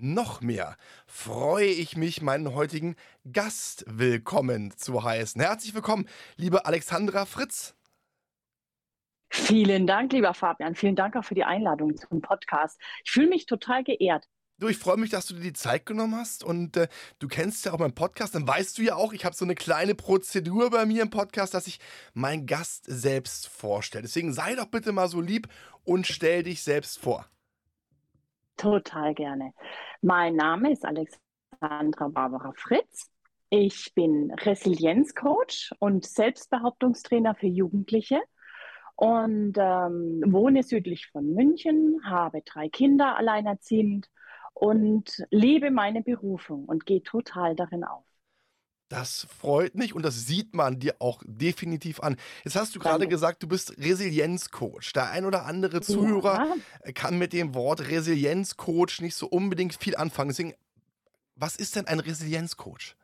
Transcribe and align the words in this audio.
noch 0.00 0.40
mehr 0.40 0.76
freue 1.06 1.66
ich 1.66 1.96
mich, 1.96 2.22
meinen 2.22 2.54
heutigen 2.54 2.96
Gast 3.32 3.84
willkommen 3.86 4.76
zu 4.76 5.04
heißen. 5.04 5.40
Herzlich 5.40 5.74
willkommen, 5.74 6.08
liebe 6.36 6.66
Alexandra 6.66 7.26
Fritz. 7.26 7.74
Vielen 9.32 9.86
Dank, 9.86 10.12
lieber 10.12 10.34
Fabian. 10.34 10.74
Vielen 10.74 10.96
Dank 10.96 11.16
auch 11.16 11.24
für 11.24 11.34
die 11.34 11.44
Einladung 11.44 11.96
zum 11.96 12.20
Podcast. 12.20 12.80
Ich 13.04 13.12
fühle 13.12 13.28
mich 13.28 13.46
total 13.46 13.84
geehrt. 13.84 14.26
Du, 14.58 14.68
ich 14.68 14.76
freue 14.76 14.98
mich, 14.98 15.08
dass 15.08 15.26
du 15.26 15.34
dir 15.34 15.40
die 15.40 15.52
Zeit 15.54 15.86
genommen 15.86 16.16
hast 16.16 16.44
und 16.44 16.76
äh, 16.76 16.88
du 17.18 17.28
kennst 17.28 17.64
ja 17.64 17.72
auch 17.72 17.78
meinen 17.78 17.94
Podcast, 17.94 18.34
dann 18.34 18.46
weißt 18.46 18.76
du 18.76 18.82
ja 18.82 18.94
auch, 18.94 19.14
ich 19.14 19.24
habe 19.24 19.34
so 19.34 19.46
eine 19.46 19.54
kleine 19.54 19.94
Prozedur 19.94 20.68
bei 20.68 20.84
mir 20.84 21.00
im 21.00 21.08
Podcast, 21.08 21.54
dass 21.54 21.66
ich 21.66 21.80
meinen 22.12 22.44
Gast 22.44 22.84
selbst 22.86 23.48
vorstelle. 23.48 24.02
Deswegen 24.02 24.34
sei 24.34 24.56
doch 24.56 24.66
bitte 24.66 24.92
mal 24.92 25.08
so 25.08 25.22
lieb 25.22 25.48
und 25.84 26.06
stell 26.06 26.42
dich 26.42 26.62
selbst 26.62 26.98
vor. 26.98 27.26
Total 28.60 29.14
gerne. 29.14 29.54
Mein 30.02 30.36
Name 30.36 30.70
ist 30.70 30.84
Alexandra 30.84 32.08
Barbara 32.08 32.52
Fritz. 32.54 33.10
Ich 33.48 33.94
bin 33.94 34.30
Resilienzcoach 34.32 35.70
und 35.78 36.04
Selbstbehauptungstrainer 36.04 37.34
für 37.34 37.46
Jugendliche 37.46 38.20
und 38.96 39.54
ähm, 39.56 40.22
wohne 40.26 40.62
südlich 40.62 41.06
von 41.06 41.32
München, 41.32 42.02
habe 42.04 42.42
drei 42.42 42.68
Kinder 42.68 43.16
alleinerziehend 43.16 44.10
und 44.52 45.24
lebe 45.30 45.70
meine 45.70 46.02
Berufung 46.02 46.66
und 46.66 46.84
gehe 46.84 47.02
total 47.02 47.56
darin 47.56 47.82
auf. 47.82 48.09
Das 48.90 49.28
freut 49.38 49.76
mich 49.76 49.94
und 49.94 50.02
das 50.02 50.26
sieht 50.26 50.52
man 50.52 50.80
dir 50.80 50.96
auch 50.98 51.22
definitiv 51.24 52.00
an. 52.00 52.16
Jetzt 52.44 52.56
hast 52.56 52.74
du 52.74 52.80
gerade 52.80 53.06
gesagt, 53.06 53.40
du 53.40 53.46
bist 53.46 53.78
Resilienzcoach. 53.78 54.92
Der 54.92 55.10
ein 55.10 55.24
oder 55.24 55.46
andere 55.46 55.80
Zuhörer 55.80 56.56
ja. 56.84 56.92
kann 56.92 57.16
mit 57.16 57.32
dem 57.32 57.54
Wort 57.54 57.82
Resilienzcoach 57.82 59.00
nicht 59.00 59.14
so 59.14 59.28
unbedingt 59.28 59.76
viel 59.76 59.94
anfangen. 59.94 60.30
Deswegen, 60.30 60.54
was 61.36 61.54
ist 61.54 61.76
denn 61.76 61.86
ein 61.86 62.00
Resilienzcoach? 62.00 62.96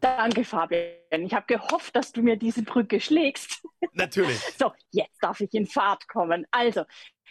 Danke, 0.00 0.44
Fabian. 0.44 0.94
Ich 1.10 1.34
habe 1.34 1.46
gehofft, 1.46 1.94
dass 1.94 2.12
du 2.12 2.22
mir 2.22 2.36
diese 2.36 2.62
Brücke 2.62 2.98
schlägst. 2.98 3.62
Natürlich. 3.92 4.40
so, 4.58 4.72
jetzt 4.92 5.22
darf 5.22 5.40
ich 5.40 5.52
in 5.52 5.66
Fahrt 5.66 6.08
kommen. 6.08 6.46
Also, 6.50 6.84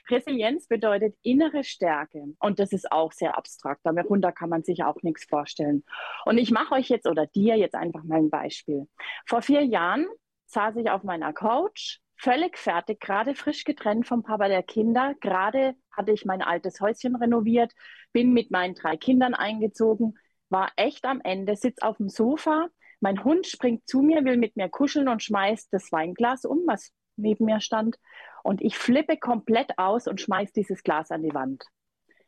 Resilienz 0.09 0.67
bedeutet 0.67 1.15
innere 1.21 1.63
Stärke 1.63 2.23
und 2.39 2.59
das 2.59 2.71
ist 2.71 2.91
auch 2.91 3.11
sehr 3.11 3.37
abstrakt. 3.37 3.81
Darunter 3.83 4.31
kann 4.31 4.49
man 4.49 4.63
sich 4.63 4.83
auch 4.83 5.01
nichts 5.01 5.25
vorstellen. 5.25 5.83
Und 6.25 6.37
ich 6.37 6.51
mache 6.51 6.75
euch 6.75 6.89
jetzt 6.89 7.07
oder 7.07 7.25
dir 7.27 7.55
jetzt 7.57 7.75
einfach 7.75 8.03
mal 8.03 8.19
ein 8.19 8.29
Beispiel. 8.29 8.87
Vor 9.25 9.41
vier 9.41 9.63
Jahren 9.63 10.05
saß 10.47 10.75
ich 10.77 10.89
auf 10.89 11.03
meiner 11.03 11.33
Couch, 11.33 11.99
völlig 12.17 12.57
fertig, 12.57 12.99
gerade 12.99 13.35
frisch 13.35 13.63
getrennt 13.63 14.07
vom 14.07 14.23
Papa 14.23 14.47
der 14.47 14.63
Kinder. 14.63 15.15
Gerade 15.21 15.75
hatte 15.91 16.11
ich 16.11 16.25
mein 16.25 16.41
altes 16.41 16.79
Häuschen 16.81 17.15
renoviert, 17.15 17.73
bin 18.13 18.33
mit 18.33 18.51
meinen 18.51 18.75
drei 18.75 18.97
Kindern 18.97 19.33
eingezogen, 19.33 20.17
war 20.49 20.71
echt 20.75 21.05
am 21.05 21.21
Ende, 21.23 21.55
sitz 21.55 21.81
auf 21.81 21.97
dem 21.97 22.09
Sofa. 22.09 22.67
Mein 22.99 23.23
Hund 23.23 23.47
springt 23.47 23.87
zu 23.87 24.01
mir, 24.01 24.23
will 24.23 24.37
mit 24.37 24.55
mir 24.55 24.69
kuscheln 24.69 25.07
und 25.07 25.21
schmeißt 25.21 25.71
das 25.71 25.91
Weinglas 25.91 26.45
um, 26.45 26.63
was 26.65 26.91
neben 27.17 27.45
mir 27.45 27.59
stand. 27.59 27.97
Und 28.45 28.61
ich 28.61 28.77
flippe 28.77 29.17
komplett 29.17 29.79
aus 29.79 30.07
und 30.07 30.21
schmeiße 30.21 30.53
dieses 30.53 30.83
Glas 30.83 31.09
an 31.09 31.23
die 31.23 31.33
Wand. 31.33 31.65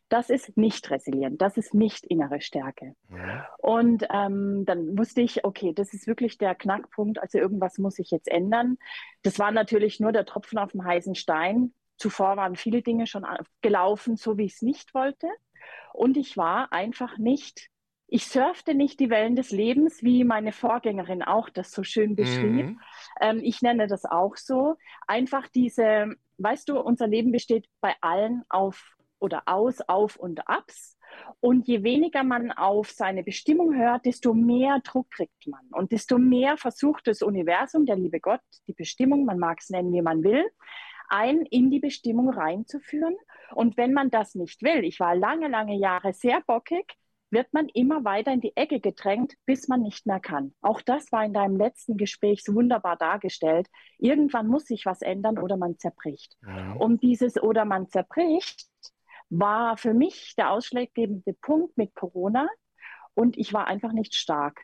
Das 0.08 0.30
ist 0.30 0.56
nicht 0.56 0.90
resilient, 0.90 1.40
das 1.40 1.56
ist 1.56 1.74
nicht 1.74 2.04
innere 2.04 2.40
Stärke. 2.40 2.96
Ja. 3.08 3.48
Und 3.58 4.04
ähm, 4.10 4.64
dann 4.66 4.98
wusste 4.98 5.20
ich, 5.20 5.44
okay, 5.44 5.72
das 5.72 5.94
ist 5.94 6.08
wirklich 6.08 6.36
der 6.36 6.56
Knackpunkt, 6.56 7.20
also 7.20 7.38
irgendwas 7.38 7.78
muss 7.78 8.00
ich 8.00 8.10
jetzt 8.10 8.26
ändern. 8.26 8.78
Das 9.22 9.38
war 9.38 9.52
natürlich 9.52 10.00
nur 10.00 10.10
der 10.10 10.24
Tropfen 10.24 10.58
auf 10.58 10.72
dem 10.72 10.84
heißen 10.84 11.14
Stein. 11.14 11.72
Zuvor 11.98 12.36
waren 12.36 12.56
viele 12.56 12.82
Dinge 12.82 13.06
schon 13.06 13.24
gelaufen, 13.60 14.16
so 14.16 14.36
wie 14.38 14.46
ich 14.46 14.54
es 14.54 14.62
nicht 14.62 14.94
wollte. 14.94 15.28
Und 15.92 16.16
ich 16.16 16.36
war 16.36 16.72
einfach 16.72 17.16
nicht 17.18 17.68
ich 18.10 18.26
surfte 18.26 18.74
nicht 18.74 19.00
die 19.00 19.10
Wellen 19.10 19.36
des 19.36 19.50
Lebens, 19.50 20.02
wie 20.02 20.24
meine 20.24 20.52
Vorgängerin 20.52 21.22
auch 21.22 21.50
das 21.50 21.70
so 21.70 21.82
schön 21.82 22.16
beschrieb. 22.16 22.66
Mhm. 22.66 22.80
Ähm, 23.20 23.40
ich 23.42 23.60
nenne 23.60 23.86
das 23.86 24.06
auch 24.06 24.36
so. 24.36 24.76
Einfach 25.06 25.46
diese, 25.48 26.14
weißt 26.38 26.70
du, 26.70 26.80
unser 26.80 27.06
Leben 27.06 27.32
besteht 27.32 27.66
bei 27.82 27.94
allen 28.00 28.44
auf 28.48 28.96
oder 29.18 29.42
aus, 29.44 29.82
auf 29.82 30.16
und 30.16 30.48
abs. 30.48 30.98
Und 31.40 31.66
je 31.66 31.82
weniger 31.82 32.22
man 32.22 32.50
auf 32.50 32.90
seine 32.90 33.22
Bestimmung 33.22 33.74
hört, 33.74 34.06
desto 34.06 34.32
mehr 34.32 34.80
Druck 34.80 35.10
kriegt 35.10 35.46
man. 35.46 35.66
Und 35.72 35.92
desto 35.92 36.18
mehr 36.18 36.56
versucht 36.56 37.08
das 37.08 37.20
Universum, 37.20 37.84
der 37.84 37.96
liebe 37.96 38.20
Gott, 38.20 38.40
die 38.66 38.74
Bestimmung, 38.74 39.26
man 39.26 39.38
mag 39.38 39.58
es 39.60 39.68
nennen, 39.68 39.92
wie 39.92 40.02
man 40.02 40.22
will, 40.22 40.46
ein 41.10 41.42
in 41.46 41.70
die 41.70 41.80
Bestimmung 41.80 42.30
reinzuführen. 42.30 43.16
Und 43.54 43.76
wenn 43.76 43.92
man 43.92 44.10
das 44.10 44.34
nicht 44.34 44.62
will, 44.62 44.84
ich 44.84 44.98
war 44.98 45.14
lange, 45.14 45.48
lange 45.48 45.76
Jahre 45.76 46.12
sehr 46.14 46.40
bockig, 46.46 46.96
wird 47.30 47.52
man 47.52 47.68
immer 47.68 48.04
weiter 48.04 48.32
in 48.32 48.40
die 48.40 48.56
Ecke 48.56 48.80
gedrängt, 48.80 49.34
bis 49.44 49.68
man 49.68 49.82
nicht 49.82 50.06
mehr 50.06 50.20
kann. 50.20 50.54
Auch 50.60 50.80
das 50.80 51.10
war 51.12 51.24
in 51.24 51.32
deinem 51.32 51.56
letzten 51.56 51.96
Gespräch 51.96 52.42
so 52.44 52.54
wunderbar 52.54 52.96
dargestellt. 52.96 53.68
Irgendwann 53.98 54.48
muss 54.48 54.66
sich 54.66 54.86
was 54.86 55.02
ändern 55.02 55.38
oder 55.38 55.56
man 55.56 55.78
zerbricht. 55.78 56.36
Ja. 56.46 56.72
Und 56.74 57.02
dieses 57.02 57.40
oder 57.40 57.64
man 57.64 57.88
zerbricht 57.88 58.66
war 59.30 59.76
für 59.76 59.92
mich 59.92 60.34
der 60.36 60.50
ausschlaggebende 60.50 61.34
Punkt 61.34 61.76
mit 61.76 61.94
Corona. 61.94 62.48
Und 63.14 63.36
ich 63.36 63.52
war 63.52 63.66
einfach 63.66 63.92
nicht 63.92 64.14
stark 64.14 64.62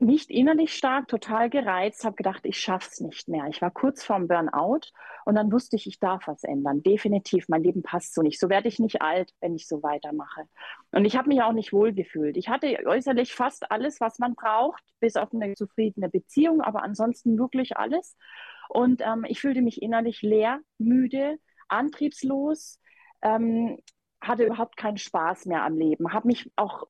nicht 0.00 0.30
innerlich 0.30 0.74
stark, 0.74 1.08
total 1.08 1.50
gereizt, 1.50 2.04
habe 2.04 2.16
gedacht, 2.16 2.44
ich 2.44 2.58
schaff's 2.58 3.00
nicht 3.00 3.28
mehr. 3.28 3.46
Ich 3.48 3.60
war 3.60 3.70
kurz 3.70 4.02
vorm 4.02 4.28
Burnout 4.28 4.80
und 5.24 5.34
dann 5.34 5.52
wusste 5.52 5.76
ich, 5.76 5.86
ich 5.86 5.98
darf 5.98 6.26
was 6.26 6.42
ändern. 6.44 6.82
Definitiv, 6.82 7.48
mein 7.48 7.62
Leben 7.62 7.82
passt 7.82 8.14
so 8.14 8.22
nicht. 8.22 8.40
So 8.40 8.48
werde 8.48 8.68
ich 8.68 8.78
nicht 8.78 9.02
alt, 9.02 9.32
wenn 9.40 9.54
ich 9.54 9.68
so 9.68 9.82
weitermache. 9.82 10.42
Und 10.92 11.04
ich 11.04 11.16
habe 11.16 11.28
mich 11.28 11.42
auch 11.42 11.52
nicht 11.52 11.72
wohl 11.72 11.92
gefühlt. 11.92 12.36
Ich 12.36 12.48
hatte 12.48 12.86
äußerlich 12.86 13.34
fast 13.34 13.70
alles, 13.70 14.00
was 14.00 14.18
man 14.18 14.34
braucht, 14.34 14.82
bis 15.00 15.16
auf 15.16 15.32
eine 15.34 15.54
zufriedene 15.54 16.08
Beziehung, 16.08 16.60
aber 16.60 16.82
ansonsten 16.82 17.38
wirklich 17.38 17.76
alles. 17.76 18.16
Und 18.68 19.02
ähm, 19.02 19.24
ich 19.28 19.40
fühlte 19.40 19.62
mich 19.62 19.82
innerlich 19.82 20.22
leer, 20.22 20.60
müde, 20.78 21.38
antriebslos. 21.68 22.80
Ähm, 23.22 23.78
hatte 24.20 24.44
überhaupt 24.44 24.76
keinen 24.76 24.98
Spaß 24.98 25.46
mehr 25.46 25.64
am 25.64 25.76
Leben, 25.78 26.12
habe 26.12 26.28
mich 26.28 26.50
auch 26.56 26.86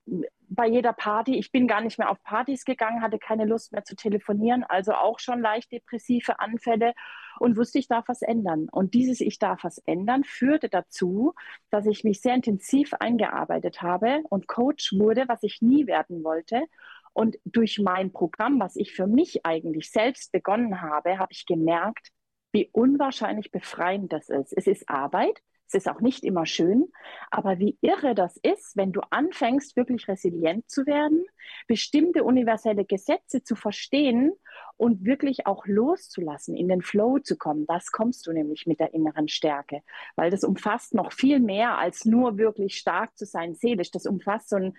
bei 0.51 0.67
jeder 0.67 0.93
Party, 0.93 1.37
ich 1.39 1.53
bin 1.53 1.69
gar 1.69 1.81
nicht 1.81 1.99
mehr 1.99 2.11
auf 2.11 2.23
Partys 2.25 2.65
gegangen, 2.65 3.03
hatte 3.03 3.19
keine 3.21 3.45
Lust 3.45 3.73
mehr 3.73 3.85
zu 3.85 3.95
telefonieren, 3.95 4.65
also 4.65 4.93
auch 4.93 5.21
schon 5.21 5.41
leicht 5.41 5.71
depressive 5.71 6.41
Anfälle 6.41 6.93
und 7.39 7.57
wusste, 7.57 7.79
ich 7.79 7.87
darf 7.87 8.09
was 8.09 8.23
ändern. 8.23 8.69
Und 8.71 8.93
dieses 8.95 9.21
Ich 9.21 9.39
darf 9.39 9.63
was 9.63 9.79
ändern 9.87 10.25
führte 10.25 10.69
dazu, 10.69 11.35
dass 11.71 11.87
ich 11.87 12.03
mich 12.03 12.21
sehr 12.21 12.35
intensiv 12.35 12.95
eingearbeitet 12.95 13.81
habe 13.81 14.23
und 14.29 14.49
Coach 14.49 14.93
wurde, 14.99 15.25
was 15.29 15.45
ich 15.45 15.63
nie 15.63 15.87
werden 15.87 16.25
wollte. 16.25 16.65
Und 17.13 17.39
durch 17.45 17.79
mein 17.79 18.13
Programm, 18.13 18.59
was 18.59 18.75
ich 18.75 18.93
für 18.93 19.07
mich 19.07 19.47
eigentlich 19.47 19.91
selbst 19.91 20.33
begonnen 20.33 20.81
habe, 20.81 21.19
habe 21.19 21.33
ich 21.33 21.47
gemerkt, 21.47 22.09
wie 22.53 22.69
unwahrscheinlich 22.73 23.53
befreiend 23.53 24.13
das 24.13 24.29
ist. 24.29 24.53
Es 24.57 24.67
ist 24.67 24.89
Arbeit, 24.89 25.41
es 25.71 25.85
ist 25.85 25.89
auch 25.89 26.01
nicht 26.01 26.25
immer 26.25 26.47
schön, 26.47 26.91
aber 27.31 27.59
wie 27.59 27.79
irre 27.81 28.15
das 28.15 28.37
ist, 28.37 28.77
wenn 28.77 28.91
du 28.91 29.01
anfängst, 29.11 29.77
wirklich 29.77 30.09
resilient 30.09 30.69
zu 30.69 30.85
werden, 30.85 31.25
bestimmte 31.69 32.25
universelle 32.25 32.85
Gesetze 32.85 33.45
zu 33.45 33.55
verstehen 33.55 34.33
und 34.77 35.05
wirklich 35.05 35.47
auch 35.47 35.67
loszulassen, 35.67 36.57
in 36.57 36.69
den 36.69 36.83
Flow 36.83 37.19
zu 37.21 37.37
kommen. 37.37 37.67
Das 37.67 37.93
kommst 37.93 38.27
du 38.27 38.33
nämlich 38.33 38.67
mit 38.67 38.81
der 38.81 38.95
inneren 38.95 39.29
Stärke, 39.29 39.83
weil 40.17 40.31
das 40.31 40.43
umfasst 40.43 40.93
noch 40.93 41.13
viel 41.13 41.39
mehr 41.39 41.79
als 41.79 42.05
nur 42.05 42.37
wirklich 42.37 42.77
stark 42.77 43.17
zu 43.17 43.25
sein 43.25 43.55
seelisch. 43.55 43.93
Das 43.93 44.07
umfasst 44.07 44.49
so 44.49 44.57
ein 44.57 44.75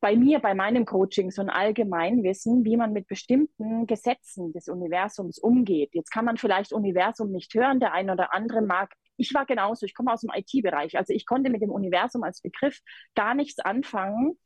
bei 0.00 0.16
mir, 0.16 0.38
bei 0.38 0.54
meinem 0.54 0.86
Coaching 0.86 1.30
so 1.30 1.42
ein 1.42 1.50
Allgemeinwissen, 1.50 2.64
wie 2.64 2.76
man 2.76 2.92
mit 2.92 3.06
bestimmten 3.06 3.86
Gesetzen 3.86 4.52
des 4.52 4.68
Universums 4.68 5.38
umgeht. 5.38 5.90
Jetzt 5.92 6.10
kann 6.10 6.24
man 6.24 6.38
vielleicht 6.38 6.72
Universum 6.72 7.30
nicht 7.30 7.52
hören, 7.54 7.80
der 7.80 7.92
eine 7.92 8.12
oder 8.12 8.32
andere 8.32 8.62
mag 8.62 8.94
ich 9.16 9.34
war 9.34 9.46
genauso, 9.46 9.86
ich 9.86 9.94
komme 9.94 10.12
aus 10.12 10.22
dem 10.22 10.30
IT-Bereich, 10.34 10.96
also 10.96 11.12
ich 11.12 11.26
konnte 11.26 11.50
mit 11.50 11.62
dem 11.62 11.70
Universum 11.70 12.22
als 12.22 12.40
Begriff 12.40 12.80
gar 13.14 13.34
nichts 13.34 13.58
anfangen, 13.60 14.38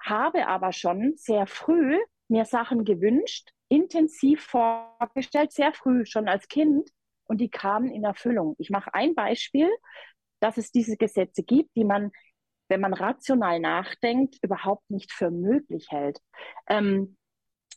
habe 0.00 0.46
aber 0.46 0.72
schon 0.72 1.14
sehr 1.16 1.46
früh 1.46 1.98
mir 2.28 2.44
Sachen 2.44 2.84
gewünscht, 2.84 3.50
intensiv 3.68 4.42
vorgestellt, 4.42 5.52
sehr 5.52 5.72
früh 5.72 6.04
schon 6.06 6.28
als 6.28 6.48
Kind 6.48 6.88
und 7.24 7.40
die 7.40 7.50
kamen 7.50 7.90
in 7.90 8.04
Erfüllung. 8.04 8.54
Ich 8.58 8.70
mache 8.70 8.94
ein 8.94 9.14
Beispiel, 9.14 9.68
dass 10.40 10.56
es 10.56 10.72
diese 10.72 10.96
Gesetze 10.96 11.42
gibt, 11.42 11.70
die 11.76 11.84
man, 11.84 12.10
wenn 12.68 12.80
man 12.80 12.94
rational 12.94 13.60
nachdenkt, 13.60 14.36
überhaupt 14.42 14.90
nicht 14.90 15.12
für 15.12 15.30
möglich 15.30 15.86
hält. 15.90 16.18
Ähm, 16.68 17.16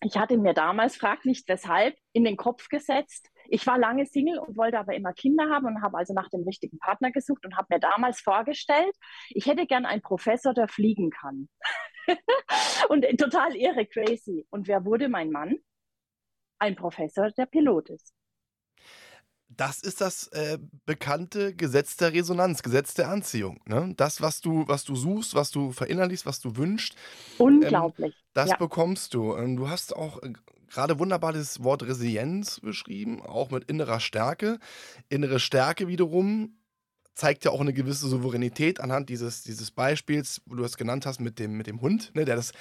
ich 0.02 0.18
hatte 0.18 0.38
mir 0.38 0.54
damals, 0.54 0.96
frag 0.98 1.26
nicht 1.26 1.48
weshalb, 1.48 1.96
in 2.14 2.24
den 2.24 2.38
Kopf 2.38 2.68
gesetzt. 2.68 3.30
Ich 3.48 3.66
war 3.68 3.78
lange 3.78 4.06
Single 4.06 4.40
und 4.40 4.58
wollte 4.58 4.80
aber 4.80 4.94
immer 4.96 5.14
Kinder 5.14 5.50
haben 5.50 5.66
und 5.68 5.82
habe 5.82 5.98
also 5.98 6.14
nach 6.14 6.30
dem 6.30 6.44
richtigen 6.44 6.78
Partner 6.80 7.12
gesucht 7.12 7.46
und 7.46 7.56
habe 7.56 7.68
mir 7.70 7.80
damals 7.80 8.22
vorgestellt, 8.22 8.96
ich 9.30 9.46
hätte 9.46 9.66
gern 9.66 9.86
einen 9.86 10.02
Professor, 10.02 10.54
der 10.54 10.68
fliegen 10.68 11.10
kann. 11.10 11.50
und 12.90 13.06
total 13.18 13.56
irre, 13.56 13.86
crazy. 13.86 14.46
Und 14.50 14.68
wer 14.68 14.86
wurde 14.86 15.10
mein 15.10 15.32
Mann? 15.32 15.58
Ein 16.60 16.76
Professor, 16.76 17.32
der 17.32 17.46
Pilot 17.46 17.90
ist. 17.90 18.14
Das 19.56 19.82
ist 19.82 20.02
das 20.02 20.28
äh, 20.30 20.58
bekannte 20.86 21.54
Gesetz 21.56 21.96
der 21.98 22.14
Resonanz, 22.14 22.64
Gesetz 22.64 22.94
der 22.96 23.10
Anziehung. 23.10 23.62
Ne? 23.66 23.94
Das, 23.98 24.22
was 24.22 24.42
du, 24.42 24.68
was 24.68 24.84
du 24.84 24.96
suchst, 24.96 25.36
was 25.36 25.52
du 25.52 25.72
verinnerlichst, 25.72 26.26
was 26.26 26.40
du 26.40 26.56
wünschst. 26.56 26.96
Unglaublich. 27.38 28.16
Ähm, 28.16 28.23
das 28.34 28.50
ja. 28.50 28.58
bekommst 28.58 29.14
du. 29.14 29.36
Ähm, 29.36 29.56
du 29.56 29.70
hast 29.70 29.96
auch 29.96 30.22
äh, 30.24 30.34
gerade 30.70 31.00
wunderbar 31.00 31.34
das 31.34 31.64
Wort 31.64 31.84
Resilienz 31.84 32.60
beschrieben, 32.60 33.22
auch 33.22 33.52
mit 33.52 33.66
innerer 33.70 34.00
Stärke. 34.00 34.60
Innere 35.10 35.40
Stärke 35.40 35.88
wiederum 35.88 36.58
zeigt 37.16 37.46
ja 37.46 37.52
auch 37.52 37.62
eine 37.62 37.74
gewisse 37.74 38.08
Souveränität 38.08 38.80
anhand 38.80 39.10
dieses, 39.10 39.44
dieses 39.44 39.70
Beispiels, 39.70 40.42
wo 40.48 40.56
du 40.56 40.64
es 40.64 40.78
genannt 40.78 41.06
hast 41.06 41.22
mit 41.22 41.38
dem, 41.38 41.56
mit 41.56 41.68
dem 41.68 41.82
Hund, 41.82 42.12
ne, 42.16 42.26
der 42.26 42.36
das 42.36 42.54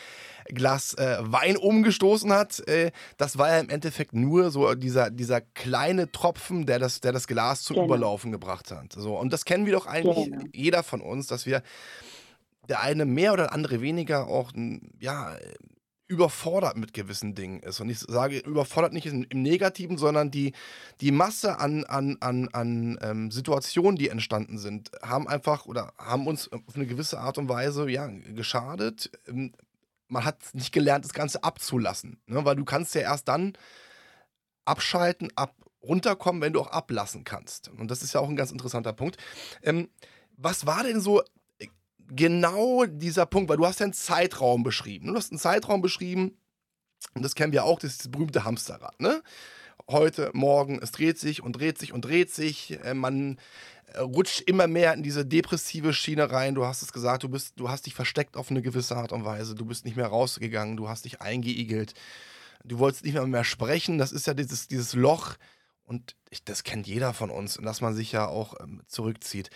Glas 0.46 0.94
äh, 0.94 1.18
Wein 1.20 1.56
umgestoßen 1.56 2.30
hat. 2.32 2.60
Äh, 2.68 2.90
das 3.16 3.38
war 3.38 3.48
ja 3.48 3.60
im 3.60 3.70
Endeffekt 3.70 4.14
nur 4.14 4.50
so 4.50 4.74
dieser, 4.74 5.10
dieser 5.10 5.40
kleine 5.40 6.12
Tropfen, 6.12 6.66
der 6.66 6.78
das, 6.78 7.00
der 7.00 7.12
das 7.12 7.26
Glas 7.26 7.62
zum 7.62 7.76
genau. 7.76 7.86
Überlaufen 7.86 8.30
gebracht 8.30 8.70
hat. 8.70 8.92
So, 8.92 9.18
und 9.18 9.32
das 9.32 9.46
kennen 9.46 9.64
wir 9.64 9.72
doch 9.72 9.86
eigentlich 9.86 10.26
genau. 10.26 10.44
jeder 10.52 10.82
von 10.82 11.00
uns, 11.00 11.26
dass 11.28 11.46
wir 11.46 11.62
der 12.68 12.80
eine 12.80 13.04
mehr 13.04 13.32
oder 13.32 13.44
der 13.44 13.52
andere 13.52 13.80
weniger 13.80 14.28
auch 14.28 14.52
ja, 14.98 15.36
überfordert 16.12 16.76
mit 16.76 16.92
gewissen 16.92 17.34
Dingen 17.34 17.60
ist. 17.60 17.80
Und 17.80 17.88
ich 17.88 18.00
sage 18.00 18.38
überfordert 18.38 18.92
nicht 18.92 19.06
im, 19.06 19.26
Negativen, 19.32 19.96
sondern 19.96 20.30
die, 20.30 20.52
die 21.00 21.10
Masse 21.10 21.58
an, 21.58 21.84
an, 21.84 22.18
an, 22.20 22.48
an 22.52 22.98
ähm, 23.00 23.30
Situationen, 23.30 23.96
die 23.96 24.10
entstanden 24.10 24.58
sind, 24.58 24.90
haben 25.02 25.26
einfach 25.26 25.64
oder 25.64 25.94
haben 25.98 26.26
uns 26.26 26.52
auf 26.52 26.74
eine 26.74 26.86
gewisse 26.86 27.18
Art 27.18 27.38
und 27.38 27.48
Weise 27.48 27.88
ja, 27.88 28.06
geschadet. 28.06 29.10
Ähm, 29.26 29.52
man 30.08 30.26
hat 30.26 30.36
nicht 30.52 30.72
gelernt, 30.72 31.06
das 31.06 31.14
Ganze 31.14 31.42
abzulassen. 31.42 32.20
Ne? 32.26 32.44
Weil 32.44 32.56
du 32.56 32.66
kannst 32.66 32.94
ja 32.94 33.00
erst 33.00 33.28
dann 33.28 33.54
abschalten, 34.66 35.30
ab, 35.34 35.56
runterkommen, 35.82 36.42
wenn 36.42 36.52
du 36.52 36.60
auch 36.60 36.70
ablassen 36.70 37.24
kannst. 37.24 37.70
Und 37.70 37.90
das 37.90 38.02
ist 38.02 38.12
ja 38.12 38.20
auch 38.20 38.28
ein 38.28 38.36
ganz 38.36 38.52
interessanter 38.52 38.92
Punkt. 38.92 39.16
Ähm, 39.62 39.88
was 40.36 40.66
war 40.66 40.82
denn 40.82 41.00
so 41.00 41.22
genau 42.14 42.84
dieser 42.86 43.26
Punkt, 43.26 43.48
weil 43.48 43.56
du 43.56 43.66
hast 43.66 43.80
ja 43.80 43.84
einen 43.84 43.92
Zeitraum 43.92 44.62
beschrieben. 44.62 45.08
Du 45.08 45.16
hast 45.16 45.32
einen 45.32 45.38
Zeitraum 45.38 45.82
beschrieben, 45.82 46.36
und 47.14 47.22
das 47.22 47.34
kennen 47.34 47.52
wir 47.52 47.64
auch, 47.64 47.78
das 47.78 47.98
das 47.98 48.10
berühmte 48.10 48.44
Hamsterrad. 48.44 49.00
Ne? 49.00 49.22
Heute, 49.88 50.30
morgen, 50.32 50.78
es 50.80 50.92
dreht 50.92 51.18
sich 51.18 51.42
und 51.42 51.52
dreht 51.52 51.78
sich 51.78 51.92
und 51.92 52.04
dreht 52.04 52.30
sich. 52.30 52.78
Äh, 52.84 52.94
man 52.94 53.38
äh, 53.92 54.00
rutscht 54.00 54.40
immer 54.42 54.66
mehr 54.66 54.94
in 54.94 55.02
diese 55.02 55.26
depressive 55.26 55.92
Schiene 55.92 56.30
rein. 56.30 56.54
Du 56.54 56.64
hast 56.64 56.82
es 56.82 56.92
gesagt, 56.92 57.24
du, 57.24 57.28
bist, 57.28 57.58
du 57.58 57.68
hast 57.68 57.86
dich 57.86 57.94
versteckt 57.94 58.36
auf 58.36 58.50
eine 58.50 58.62
gewisse 58.62 58.96
Art 58.96 59.12
und 59.12 59.24
Weise. 59.24 59.54
Du 59.54 59.64
bist 59.64 59.84
nicht 59.84 59.96
mehr 59.96 60.06
rausgegangen, 60.06 60.76
du 60.76 60.88
hast 60.88 61.04
dich 61.04 61.20
eingeigelt. 61.20 61.94
Du 62.64 62.78
wolltest 62.78 63.04
nicht 63.04 63.14
mehr, 63.14 63.26
mehr 63.26 63.44
sprechen. 63.44 63.98
Das 63.98 64.12
ist 64.12 64.26
ja 64.26 64.34
dieses, 64.34 64.68
dieses 64.68 64.94
Loch, 64.94 65.36
und 65.84 66.16
ich, 66.30 66.44
das 66.44 66.64
kennt 66.64 66.86
jeder 66.86 67.12
von 67.12 67.30
uns, 67.30 67.58
dass 67.62 67.80
man 67.80 67.94
sich 67.94 68.12
ja 68.12 68.26
auch 68.26 68.54
ähm, 68.60 68.82
zurückzieht. 68.86 69.50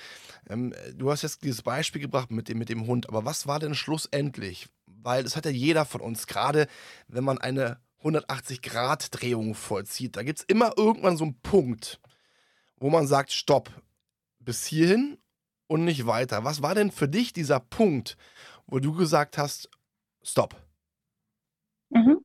Ähm, 0.49 0.75
du 0.95 1.11
hast 1.11 1.23
jetzt 1.23 1.43
dieses 1.43 1.63
Beispiel 1.63 2.01
gebracht 2.01 2.31
mit 2.31 2.49
dem, 2.49 2.59
mit 2.59 2.69
dem 2.69 2.87
Hund, 2.87 3.09
aber 3.09 3.25
was 3.25 3.47
war 3.47 3.59
denn 3.59 3.75
schlussendlich? 3.75 4.69
Weil 4.87 5.23
das 5.23 5.37
hat 5.37 5.45
ja 5.45 5.51
jeder 5.51 5.85
von 5.85 6.01
uns, 6.01 6.27
gerade 6.27 6.67
wenn 7.09 7.25
man 7.25 7.39
eine 7.39 7.79
180-Grad-Drehung 8.03 9.55
vollzieht. 9.55 10.17
Da 10.17 10.23
gibt 10.23 10.41
es 10.41 10.45
immer 10.45 10.73
irgendwann 10.77 11.17
so 11.17 11.25
einen 11.25 11.41
Punkt, 11.41 12.01
wo 12.77 12.91
man 12.91 13.07
sagt, 13.07 13.33
stopp, 13.33 13.71
bis 14.39 14.65
hierhin 14.67 15.19
und 15.67 15.85
nicht 15.85 16.07
weiter. 16.07 16.45
Was 16.45 16.63
war 16.63 16.75
denn 16.75 16.91
für 16.91 17.09
dich 17.09 17.33
dieser 17.33 17.61
Punkt, 17.61 18.17
wo 18.67 18.79
du 18.79 18.93
gesagt 18.93 19.39
hast, 19.39 19.69
stopp? 20.23 20.55
Mhm. 21.91 22.25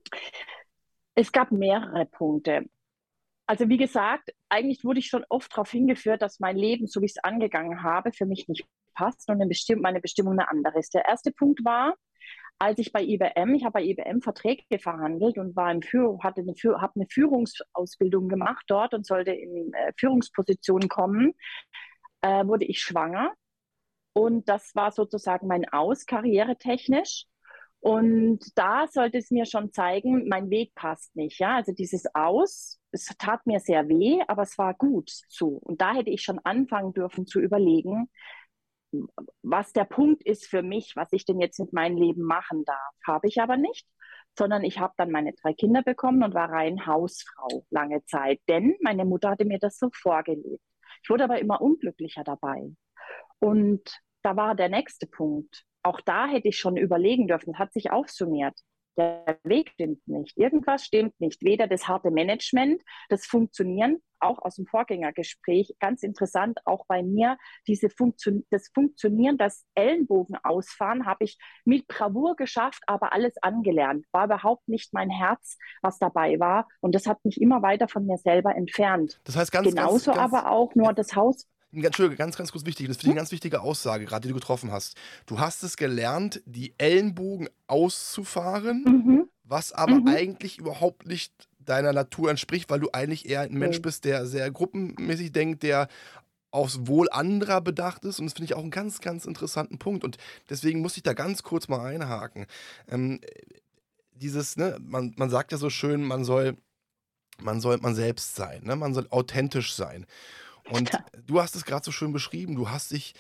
Es 1.16 1.32
gab 1.32 1.52
mehrere 1.52 2.06
Punkte. 2.06 2.66
Also 3.52 3.68
wie 3.68 3.76
gesagt, 3.76 4.30
eigentlich 4.48 4.86
wurde 4.86 5.00
ich 5.00 5.08
schon 5.08 5.26
oft 5.28 5.52
darauf 5.52 5.70
hingeführt, 5.70 6.22
dass 6.22 6.40
mein 6.40 6.56
Leben, 6.56 6.88
so 6.88 7.02
wie 7.02 7.06
ich 7.08 7.18
es 7.18 7.24
angegangen 7.26 7.84
habe, 7.84 8.14
für 8.14 8.26
mich 8.26 8.48
nicht 8.48 8.66
passt 8.94 9.30
und 9.30 9.40
meine 9.82 10.00
Bestimmung 10.00 10.40
eine 10.40 10.50
andere 10.50 10.80
ist. 10.80 10.94
Der 10.94 11.04
erste 11.04 11.34
Punkt 11.34 11.66
war, 11.66 11.96
als 12.60 12.80
ich 12.80 12.94
bei 12.94 13.04
IBM, 13.04 13.54
ich 13.54 13.66
habe 13.66 13.74
bei 13.74 13.84
IBM 13.84 14.22
Verträge 14.22 14.80
verhandelt 14.80 15.38
und 15.38 15.54
war 15.58 15.70
in 15.70 15.84
Führung, 15.84 16.24
hatte 16.24 16.40
eine, 16.40 16.54
habe 16.80 16.94
eine 16.96 17.08
Führungsausbildung 17.10 18.30
gemacht 18.30 18.64
dort 18.68 18.94
und 18.94 19.06
sollte 19.06 19.32
in 19.32 19.74
äh, 19.74 19.92
Führungspositionen 19.98 20.88
kommen, 20.88 21.34
äh, 22.22 22.46
wurde 22.46 22.64
ich 22.64 22.80
schwanger. 22.80 23.34
Und 24.14 24.48
das 24.48 24.74
war 24.76 24.94
sozusagen 24.94 25.48
mein 25.48 25.68
Aus, 25.68 26.06
karrieretechnisch. 26.06 27.26
Und 27.82 28.40
da 28.56 28.88
sollte 28.88 29.18
es 29.18 29.32
mir 29.32 29.46
schon 29.46 29.74
zeigen, 29.74 30.28
mein 30.28 30.50
Weg 30.50 30.74
passt 30.76 31.16
nicht. 31.16 31.40
Ja, 31.40 31.56
also 31.56 31.74
dieses 31.74 32.06
Aus 32.16 32.82
es 32.92 33.06
tat 33.18 33.46
mir 33.48 33.60
sehr 33.60 33.88
weh, 33.88 34.22
aber 34.28 34.44
es 34.44 34.58
war 34.58 34.74
gut 34.74 35.10
so. 35.30 35.48
Und 35.48 35.82
da 35.82 35.94
hätte 35.94 36.10
ich 36.10 36.22
schon 36.24 36.40
anfangen 36.40 36.94
dürfen 36.94 37.26
zu 37.26 37.40
überlegen, 37.40 38.10
was 39.42 39.72
der 39.72 39.86
Punkt 39.86 40.24
ist 40.24 40.48
für 40.48 40.64
mich, 40.64 40.94
was 40.96 41.08
ich 41.12 41.26
denn 41.26 41.40
jetzt 41.40 41.60
mit 41.60 41.72
meinem 41.72 41.98
Leben 41.98 42.24
machen 42.24 42.66
darf. 42.66 42.94
Habe 43.08 43.28
ich 43.28 43.42
aber 43.42 43.56
nicht, 43.56 43.88
sondern 44.38 44.64
ich 44.64 44.80
habe 44.80 44.94
dann 44.98 45.12
meine 45.12 45.34
drei 45.34 45.54
Kinder 45.54 45.82
bekommen 45.82 46.24
und 46.24 46.34
war 46.34 46.50
rein 46.50 46.86
Hausfrau 46.86 47.66
lange 47.70 48.04
Zeit, 48.06 48.42
denn 48.50 48.76
meine 48.82 49.06
Mutter 49.06 49.30
hatte 49.32 49.46
mir 49.46 49.60
das 49.60 49.78
so 49.78 49.90
vorgelebt. 49.94 50.64
Ich 51.04 51.10
wurde 51.10 51.24
aber 51.24 51.40
immer 51.40 51.62
unglücklicher 51.62 52.24
dabei. 52.24 52.70
Und 53.40 53.82
da 54.24 54.36
war 54.36 54.56
der 54.56 54.70
nächste 54.70 55.08
Punkt. 55.08 55.64
Auch 55.84 56.02
da 56.02 56.28
hätte 56.28 56.50
ich 56.50 56.58
schon 56.58 56.78
überlegen 56.78 57.28
dürfen, 57.28 57.58
hat 57.58 57.74
sich 57.74 57.92
aufsummiert 57.92 58.56
der 58.98 59.38
Weg 59.44 59.72
stimmt 59.72 60.08
nicht. 60.08 60.38
Irgendwas 60.38 60.86
stimmt 60.86 61.20
nicht. 61.20 61.42
Weder 61.44 61.68
das 61.68 61.88
harte 61.88 62.12
Management, 62.12 62.82
das 63.10 63.26
Funktionieren, 63.26 63.98
auch 64.20 64.40
aus 64.40 64.56
dem 64.56 64.68
Vorgängergespräch, 64.68 65.74
ganz 65.80 66.04
interessant, 66.04 66.60
auch 66.66 66.86
bei 66.88 67.02
mir, 67.02 67.38
diese 67.68 67.90
Funktion, 67.90 68.46
das 68.52 68.70
Funktionieren, 68.74 69.38
das 69.38 69.66
Ellenbogen 69.74 70.38
ausfahren, 70.44 71.08
habe 71.08 71.24
ich 71.24 71.40
mit 71.66 71.88
Bravour 71.88 72.36
geschafft, 72.36 72.84
aber 72.86 73.14
alles 73.14 73.34
angelernt. 73.42 74.06
War 74.12 74.26
überhaupt 74.26 74.68
nicht 74.68 74.94
mein 74.94 75.10
Herz, 75.10 75.58
was 75.82 75.98
dabei 75.98 76.40
war. 76.40 76.68
Und 76.82 76.94
das 76.94 77.08
hat 77.08 77.24
mich 77.26 77.42
immer 77.42 77.64
weiter 77.64 77.88
von 77.88 78.06
mir 78.06 78.18
selber 78.18 78.56
entfernt. 78.56 79.20
Das 79.24 79.36
heißt 79.36 79.52
ganz, 79.52 79.70
Genauso 79.70 80.12
ganz, 80.12 80.20
ganz, 80.20 80.34
aber 80.34 80.52
auch 80.52 80.76
nur 80.76 80.94
das 80.94 81.16
Haus 81.16 81.48
Entschuldige, 81.74 82.18
ganz, 82.18 82.38
ganz 82.38 82.52
kurz 82.52 82.66
wichtig. 82.66 82.88
Das 82.88 82.98
finde 82.98 83.08
ich 83.08 83.12
eine 83.12 83.20
ganz 83.20 83.32
wichtige 83.32 83.62
Aussage, 83.62 84.06
gerade 84.06 84.28
die 84.28 84.34
du 84.34 84.40
getroffen 84.40 84.72
hast. 84.72 84.98
Du 85.26 85.40
hast 85.40 85.64
es 85.64 85.78
gelernt, 85.78 86.42
die 86.46 86.74
Ellenbogen 86.78 87.50
auszufahren, 87.68 88.84
mhm. 88.84 89.30
was 89.44 89.72
aber 89.72 90.02
mhm. 90.02 90.08
eigentlich 90.08 90.58
überhaupt 90.58 91.08
nicht 91.08 91.34
deiner 91.60 91.94
Natur 91.94 92.30
entspricht, 92.30 92.70
weil 92.70 92.80
du 92.80 92.90
eigentlich 92.92 93.30
eher 93.30 93.42
ein 93.42 93.54
Mensch 93.54 93.82
bist, 93.82 94.06
der 94.06 94.26
sehr 94.26 94.50
gruppenmäßig 94.52 95.32
denkt, 95.32 95.64
der 95.64 95.88
aufs 96.52 96.86
Wohl 96.88 97.10
anderer 97.10 97.62
bedacht 97.62 98.04
ist. 98.04 98.20
Und 98.20 98.26
das 98.26 98.34
finde 98.34 98.46
ich 98.46 98.56
auch 98.56 98.62
einen 98.62 98.72
ganz, 98.72 99.00
ganz 99.00 99.26
interessanten 99.26 99.80
Punkt. 99.80 100.04
Und 100.04 100.18
deswegen 100.50 100.82
muss 100.82 100.98
ich 100.98 101.04
da 101.04 101.14
ganz 101.14 101.44
kurz 101.44 101.68
mal 101.68 101.80
einhaken. 101.80 102.46
Ähm, 102.90 103.22
dieses, 104.14 104.58
ne, 104.58 104.78
man, 104.82 105.14
man 105.18 105.30
sagt 105.30 105.52
ja 105.52 105.58
so 105.58 105.70
schön, 105.70 106.04
man 106.04 106.26
soll, 106.26 106.58
man 107.42 107.62
soll 107.62 107.78
man 107.78 107.96
selbst 107.96 108.36
sein, 108.36 108.64
ne? 108.64 108.76
man 108.76 108.94
soll 108.94 109.08
authentisch 109.10 109.74
sein. 109.74 110.06
Und 110.72 110.92
du 111.26 111.42
hast 111.42 111.56
es 111.56 111.66
gerade 111.66 111.84
so 111.86 111.92
schön 111.92 112.14
beschrieben, 112.14 112.56
du 112.56 112.70
hast 112.70 112.92
dich 112.92 113.14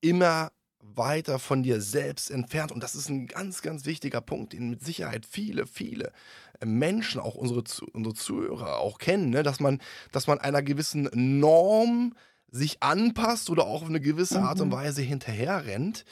immer 0.00 0.50
weiter 0.82 1.38
von 1.38 1.62
dir 1.62 1.80
selbst 1.80 2.30
entfernt. 2.30 2.72
Und 2.72 2.82
das 2.82 2.94
ist 2.94 3.08
ein 3.08 3.26
ganz, 3.26 3.62
ganz 3.62 3.84
wichtiger 3.86 4.20
Punkt, 4.20 4.52
den 4.52 4.70
mit 4.70 4.82
Sicherheit 4.82 5.26
viele, 5.26 5.66
viele 5.66 6.12
äh, 6.60 6.66
Menschen, 6.66 7.20
auch 7.20 7.34
unsere, 7.34 7.62
unsere 7.92 8.14
Zuhörer, 8.14 8.78
auch 8.78 8.98
kennen, 8.98 9.30
ne? 9.30 9.42
dass, 9.42 9.60
man, 9.60 9.80
dass 10.12 10.26
man 10.26 10.38
einer 10.38 10.62
gewissen 10.62 11.08
Norm 11.12 12.14
sich 12.50 12.82
anpasst 12.82 13.50
oder 13.50 13.66
auch 13.66 13.82
auf 13.82 13.88
eine 13.88 14.00
gewisse 14.00 14.40
Art 14.40 14.60
und 14.60 14.68
mhm. 14.68 14.72
Weise 14.72 15.02
hinterherrennt 15.02 16.04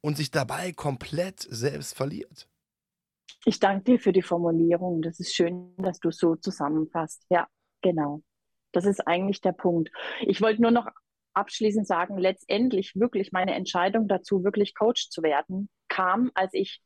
und 0.00 0.16
sich 0.16 0.30
dabei 0.30 0.72
komplett 0.72 1.46
selbst 1.48 1.94
verliert. 1.94 2.48
Ich 3.44 3.60
danke 3.60 3.92
dir 3.92 3.98
für 4.00 4.12
die 4.12 4.22
Formulierung. 4.22 5.02
Das 5.02 5.20
ist 5.20 5.34
schön, 5.34 5.74
dass 5.76 6.00
du 6.00 6.10
so 6.10 6.34
zusammenfasst. 6.34 7.24
Ja, 7.28 7.46
genau. 7.82 8.22
Das 8.74 8.86
ist 8.86 9.06
eigentlich 9.06 9.40
der 9.40 9.52
Punkt. 9.52 9.90
Ich 10.22 10.40
wollte 10.40 10.62
nur 10.62 10.70
noch 10.70 10.88
abschließend 11.34 11.86
sagen, 11.86 12.18
letztendlich 12.18 12.94
wirklich 12.94 13.32
meine 13.32 13.54
Entscheidung 13.54 14.08
dazu, 14.08 14.44
wirklich 14.44 14.74
Coach 14.74 15.10
zu 15.10 15.22
werden, 15.22 15.68
kam, 15.88 16.30
als 16.34 16.54
ich 16.54 16.80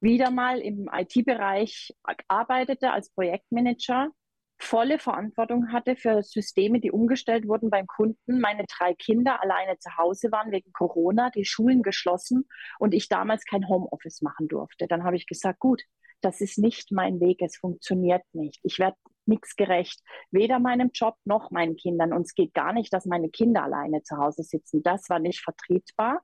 wieder 0.00 0.30
mal 0.30 0.58
im 0.58 0.90
IT-Bereich 0.92 1.94
arbeitete 2.28 2.90
als 2.90 3.10
Projektmanager, 3.10 4.10
volle 4.58 4.98
Verantwortung 4.98 5.72
hatte 5.72 5.96
für 5.96 6.22
Systeme, 6.22 6.80
die 6.80 6.92
umgestellt 6.92 7.48
wurden 7.48 7.70
beim 7.70 7.86
Kunden, 7.86 8.40
meine 8.40 8.64
drei 8.66 8.94
Kinder 8.94 9.42
alleine 9.42 9.78
zu 9.78 9.96
Hause 9.96 10.30
waren 10.30 10.52
wegen 10.52 10.72
Corona, 10.72 11.30
die 11.30 11.44
Schulen 11.44 11.82
geschlossen 11.82 12.48
und 12.78 12.94
ich 12.94 13.08
damals 13.08 13.44
kein 13.44 13.68
Homeoffice 13.68 14.22
machen 14.22 14.48
durfte. 14.48 14.86
Dann 14.86 15.04
habe 15.04 15.16
ich 15.16 15.26
gesagt, 15.26 15.58
gut, 15.58 15.82
das 16.24 16.40
ist 16.40 16.58
nicht 16.58 16.92
mein 16.92 17.20
Weg, 17.20 17.42
es 17.42 17.56
funktioniert 17.56 18.22
nicht. 18.32 18.60
Ich 18.62 18.78
werde 18.78 18.96
nichts 19.26 19.56
gerecht, 19.56 20.00
weder 20.30 20.58
meinem 20.58 20.90
Job 20.92 21.16
noch 21.24 21.50
meinen 21.50 21.76
Kindern. 21.76 22.12
Und 22.12 22.22
es 22.22 22.34
geht 22.34 22.54
gar 22.54 22.72
nicht, 22.72 22.92
dass 22.92 23.06
meine 23.06 23.30
Kinder 23.30 23.62
alleine 23.62 24.02
zu 24.02 24.16
Hause 24.16 24.42
sitzen. 24.42 24.82
Das 24.82 25.08
war 25.08 25.18
nicht 25.18 25.40
vertretbar. 25.40 26.22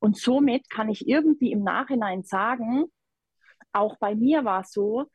Und 0.00 0.16
somit 0.16 0.70
kann 0.70 0.88
ich 0.88 1.08
irgendwie 1.08 1.52
im 1.52 1.62
Nachhinein 1.62 2.22
sagen, 2.22 2.86
auch 3.72 3.96
bei 3.98 4.14
mir 4.14 4.44
war 4.44 4.60
es 4.62 4.72
so, 4.72 5.06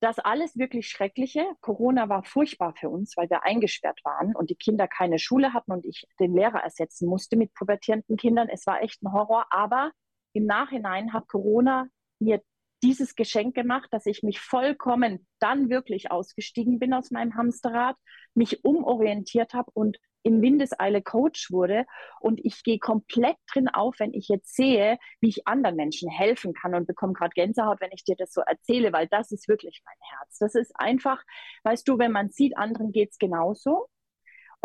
das 0.00 0.18
alles 0.18 0.56
wirklich 0.56 0.88
Schreckliche. 0.88 1.46
Corona 1.60 2.08
war 2.08 2.22
furchtbar 2.22 2.74
für 2.78 2.90
uns, 2.90 3.16
weil 3.16 3.30
wir 3.30 3.44
eingesperrt 3.44 4.00
waren 4.04 4.36
und 4.36 4.50
die 4.50 4.54
Kinder 4.54 4.86
keine 4.86 5.18
Schule 5.18 5.54
hatten 5.54 5.72
und 5.72 5.86
ich 5.86 6.06
den 6.20 6.34
Lehrer 6.34 6.62
ersetzen 6.62 7.08
musste 7.08 7.36
mit 7.36 7.54
pubertierenden 7.54 8.16
Kindern. 8.16 8.48
Es 8.50 8.66
war 8.66 8.82
echt 8.82 9.02
ein 9.02 9.12
Horror, 9.12 9.46
aber 9.50 9.92
im 10.34 10.44
Nachhinein 10.44 11.14
hat 11.14 11.28
Corona 11.28 11.86
mir 12.18 12.42
dieses 12.82 13.14
Geschenk 13.14 13.54
gemacht, 13.54 13.88
dass 13.90 14.06
ich 14.06 14.22
mich 14.22 14.40
vollkommen 14.40 15.26
dann 15.38 15.70
wirklich 15.70 16.10
ausgestiegen 16.10 16.78
bin 16.78 16.92
aus 16.92 17.10
meinem 17.10 17.34
Hamsterrad, 17.34 17.96
mich 18.34 18.64
umorientiert 18.64 19.54
habe 19.54 19.70
und 19.74 19.98
in 20.26 20.42
Windeseile 20.42 21.02
Coach 21.02 21.52
wurde. 21.52 21.86
Und 22.20 22.44
ich 22.44 22.64
gehe 22.64 22.78
komplett 22.80 23.36
drin 23.46 23.68
auf, 23.68 24.00
wenn 24.00 24.12
ich 24.12 24.28
jetzt 24.28 24.54
sehe, 24.54 24.98
wie 25.20 25.28
ich 25.28 25.46
anderen 25.46 25.76
Menschen 25.76 26.10
helfen 26.10 26.52
kann 26.52 26.74
und 26.74 26.86
bekomme 26.86 27.12
gerade 27.12 27.30
Gänsehaut, 27.34 27.80
wenn 27.80 27.92
ich 27.92 28.02
dir 28.02 28.16
das 28.16 28.32
so 28.32 28.40
erzähle, 28.40 28.92
weil 28.92 29.06
das 29.06 29.30
ist 29.30 29.46
wirklich 29.48 29.82
mein 29.84 29.96
Herz. 30.00 30.38
Das 30.38 30.56
ist 30.56 30.72
einfach, 30.74 31.22
weißt 31.62 31.86
du, 31.86 31.98
wenn 31.98 32.10
man 32.10 32.30
sieht, 32.30 32.58
anderen 32.58 32.90
geht 32.90 33.12
es 33.12 33.18
genauso. 33.18 33.86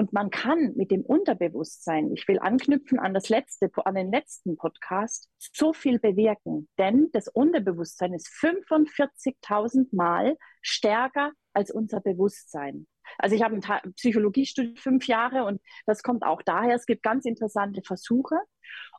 Und 0.02 0.14
man 0.14 0.32
kann 0.32 0.74
mit 0.76 0.90
dem 0.90 1.04
Unterbewusstsein, 1.04 2.12
ich 2.12 2.28
will 2.28 2.40
anknüpfen 2.40 2.98
an 2.98 3.14
das 3.14 3.30
letzte, 3.30 3.70
an 3.86 3.94
den 3.94 4.12
letzten 4.12 4.58
Podcast, 4.58 5.30
so 5.38 5.74
viel 5.74 6.00
bewirken. 6.00 6.68
Denn 6.80 7.10
das 7.14 7.28
Unterbewusstsein 7.28 8.12
ist 8.16 8.28
45.000 8.42 9.96
Mal 9.96 10.40
stärker 10.64 11.34
als 11.54 11.70
unser 11.70 12.00
Bewusstsein. 12.00 12.88
Also 13.20 13.36
ich 13.36 13.44
habe 13.44 13.56
ein 13.58 13.94
Psychologie 13.94 14.48
studiert 14.48 14.80
fünf 14.80 15.06
Jahre 15.06 15.46
und 15.46 15.62
das 15.86 16.02
kommt 16.02 16.24
auch 16.24 16.42
daher. 16.42 16.74
Es 16.74 16.88
gibt 16.88 17.04
ganz 17.04 17.26
interessante 17.26 17.84
Versuche 17.86 18.40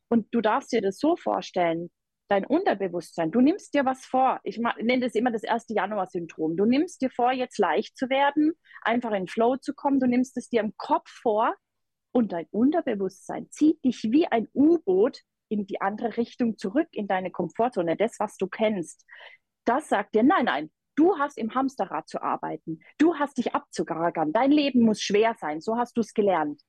und 0.08 0.32
du 0.32 0.40
darfst 0.40 0.70
dir 0.70 0.82
das 0.82 1.00
so 1.00 1.16
vorstellen, 1.16 1.90
dein 2.32 2.46
Unterbewusstsein, 2.46 3.30
du 3.30 3.42
nimmst 3.42 3.74
dir 3.74 3.84
was 3.84 4.06
vor. 4.06 4.40
Ich 4.42 4.58
nenne 4.58 5.00
das 5.00 5.14
immer 5.14 5.30
das 5.30 5.42
erste 5.42 5.74
Januar-Syndrom. 5.74 6.56
Du 6.56 6.64
nimmst 6.64 7.02
dir 7.02 7.10
vor, 7.10 7.30
jetzt 7.30 7.58
leicht 7.58 7.94
zu 7.94 8.08
werden, 8.08 8.54
einfach 8.80 9.12
in 9.12 9.28
Flow 9.28 9.56
zu 9.58 9.74
kommen. 9.74 10.00
Du 10.00 10.06
nimmst 10.06 10.38
es 10.38 10.48
dir 10.48 10.62
im 10.62 10.74
Kopf 10.78 11.10
vor 11.10 11.54
und 12.10 12.32
dein 12.32 12.46
Unterbewusstsein 12.50 13.50
zieht 13.50 13.84
dich 13.84 14.04
wie 14.04 14.26
ein 14.26 14.48
U-Boot 14.54 15.20
in 15.50 15.66
die 15.66 15.82
andere 15.82 16.16
Richtung 16.16 16.56
zurück, 16.56 16.88
in 16.92 17.06
deine 17.06 17.30
Komfortzone, 17.30 17.98
das, 17.98 18.18
was 18.18 18.38
du 18.38 18.46
kennst. 18.46 19.04
Das 19.66 19.90
sagt 19.90 20.14
dir, 20.14 20.22
nein, 20.22 20.46
nein, 20.46 20.70
du 20.94 21.18
hast 21.18 21.36
im 21.36 21.54
Hamsterrad 21.54 22.08
zu 22.08 22.22
arbeiten. 22.22 22.80
Du 22.96 23.14
hast 23.16 23.36
dich 23.36 23.54
abzugargern. 23.54 24.32
Dein 24.32 24.52
Leben 24.52 24.80
muss 24.80 25.02
schwer 25.02 25.36
sein. 25.38 25.60
So 25.60 25.76
hast 25.76 25.98
du 25.98 26.00
es 26.00 26.14
gelernt 26.14 26.62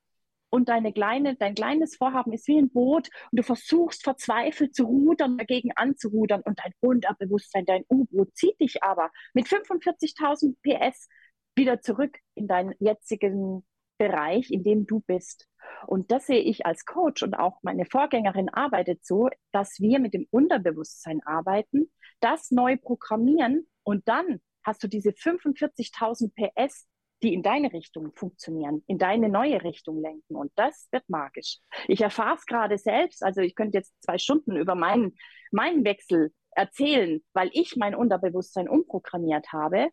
und 0.53 0.69
deine 0.69 0.93
kleine, 0.93 1.35
dein 1.35 1.55
kleines 1.55 1.95
Vorhaben 1.95 2.31
ist 2.31 2.47
wie 2.47 2.59
ein 2.59 2.69
Boot 2.69 3.09
und 3.31 3.39
du 3.39 3.41
versuchst 3.41 4.03
verzweifelt 4.03 4.75
zu 4.75 4.83
rudern, 4.83 5.35
dagegen 5.39 5.71
anzurudern 5.75 6.43
und 6.45 6.59
dein 6.63 6.73
Unterbewusstsein, 6.79 7.65
dein 7.65 7.83
U-Boot 7.89 8.35
zieht 8.35 8.61
dich 8.61 8.83
aber 8.83 9.09
mit 9.33 9.47
45.000 9.47 10.55
PS 10.61 11.09
wieder 11.55 11.81
zurück 11.81 12.19
in 12.35 12.47
deinen 12.47 12.75
jetzigen 12.77 13.65
Bereich, 13.97 14.51
in 14.51 14.63
dem 14.63 14.85
du 14.85 14.99
bist. 14.99 15.47
Und 15.87 16.11
das 16.11 16.27
sehe 16.27 16.41
ich 16.41 16.67
als 16.67 16.85
Coach 16.85 17.23
und 17.23 17.33
auch 17.33 17.57
meine 17.63 17.85
Vorgängerin 17.85 18.49
arbeitet 18.49 19.03
so, 19.03 19.29
dass 19.51 19.79
wir 19.79 19.97
mit 19.97 20.13
dem 20.13 20.27
Unterbewusstsein 20.29 21.21
arbeiten, 21.25 21.91
das 22.19 22.51
neu 22.51 22.77
programmieren 22.77 23.67
und 23.81 24.07
dann 24.07 24.39
hast 24.63 24.83
du 24.83 24.87
diese 24.87 25.09
45.000 25.09 26.31
PS, 26.35 26.87
die 27.23 27.33
in 27.33 27.41
deine 27.41 27.71
Richtung 27.71 28.11
funktionieren, 28.13 28.83
in 28.87 28.97
deine 28.97 29.29
neue 29.29 29.63
Richtung 29.63 30.01
lenken. 30.01 30.35
Und 30.35 30.51
das 30.55 30.87
wird 30.91 31.07
magisch. 31.07 31.59
Ich 31.87 32.01
erfahre 32.01 32.35
es 32.35 32.45
gerade 32.45 32.77
selbst. 32.77 33.23
Also 33.23 33.41
ich 33.41 33.55
könnte 33.55 33.77
jetzt 33.77 33.93
zwei 34.01 34.17
Stunden 34.17 34.57
über 34.57 34.75
meinen, 34.75 35.15
meinen 35.51 35.85
Wechsel 35.85 36.33
erzählen, 36.51 37.23
weil 37.33 37.49
ich 37.53 37.77
mein 37.77 37.95
Unterbewusstsein 37.95 38.69
umprogrammiert 38.69 39.51
habe. 39.53 39.89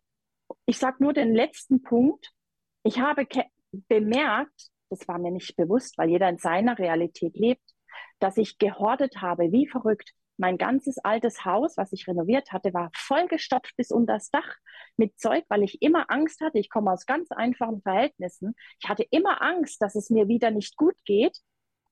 Ich 0.65 0.77
sage 0.77 0.97
nur 0.99 1.13
den 1.13 1.33
letzten 1.33 1.81
Punkt. 1.81 2.31
Ich 2.83 2.99
habe 2.99 3.25
bemerkt, 3.71 4.69
das 4.89 5.07
war 5.07 5.17
mir 5.17 5.31
nicht 5.31 5.55
bewusst, 5.55 5.97
weil 5.97 6.09
jeder 6.09 6.27
in 6.27 6.37
seiner 6.37 6.77
Realität 6.77 7.37
lebt, 7.37 7.63
dass 8.19 8.37
ich 8.37 8.57
gehortet 8.57 9.21
habe, 9.21 9.51
wie 9.51 9.67
verrückt. 9.67 10.11
Mein 10.41 10.57
ganzes 10.57 10.97
altes 10.97 11.45
Haus, 11.45 11.77
was 11.77 11.93
ich 11.93 12.07
renoviert 12.07 12.51
hatte, 12.51 12.73
war 12.73 12.89
vollgestopft 12.95 13.77
bis 13.77 13.91
unter 13.91 14.13
das 14.13 14.31
Dach 14.31 14.55
mit 14.97 15.19
Zeug, 15.19 15.45
weil 15.49 15.61
ich 15.61 15.83
immer 15.83 16.09
Angst 16.09 16.41
hatte. 16.41 16.57
Ich 16.57 16.71
komme 16.71 16.91
aus 16.91 17.05
ganz 17.05 17.31
einfachen 17.31 17.83
Verhältnissen. 17.83 18.55
Ich 18.81 18.89
hatte 18.89 19.05
immer 19.11 19.43
Angst, 19.43 19.79
dass 19.83 19.93
es 19.93 20.09
mir 20.09 20.27
wieder 20.27 20.49
nicht 20.49 20.77
gut 20.77 20.95
geht. 21.05 21.37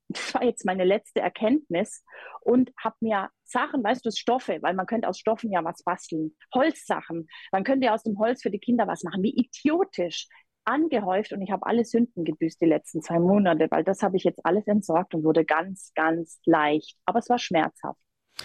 Das 0.08 0.34
war 0.34 0.44
jetzt 0.44 0.66
meine 0.66 0.84
letzte 0.84 1.20
Erkenntnis 1.20 2.04
und 2.42 2.72
habe 2.84 2.96
mir 3.02 3.30
Sachen, 3.44 3.84
weißt 3.84 4.04
du, 4.04 4.10
Stoffe, 4.10 4.58
weil 4.64 4.74
man 4.74 4.88
könnte 4.88 5.08
aus 5.08 5.20
Stoffen 5.20 5.52
ja 5.52 5.64
was 5.64 5.84
basteln, 5.84 6.36
Holzsachen. 6.52 7.28
Man 7.52 7.64
könnte 7.64 7.86
ja 7.86 7.94
aus 7.94 8.02
dem 8.02 8.18
Holz 8.18 8.42
für 8.42 8.50
die 8.50 8.58
Kinder 8.58 8.88
was 8.88 9.04
machen. 9.04 9.22
Wie 9.22 9.36
idiotisch 9.36 10.28
angehäuft 10.66 11.34
und 11.34 11.44
ich 11.44 11.52
habe 11.52 11.68
alle 11.68 11.86
Sünden 11.86 12.26
gebüßt 12.26 12.60
die 12.60 12.66
letzten 12.66 13.04
zwei 13.04 13.20
Monate, 13.20 13.68
weil 13.70 13.84
das 13.84 14.02
habe 14.02 14.18
ich 14.18 14.24
jetzt 14.24 14.44
alles 14.44 14.66
entsorgt 14.66 15.14
und 15.14 15.24
wurde 15.24 15.46
ganz, 15.46 15.92
ganz 15.94 16.40
leicht. 16.46 16.98
Aber 17.06 17.20
es 17.20 17.30
war 17.30 17.38
schmerzhaft. 17.38 18.00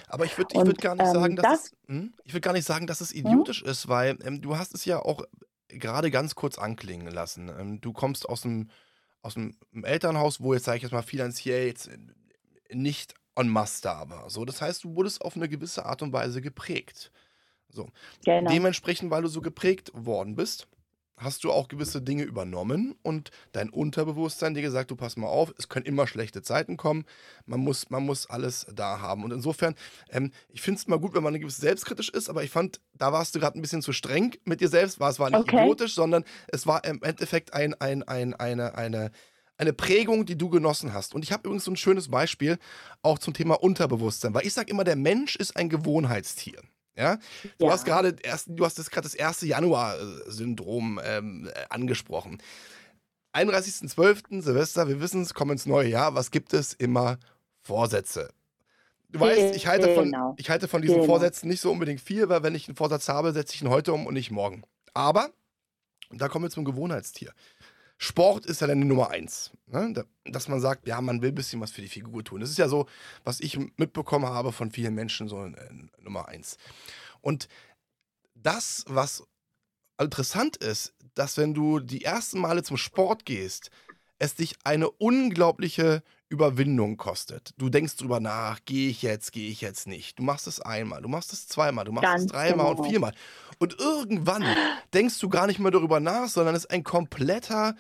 Aber 0.08 0.24
ich 0.24 0.36
würde 0.38 0.54
ich 0.54 0.66
würd 0.66 0.80
gar 0.80 0.94
nicht 0.94 1.06
ähm, 1.06 1.12
sagen, 1.14 1.36
dass 1.36 1.44
das, 1.44 1.64
es, 1.64 1.72
hm? 1.88 2.14
ich 2.24 2.32
würde 2.32 2.40
gar 2.40 2.52
nicht 2.52 2.66
sagen, 2.66 2.86
dass 2.86 3.00
es 3.00 3.10
hm? 3.10 3.18
idiotisch 3.18 3.62
hm? 3.62 3.68
ist, 3.68 3.88
weil 3.88 4.18
ähm, 4.24 4.40
du 4.40 4.56
hast 4.56 4.74
es 4.74 4.84
ja 4.84 4.98
auch 4.98 5.22
gerade 5.68 6.10
ganz 6.10 6.34
kurz 6.34 6.58
anklingen 6.58 7.08
lassen. 7.08 7.48
Ähm, 7.48 7.80
du 7.80 7.92
kommst 7.92 8.28
aus 8.28 8.44
einem, 8.44 8.70
aus 9.22 9.36
einem 9.36 9.54
Elternhaus, 9.82 10.40
wo 10.40 10.54
jetzt, 10.54 10.64
sage 10.64 10.78
ich 10.78 10.82
jetzt 10.82 10.92
mal, 10.92 11.02
finanziell 11.02 11.66
jetzt 11.66 11.90
nicht 12.72 13.14
en 13.36 13.48
masse 13.48 13.82
da 13.82 14.08
war. 14.08 14.30
So, 14.30 14.44
das 14.44 14.62
heißt, 14.62 14.84
du 14.84 14.94
wurdest 14.94 15.22
auf 15.22 15.36
eine 15.36 15.48
gewisse 15.48 15.84
Art 15.86 16.02
und 16.02 16.12
Weise 16.12 16.40
geprägt. 16.40 17.10
So. 17.68 17.88
Genau. 18.24 18.50
Dementsprechend, 18.50 19.10
weil 19.10 19.22
du 19.22 19.28
so 19.28 19.40
geprägt 19.40 19.90
worden 19.94 20.36
bist, 20.36 20.68
hast 21.16 21.44
du 21.44 21.52
auch 21.52 21.68
gewisse 21.68 22.02
Dinge 22.02 22.25
übernommen 22.25 22.94
und 23.02 23.30
dein 23.52 23.71
Unterbewusstsein 23.71 24.54
dir 24.54 24.62
gesagt, 24.62 24.90
du 24.90 24.97
pass 24.97 25.16
mal 25.16 25.28
auf, 25.28 25.54
es 25.59 25.68
können 25.68 25.87
immer 25.87 26.06
schlechte 26.06 26.42
Zeiten 26.42 26.76
kommen, 26.76 27.04
man 27.47 27.61
muss, 27.61 27.90
man 27.90 28.04
muss 28.04 28.28
alles 28.28 28.66
da 28.75 29.00
haben. 29.00 29.25
Und 29.25 29.33
insofern, 29.33 29.75
ähm, 30.11 30.33
ich 30.49 30.62
finde 30.62 30.78
es 30.78 30.88
mal 30.88 30.99
gut, 30.99 31.14
wenn 31.14 31.23
man 31.23 31.38
gewiss 31.38 31.59
selbstkritisch 31.59 32.11
ist, 32.11 32.28
aber 32.28 32.42
ich 32.42 32.50
fand, 32.50 32.80
da 32.94 33.12
warst 33.12 33.35
du 33.35 33.40
gerade 33.40 33.59
ein 33.59 33.62
bisschen 33.62 33.83
zu 33.83 33.92
streng 33.92 34.35
mit 34.44 34.61
dir 34.61 34.68
selbst, 34.68 35.00
war 35.00 35.11
es 35.11 35.18
war 35.18 35.30
nicht 35.30 35.40
okay. 35.40 35.56
idiotisch, 35.56 35.94
sondern 35.94 36.25
es 36.49 36.66
war 36.66 36.85
im 36.85 37.02
Endeffekt 37.02 37.52
ein, 37.52 37.75
ein, 37.75 38.02
ein, 38.02 38.35
eine, 38.35 38.75
eine, 38.75 39.11
eine 39.56 39.73
Prägung, 39.73 40.26
die 40.26 40.37
du 40.37 40.50
genossen 40.50 40.92
hast. 40.92 41.14
Und 41.14 41.23
ich 41.23 41.33
habe 41.33 41.47
übrigens 41.47 41.64
so 41.64 41.71
ein 41.71 41.76
schönes 41.76 42.09
Beispiel 42.09 42.59
auch 43.02 43.18
zum 43.18 43.35
Thema 43.35 43.62
Unterbewusstsein, 43.62 44.35
weil 44.35 44.47
ich 44.47 44.52
sage 44.52 44.71
immer, 44.71 44.85
der 44.85 44.97
Mensch 44.97 45.37
ist 45.37 45.56
ein 45.56 45.68
Gewohnheitstier. 45.68 46.61
Ja? 46.96 47.18
Du 47.58 47.66
ja. 47.66 47.72
hast 47.72 47.84
gerade 47.84 48.14
du 48.46 48.64
hast 48.64 48.90
gerade 48.90 49.06
das 49.06 49.14
erste 49.14 49.46
Januar-Syndrom 49.46 51.00
ähm, 51.04 51.50
äh, 51.52 51.64
angesprochen. 51.70 52.38
31.12. 53.34 54.42
Silvester, 54.42 54.86
wir 54.86 55.00
wissen 55.00 55.22
es, 55.22 55.34
kommen 55.34 55.52
ins 55.52 55.66
neue 55.66 55.88
Jahr. 55.88 56.14
Was 56.14 56.30
gibt 56.30 56.54
es? 56.54 56.72
Immer 56.72 57.18
Vorsätze. 57.62 58.30
Du 59.08 59.20
weißt, 59.20 59.54
ich 59.54 59.66
halte 59.66 59.94
von, 59.94 60.04
genau. 60.04 60.34
ich 60.38 60.50
halte 60.50 60.68
von 60.68 60.82
diesen 60.82 60.96
genau. 60.96 61.06
Vorsätzen 61.06 61.48
nicht 61.48 61.60
so 61.60 61.70
unbedingt 61.70 62.00
viel, 62.00 62.28
weil 62.28 62.42
wenn 62.42 62.54
ich 62.54 62.68
einen 62.68 62.76
Vorsatz 62.76 63.08
habe, 63.08 63.32
setze 63.32 63.54
ich 63.54 63.62
ihn 63.62 63.68
heute 63.70 63.92
um 63.92 64.06
und 64.06 64.14
nicht 64.14 64.30
morgen. 64.30 64.62
Aber, 64.92 65.30
und 66.10 66.20
da 66.20 66.28
kommen 66.28 66.44
wir 66.44 66.50
zum 66.50 66.64
Gewohnheitstier. 66.64 67.32
Sport 67.96 68.46
ist 68.46 68.60
ja 68.60 68.66
dann 68.66 68.80
die 68.80 68.86
Nummer 68.86 69.10
eins. 69.10 69.52
Ne? 69.66 70.04
Dass 70.24 70.48
man 70.48 70.60
sagt, 70.60 70.86
ja, 70.86 71.00
man 71.00 71.22
will 71.22 71.30
ein 71.30 71.34
bisschen 71.34 71.60
was 71.60 71.70
für 71.70 71.82
die 71.82 71.88
Figur 71.88 72.24
tun. 72.24 72.40
Das 72.40 72.50
ist 72.50 72.58
ja 72.58 72.68
so, 72.68 72.86
was 73.22 73.40
ich 73.40 73.58
mitbekommen 73.76 74.26
habe 74.26 74.52
von 74.52 74.70
vielen 74.70 74.94
Menschen, 74.94 75.28
so 75.28 75.44
äh, 75.44 75.52
Nummer 76.00 76.28
eins. 76.28 76.56
Und 77.20 77.48
das, 78.34 78.84
was 78.88 79.24
interessant 79.98 80.56
ist, 80.56 80.92
dass 81.14 81.36
wenn 81.36 81.54
du 81.54 81.78
die 81.78 82.04
ersten 82.04 82.40
Male 82.40 82.62
zum 82.62 82.76
Sport 82.76 83.24
gehst, 83.24 83.70
es 84.25 84.35
dich 84.35 84.54
eine 84.64 84.90
unglaubliche 84.90 86.02
Überwindung 86.28 86.97
kostet. 86.97 87.54
Du 87.59 87.69
denkst 87.69 87.97
drüber 87.97 88.21
nach, 88.21 88.64
gehe 88.64 88.90
ich 88.90 89.02
jetzt, 89.02 89.33
gehe 89.33 89.50
ich 89.50 89.61
jetzt 89.61 89.87
nicht. 89.87 90.19
Du 90.19 90.23
machst 90.23 90.47
es 90.47 90.61
einmal, 90.61 91.02
du 91.02 91.09
machst 91.09 91.33
es 91.33 91.47
zweimal, 91.47 91.85
du 91.85 91.93
machst 91.93 92.04
Ganz 92.04 92.23
es 92.23 92.28
dreimal 92.28 92.66
genau. 92.71 92.83
und 92.83 92.90
viermal. 92.90 93.14
Und 93.59 93.78
irgendwann 93.78 94.45
denkst 94.93 95.19
du 95.21 95.28
gar 95.28 95.47
nicht 95.47 95.61
mehr 95.61 95.71
darüber 95.71 96.00
nach, 96.00 96.28
sondern 96.28 96.54
es 96.54 96.64
ist 96.64 96.71
ein 96.71 96.83
kompletter 96.83 97.76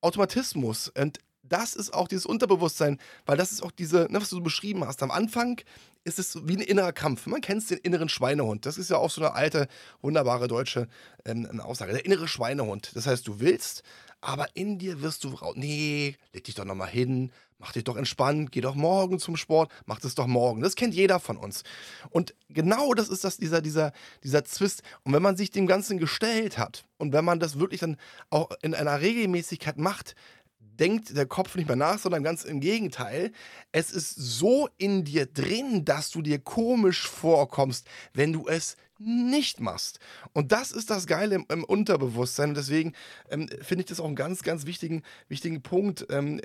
Automatismus. 0.00 0.88
Und 0.88 1.18
das 1.42 1.74
ist 1.74 1.94
auch 1.94 2.08
dieses 2.08 2.26
Unterbewusstsein, 2.26 2.98
weil 3.26 3.36
das 3.36 3.52
ist 3.52 3.62
auch 3.62 3.70
diese, 3.72 4.08
ne, 4.10 4.20
was 4.20 4.30
du 4.30 4.42
beschrieben 4.42 4.86
hast. 4.86 5.02
Am 5.02 5.10
Anfang 5.10 5.60
ist 6.04 6.18
es 6.18 6.46
wie 6.46 6.56
ein 6.56 6.60
innerer 6.60 6.92
Kampf. 6.92 7.26
Man 7.26 7.40
kennt 7.40 7.68
den 7.70 7.78
inneren 7.78 8.08
Schweinehund. 8.08 8.66
Das 8.66 8.78
ist 8.78 8.90
ja 8.90 8.96
auch 8.96 9.10
so 9.10 9.20
eine 9.20 9.34
alte, 9.34 9.68
wunderbare 10.00 10.48
deutsche 10.48 10.88
ähm, 11.24 11.60
Aussage. 11.60 11.92
Der 11.92 12.04
innere 12.04 12.26
Schweinehund. 12.26 12.92
Das 12.94 13.06
heißt, 13.06 13.26
du 13.28 13.40
willst, 13.40 13.82
aber 14.22 14.46
in 14.54 14.78
dir 14.78 15.02
wirst 15.02 15.24
du, 15.24 15.36
nee, 15.54 16.16
leg 16.32 16.44
dich 16.44 16.54
doch 16.54 16.64
nochmal 16.64 16.88
hin, 16.88 17.30
Mach 17.62 17.70
dich 17.70 17.84
doch 17.84 17.96
entspannt, 17.96 18.50
geh 18.50 18.60
doch 18.60 18.74
morgen 18.74 19.20
zum 19.20 19.36
Sport, 19.36 19.70
mach 19.86 20.00
das 20.00 20.16
doch 20.16 20.26
morgen. 20.26 20.62
Das 20.62 20.74
kennt 20.74 20.94
jeder 20.94 21.20
von 21.20 21.36
uns. 21.36 21.62
Und 22.10 22.34
genau 22.48 22.92
das 22.92 23.08
ist 23.08 23.22
das, 23.22 23.36
dieser, 23.36 23.62
dieser, 23.62 23.92
dieser 24.24 24.44
Zwist. 24.44 24.82
Und 25.04 25.12
wenn 25.12 25.22
man 25.22 25.36
sich 25.36 25.52
dem 25.52 25.68
Ganzen 25.68 25.98
gestellt 25.98 26.58
hat 26.58 26.84
und 26.98 27.12
wenn 27.12 27.24
man 27.24 27.38
das 27.38 27.60
wirklich 27.60 27.78
dann 27.78 27.98
auch 28.30 28.50
in 28.62 28.74
einer 28.74 29.00
Regelmäßigkeit 29.00 29.78
macht, 29.78 30.16
denkt 30.58 31.16
der 31.16 31.26
Kopf 31.26 31.54
nicht 31.54 31.68
mehr 31.68 31.76
nach, 31.76 32.00
sondern 32.00 32.24
ganz 32.24 32.42
im 32.42 32.58
Gegenteil. 32.58 33.30
Es 33.70 33.92
ist 33.92 34.16
so 34.16 34.68
in 34.76 35.04
dir 35.04 35.26
drin, 35.26 35.84
dass 35.84 36.10
du 36.10 36.20
dir 36.20 36.40
komisch 36.40 37.08
vorkommst, 37.08 37.86
wenn 38.12 38.32
du 38.32 38.48
es 38.48 38.76
nicht 39.04 39.60
machst. 39.60 39.98
Und 40.32 40.52
das 40.52 40.72
ist 40.72 40.90
das 40.90 41.06
Geile 41.06 41.34
im, 41.36 41.46
im 41.48 41.64
Unterbewusstsein. 41.64 42.50
Und 42.50 42.56
deswegen 42.56 42.92
ähm, 43.30 43.48
finde 43.60 43.82
ich 43.82 43.86
das 43.86 44.00
auch 44.00 44.06
einen 44.06 44.16
ganz, 44.16 44.42
ganz 44.42 44.66
wichtigen, 44.66 45.02
wichtigen 45.28 45.62
Punkt. 45.62 46.06
Ähm, 46.10 46.40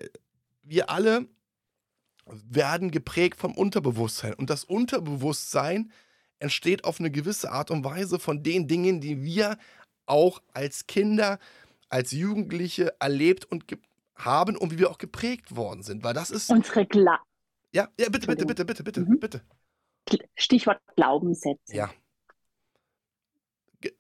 wir 0.64 0.90
alle 0.90 1.28
werden 2.26 2.92
geprägt 2.92 3.40
vom 3.40 3.56
Unterbewusstsein. 3.56 4.34
Und 4.34 4.50
das 4.50 4.64
Unterbewusstsein 4.64 5.92
entsteht 6.40 6.84
auf 6.84 7.00
eine 7.00 7.12
gewisse 7.12 7.52
Art 7.52 7.72
und 7.72 7.84
Weise 7.84 8.20
von 8.20 8.44
den 8.44 8.68
Dingen, 8.68 9.02
die 9.02 9.24
wir 9.24 9.58
auch 10.06 10.42
als 10.54 10.88
Kinder, 10.88 11.40
als 11.90 12.12
Jugendliche 12.12 12.94
erlebt 13.00 13.46
und 13.46 13.66
haben 14.16 14.58
und 14.58 14.72
wie 14.72 14.80
wir 14.80 14.90
auch 14.90 14.98
geprägt 14.98 15.56
worden 15.56 15.84
sind. 15.84 16.04
Weil 16.04 16.14
das 16.14 16.30
ist. 16.30 16.50
Unsere 16.50 16.86
Gla 16.86 17.20
Ja, 17.74 17.90
ja, 18.00 18.10
bitte, 18.10 18.28
bitte, 18.28 18.46
bitte, 18.46 18.66
bitte, 18.66 18.84
bitte, 18.84 19.02
mhm. 19.02 19.20
bitte. 19.20 19.42
Stichwort 20.36 20.80
Glaubenssätze. 20.96 21.76
Ja. 21.76 21.90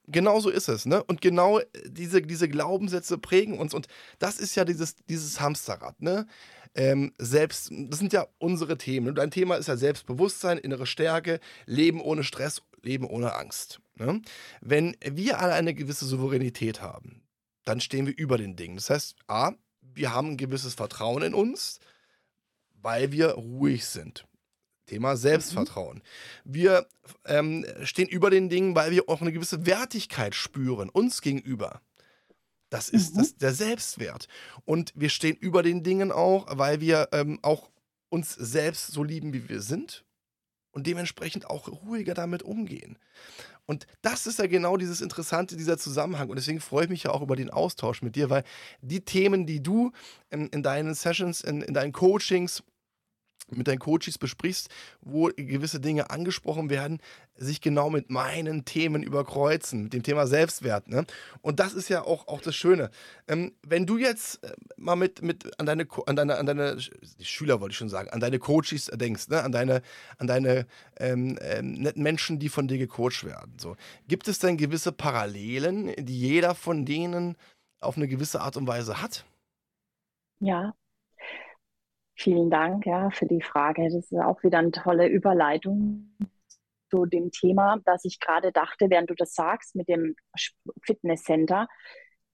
Genau 0.07 0.39
so 0.39 0.49
ist 0.49 0.69
es, 0.69 0.85
ne? 0.85 1.03
Und 1.03 1.21
genau 1.21 1.59
diese, 1.85 2.21
diese 2.21 2.49
Glaubenssätze 2.49 3.17
prägen 3.17 3.59
uns. 3.59 3.73
Und 3.73 3.87
das 4.17 4.37
ist 4.39 4.55
ja 4.55 4.65
dieses, 4.65 4.95
dieses 5.07 5.39
Hamsterrad, 5.39 6.01
ne? 6.01 6.25
Ähm, 6.73 7.13
selbst, 7.17 7.71
das 7.71 7.99
sind 7.99 8.13
ja 8.13 8.27
unsere 8.37 8.77
Themen. 8.77 9.15
Dein 9.15 9.31
Thema 9.31 9.55
ist 9.55 9.67
ja 9.67 9.77
Selbstbewusstsein, 9.77 10.59
innere 10.59 10.85
Stärke, 10.85 11.39
Leben 11.65 12.01
ohne 12.01 12.23
Stress, 12.23 12.61
Leben 12.83 13.05
ohne 13.05 13.33
Angst. 13.35 13.81
Ne? 13.95 14.21
Wenn 14.61 14.95
wir 15.03 15.39
alle 15.39 15.53
eine 15.53 15.73
gewisse 15.73 16.05
Souveränität 16.05 16.81
haben, 16.81 17.23
dann 17.65 17.81
stehen 17.81 18.05
wir 18.05 18.15
über 18.15 18.37
den 18.37 18.55
Dingen. 18.55 18.75
Das 18.75 18.91
heißt, 18.91 19.15
A, 19.25 19.53
wir 19.81 20.13
haben 20.13 20.31
ein 20.31 20.37
gewisses 20.37 20.75
Vertrauen 20.75 21.23
in 21.23 21.33
uns, 21.33 21.79
weil 22.79 23.11
wir 23.11 23.29
ruhig 23.31 23.85
sind. 23.85 24.26
Thema. 24.87 25.15
Selbstvertrauen. 25.15 26.01
Wir 26.43 26.87
ähm, 27.25 27.65
stehen 27.83 28.07
über 28.07 28.29
den 28.29 28.49
Dingen, 28.49 28.75
weil 28.75 28.91
wir 28.91 29.07
auch 29.07 29.21
eine 29.21 29.31
gewisse 29.31 29.65
Wertigkeit 29.65 30.33
spüren, 30.33 30.89
uns 30.89 31.21
gegenüber. 31.21 31.81
Das 32.69 32.89
ist 32.89 33.13
mhm. 33.13 33.19
das, 33.19 33.37
der 33.37 33.53
Selbstwert. 33.53 34.27
Und 34.65 34.91
wir 34.95 35.09
stehen 35.09 35.35
über 35.35 35.63
den 35.63 35.83
Dingen 35.83 36.11
auch, 36.11 36.45
weil 36.57 36.81
wir 36.81 37.09
ähm, 37.11 37.39
auch 37.41 37.69
uns 38.09 38.33
selbst 38.33 38.87
so 38.87 39.03
lieben, 39.03 39.33
wie 39.33 39.47
wir 39.49 39.61
sind 39.61 40.03
und 40.71 40.87
dementsprechend 40.87 41.49
auch 41.49 41.67
ruhiger 41.67 42.13
damit 42.13 42.43
umgehen. 42.43 42.97
Und 43.65 43.85
das 44.01 44.27
ist 44.27 44.39
ja 44.39 44.47
genau 44.47 44.77
dieses 44.77 45.01
Interessante, 45.01 45.57
dieser 45.57 45.77
Zusammenhang. 45.77 46.29
Und 46.29 46.37
deswegen 46.37 46.61
freue 46.61 46.85
ich 46.85 46.89
mich 46.89 47.03
ja 47.03 47.11
auch 47.11 47.21
über 47.21 47.35
den 47.35 47.49
Austausch 47.49 48.01
mit 48.01 48.15
dir, 48.15 48.29
weil 48.29 48.43
die 48.81 49.01
Themen, 49.01 49.45
die 49.45 49.61
du 49.61 49.91
in, 50.29 50.47
in 50.47 50.63
deinen 50.63 50.93
Sessions, 50.93 51.41
in, 51.41 51.61
in 51.61 51.73
deinen 51.73 51.91
Coachings, 51.91 52.63
mit 53.49 53.67
deinen 53.67 53.79
Coaches 53.79 54.17
besprichst, 54.17 54.69
wo 55.01 55.29
gewisse 55.35 55.79
Dinge 55.79 56.09
angesprochen 56.09 56.69
werden, 56.69 56.99
sich 57.35 57.61
genau 57.61 57.89
mit 57.89 58.09
meinen 58.09 58.65
Themen 58.65 59.03
überkreuzen, 59.03 59.83
mit 59.83 59.93
dem 59.93 60.03
Thema 60.03 60.27
Selbstwert. 60.27 60.87
Ne? 60.87 61.05
Und 61.41 61.59
das 61.59 61.73
ist 61.73 61.89
ja 61.89 62.03
auch, 62.03 62.27
auch 62.27 62.41
das 62.41 62.55
Schöne. 62.55 62.89
Ähm, 63.27 63.53
wenn 63.65 63.85
du 63.85 63.97
jetzt 63.97 64.43
äh, 64.43 64.53
mal 64.75 64.95
mit, 64.95 65.21
mit 65.21 65.59
an 65.59 65.65
deine, 65.65 65.87
an 66.07 66.15
deine, 66.15 66.37
an 66.37 66.45
deine 66.45 66.77
Schüler 67.21 67.61
wollte 67.61 67.73
ich 67.73 67.77
schon 67.77 67.89
sagen, 67.89 68.09
an 68.09 68.19
deine 68.19 68.39
Coaches 68.39 68.91
denkst, 68.93 69.29
ne? 69.29 69.43
an 69.43 69.51
deine, 69.51 69.81
an 70.17 70.27
deine 70.27 70.65
ähm, 70.99 71.37
ähm, 71.41 71.73
netten 71.73 72.03
Menschen, 72.03 72.39
die 72.39 72.49
von 72.49 72.67
dir 72.67 72.77
gecoacht 72.77 73.23
werden. 73.23 73.53
So. 73.59 73.75
Gibt 74.07 74.27
es 74.27 74.39
denn 74.39 74.57
gewisse 74.57 74.91
Parallelen, 74.91 75.93
die 75.97 76.19
jeder 76.19 76.55
von 76.55 76.85
denen 76.85 77.35
auf 77.79 77.97
eine 77.97 78.07
gewisse 78.07 78.41
Art 78.41 78.57
und 78.57 78.67
Weise 78.67 79.01
hat? 79.01 79.25
Ja, 80.39 80.73
Vielen 82.19 82.49
Dank 82.49 82.87
ja, 82.87 83.11
für 83.11 83.27
die 83.27 83.41
Frage. 83.41 83.83
Das 83.83 83.93
ist 83.93 84.13
auch 84.13 84.41
wieder 84.41 84.57
eine 84.57 84.71
tolle 84.71 85.07
Überleitung 85.07 86.17
zu 86.89 87.05
dem 87.05 87.29
Thema, 87.31 87.77
das 87.85 88.05
ich 88.05 88.19
gerade 88.19 88.51
dachte, 88.51 88.89
während 88.89 89.11
du 89.11 89.13
das 89.13 89.33
sagst 89.33 89.75
mit 89.75 89.87
dem 89.87 90.15
Fitnesscenter. 90.83 91.67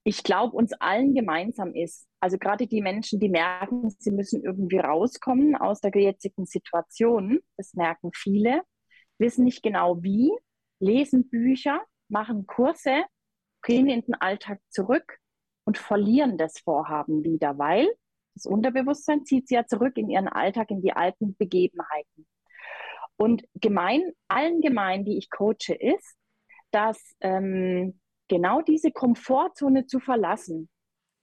Ich 0.06 0.24
glaube, 0.24 0.56
uns 0.56 0.72
allen 0.74 1.14
gemeinsam 1.14 1.74
ist, 1.74 2.08
also 2.22 2.38
gerade 2.38 2.66
die 2.66 2.82
Menschen, 2.82 3.20
die 3.20 3.28
merken, 3.28 3.90
sie 3.90 4.12
müssen 4.12 4.42
irgendwie 4.42 4.78
rauskommen 4.78 5.58
aus 5.58 5.82
der 5.82 5.92
jetzigen 5.94 6.46
Situation, 6.46 7.40
das 7.58 7.74
merken 7.74 8.12
viele, 8.14 8.62
wissen 9.18 9.44
nicht 9.44 9.64
genau 9.64 10.02
wie, 10.02 10.32
lesen 10.80 11.30
Bücher, 11.30 11.82
machen 12.08 12.48
Kurse, 12.48 13.04
gehen 13.64 13.90
in 13.90 14.02
den 14.02 14.16
Alltag 14.16 14.60
zurück 14.70 15.20
und 15.66 15.78
verlieren 15.78 16.38
das 16.38 16.60
Vorhaben 16.60 17.24
wieder, 17.24 17.58
weil 17.58 17.90
das 18.36 18.46
Unterbewusstsein 18.46 19.26
zieht 19.26 19.48
sie 19.48 19.56
ja 19.56 19.66
zurück 19.66 19.98
in 19.98 20.10
ihren 20.10 20.28
Alltag, 20.28 20.72
in 20.72 20.82
die 20.82 20.94
alten 20.94 21.36
Begebenheiten. 21.38 22.28
Und 23.16 23.44
gemein, 23.56 24.12
allen 24.28 24.62
gemein, 24.62 25.06
die 25.06 25.18
ich 25.18 25.30
coache, 25.30 25.74
ist, 25.74 26.18
dass 26.72 27.00
ähm, 27.22 28.00
genau 28.28 28.62
diese 28.62 28.92
Komfortzone 28.92 29.86
zu 29.86 30.00
verlassen, 30.00 30.70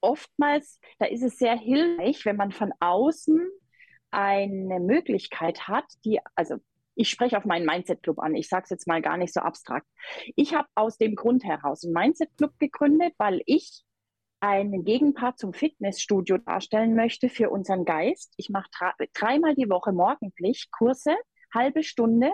oftmals, 0.01 0.81
da 0.99 1.07
ist 1.07 1.23
es 1.23 1.37
sehr 1.37 1.57
hilfreich, 1.57 2.25
wenn 2.25 2.37
man 2.37 2.53
von 2.53 2.73
außen 2.81 3.51
eine 4.11 4.81
Möglichkeit 4.81 5.69
hat, 5.69 5.85
die, 6.05 6.21
also 6.35 6.57
ich 6.95 7.09
spreche 7.09 7.37
auf 7.37 7.45
meinen 7.45 7.67
Mindset 7.67 8.03
Club 8.03 8.19
an. 8.19 8.35
Ich 8.35 8.49
sage 8.49 8.65
es 8.65 8.71
jetzt 8.71 8.87
mal 8.87 9.01
gar 9.01 9.17
nicht 9.17 9.33
so 9.33 9.41
abstrakt. 9.41 9.87
Ich 10.37 10.55
habe 10.55 10.69
aus 10.75 10.99
dem 10.99 11.15
Grund 11.15 11.45
heraus 11.45 11.85
einen 11.85 11.95
Mindset 11.95 12.37
Club 12.37 12.59
gegründet, 12.59 13.15
weil 13.17 13.43
ich 13.47 13.85
einen 14.41 14.85
Gegenpart 14.85 15.39
zum 15.39 15.53
Fitnessstudio 15.53 16.39
darstellen 16.39 16.95
möchte 16.95 17.29
für 17.29 17.51
unseren 17.51 17.85
Geist. 17.85 18.33
Ich 18.37 18.49
mache 18.51 18.69
dreimal 19.15 19.55
die 19.55 19.69
Woche 19.69 19.93
morgendlich 19.93 20.69
Kurse, 20.71 21.15
halbe 21.55 21.83
Stunde, 21.83 22.33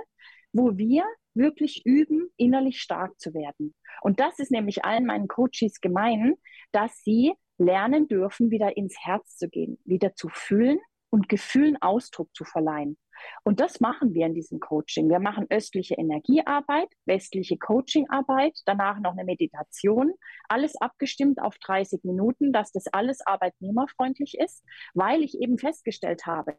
wo 0.52 0.76
wir 0.76 1.04
wirklich 1.34 1.84
üben, 1.84 2.30
innerlich 2.36 2.80
stark 2.80 3.18
zu 3.20 3.34
werden. 3.34 3.74
Und 4.00 4.20
das 4.20 4.38
ist 4.38 4.50
nämlich 4.50 4.84
allen 4.84 5.04
meinen 5.04 5.28
Coaches 5.28 5.80
gemein, 5.80 6.34
dass 6.72 7.02
sie 7.02 7.34
lernen 7.58 8.08
dürfen, 8.08 8.50
wieder 8.50 8.76
ins 8.76 8.96
Herz 9.04 9.36
zu 9.36 9.48
gehen, 9.48 9.78
wieder 9.84 10.14
zu 10.14 10.28
fühlen 10.28 10.78
und 11.10 11.28
Gefühlen 11.28 11.80
Ausdruck 11.80 12.34
zu 12.34 12.44
verleihen. 12.44 12.96
Und 13.44 13.60
das 13.60 13.80
machen 13.80 14.14
wir 14.14 14.26
in 14.26 14.34
diesem 14.34 14.60
Coaching. 14.60 15.08
Wir 15.08 15.20
machen 15.20 15.46
östliche 15.50 15.94
Energiearbeit, 15.94 16.88
westliche 17.04 17.56
Coachingarbeit, 17.58 18.58
danach 18.66 19.00
noch 19.00 19.12
eine 19.12 19.24
Meditation, 19.24 20.12
alles 20.48 20.76
abgestimmt 20.76 21.40
auf 21.40 21.56
30 21.58 22.04
Minuten, 22.04 22.52
dass 22.52 22.72
das 22.72 22.86
alles 22.88 23.20
arbeitnehmerfreundlich 23.26 24.38
ist, 24.38 24.64
weil 24.94 25.22
ich 25.22 25.40
eben 25.40 25.58
festgestellt 25.58 26.26
habe, 26.26 26.56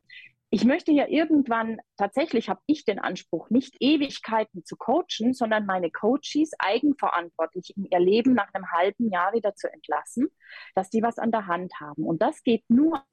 ich 0.49 0.63
möchte 0.63 0.91
ja 0.91 1.07
irgendwann, 1.07 1.79
tatsächlich 1.97 2.47
habe 2.47 2.61
ich 2.67 2.85
den 2.85 2.99
Anspruch, 2.99 3.49
nicht 3.49 3.75
Ewigkeiten 3.79 4.63
zu 4.63 4.77
coachen, 4.77 5.33
sondern 5.33 5.65
meine 5.65 5.91
Coaches 5.91 6.51
eigenverantwortlich 6.59 7.75
in 7.75 7.85
ihr 7.85 7.99
Leben 7.99 8.33
nach 8.33 8.53
einem 8.53 8.71
halben 8.71 9.11
Jahr 9.11 9.33
wieder 9.33 9.55
zu 9.55 9.71
entlassen, 9.71 10.27
dass 10.73 10.89
die 10.89 11.03
was 11.03 11.17
an 11.17 11.31
der 11.31 11.47
Hand 11.47 11.73
haben. 11.81 12.05
Und 12.05 12.21
das 12.21 12.43
geht 12.43 12.63
nur 12.69 13.03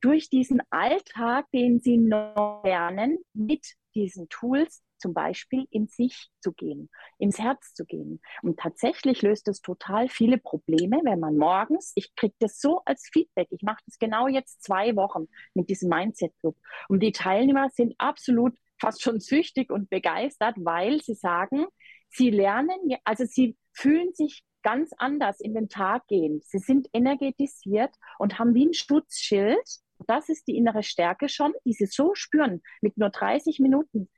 durch 0.00 0.28
diesen 0.28 0.60
Alltag, 0.70 1.46
den 1.52 1.80
sie 1.80 1.96
neu 1.96 2.60
lernen, 2.62 3.18
mit 3.32 3.74
diesen 3.94 4.28
Tools, 4.28 4.82
zum 5.02 5.12
Beispiel 5.12 5.66
in 5.70 5.88
sich 5.88 6.30
zu 6.40 6.52
gehen, 6.52 6.88
ins 7.18 7.38
Herz 7.38 7.74
zu 7.74 7.84
gehen. 7.84 8.20
Und 8.42 8.58
tatsächlich 8.58 9.20
löst 9.20 9.48
es 9.48 9.60
total 9.60 10.08
viele 10.08 10.38
Probleme, 10.38 11.00
wenn 11.02 11.20
man 11.20 11.36
morgens, 11.36 11.92
ich 11.96 12.14
kriege 12.14 12.34
das 12.38 12.60
so 12.60 12.80
als 12.86 13.10
Feedback, 13.12 13.48
ich 13.50 13.62
mache 13.62 13.82
das 13.84 13.98
genau 13.98 14.28
jetzt 14.28 14.62
zwei 14.62 14.96
Wochen 14.96 15.26
mit 15.54 15.68
diesem 15.68 15.90
Mindset 15.90 16.32
Club. 16.38 16.56
Und 16.88 17.02
die 17.02 17.12
Teilnehmer 17.12 17.68
sind 17.70 17.94
absolut 17.98 18.54
fast 18.80 19.02
schon 19.02 19.20
süchtig 19.20 19.70
und 19.70 19.90
begeistert, 19.90 20.56
weil 20.58 21.02
sie 21.02 21.14
sagen, 21.14 21.66
sie 22.08 22.30
lernen, 22.30 22.78
also 23.04 23.24
sie 23.24 23.56
fühlen 23.72 24.12
sich 24.14 24.44
ganz 24.62 24.92
anders 24.96 25.40
in 25.40 25.54
den 25.54 25.68
Tag 25.68 26.06
gehen. 26.06 26.40
Sie 26.44 26.58
sind 26.58 26.88
energetisiert 26.92 27.94
und 28.18 28.38
haben 28.38 28.54
wie 28.54 28.66
ein 28.66 28.74
Schutzschild. 28.74 29.80
Das 30.06 30.28
ist 30.28 30.46
die 30.48 30.56
innere 30.56 30.82
Stärke 30.82 31.28
schon, 31.28 31.52
die 31.64 31.72
sie 31.72 31.86
so 31.86 32.14
spüren 32.14 32.62
mit 32.80 32.96
nur 32.96 33.10
30 33.10 33.58
Minuten 33.60 34.08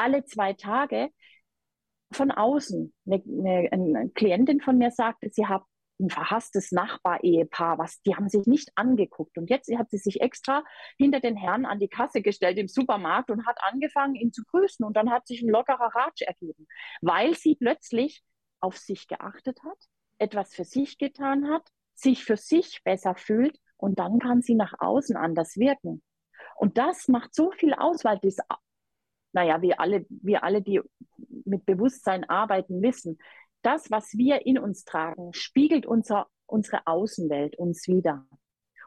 alle 0.00 0.24
zwei 0.24 0.54
Tage 0.54 1.10
von 2.12 2.30
außen. 2.30 2.92
Eine, 3.06 3.22
eine, 3.24 3.68
eine 3.72 4.10
Klientin 4.10 4.60
von 4.60 4.78
mir 4.78 4.90
sagte, 4.90 5.30
sie 5.30 5.46
hat 5.46 5.62
ein 6.00 6.10
verhasstes 6.10 6.72
Nachbar-Ehepaar, 6.72 7.78
was, 7.78 8.00
die 8.02 8.16
haben 8.16 8.28
sich 8.28 8.46
nicht 8.46 8.70
angeguckt. 8.74 9.36
Und 9.36 9.50
jetzt 9.50 9.70
hat 9.76 9.90
sie 9.90 9.98
sich 9.98 10.20
extra 10.22 10.64
hinter 10.96 11.20
den 11.20 11.36
Herrn 11.36 11.66
an 11.66 11.78
die 11.78 11.88
Kasse 11.88 12.22
gestellt 12.22 12.58
im 12.58 12.68
Supermarkt 12.68 13.30
und 13.30 13.46
hat 13.46 13.58
angefangen, 13.60 14.14
ihn 14.14 14.32
zu 14.32 14.42
grüßen. 14.44 14.84
Und 14.84 14.96
dann 14.96 15.10
hat 15.10 15.26
sich 15.26 15.42
ein 15.42 15.50
lockerer 15.50 15.94
Ratsch 15.94 16.22
ergeben, 16.22 16.66
weil 17.02 17.34
sie 17.34 17.54
plötzlich 17.54 18.22
auf 18.60 18.76
sich 18.76 19.08
geachtet 19.08 19.58
hat, 19.62 19.78
etwas 20.18 20.54
für 20.54 20.64
sich 20.64 20.98
getan 20.98 21.48
hat, 21.48 21.68
sich 21.94 22.24
für 22.24 22.36
sich 22.36 22.82
besser 22.82 23.14
fühlt 23.14 23.58
und 23.76 23.98
dann 23.98 24.18
kann 24.18 24.42
sie 24.42 24.54
nach 24.54 24.74
außen 24.78 25.16
anders 25.16 25.56
wirken. 25.56 26.02
Und 26.56 26.78
das 26.78 27.08
macht 27.08 27.34
so 27.34 27.50
viel 27.52 27.74
aus, 27.74 28.04
weil 28.04 28.18
das, 28.22 28.36
naja, 29.32 29.62
wir 29.62 29.80
alle, 29.80 30.06
wir 30.08 30.44
alle, 30.44 30.62
die 30.62 30.80
mit 31.44 31.66
Bewusstsein 31.66 32.28
arbeiten, 32.28 32.82
wissen, 32.82 33.18
das, 33.62 33.90
was 33.90 34.12
wir 34.14 34.46
in 34.46 34.58
uns 34.58 34.84
tragen, 34.84 35.32
spiegelt 35.34 35.86
unser, 35.86 36.26
unsere 36.46 36.86
Außenwelt 36.86 37.56
uns 37.56 37.86
wieder. 37.88 38.26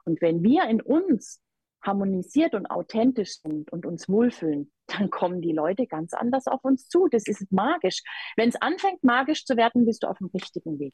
Und 0.06 0.21
wenn 0.21 0.43
wir 0.43 0.65
in 0.65 0.82
uns 0.82 1.41
harmonisiert 1.82 2.56
und 2.56 2.67
authentisch 2.67 3.39
sind 3.41 3.71
und 3.71 3.86
uns 3.86 4.08
wohlfühlen, 4.10 4.71
dann 4.88 5.10
kommen 5.10 5.41
die 5.41 5.51
Leute 5.51 5.86
ganz 5.86 6.13
anders 6.13 6.47
auf 6.47 6.63
uns 6.63 6.88
zu. 6.88 7.08
Das 7.10 7.27
ist 7.27 7.51
magisch. 7.51 8.01
Wenn 8.36 8.49
es 8.49 8.62
anfängt, 8.62 9.03
magisch 9.03 9.45
zu 9.45 9.58
werden, 9.58 9.86
bist 9.86 10.03
du 10.03 10.08
auf 10.08 10.17
dem 10.17 10.27
richtigen 10.27 10.79
Weg. 10.79 10.93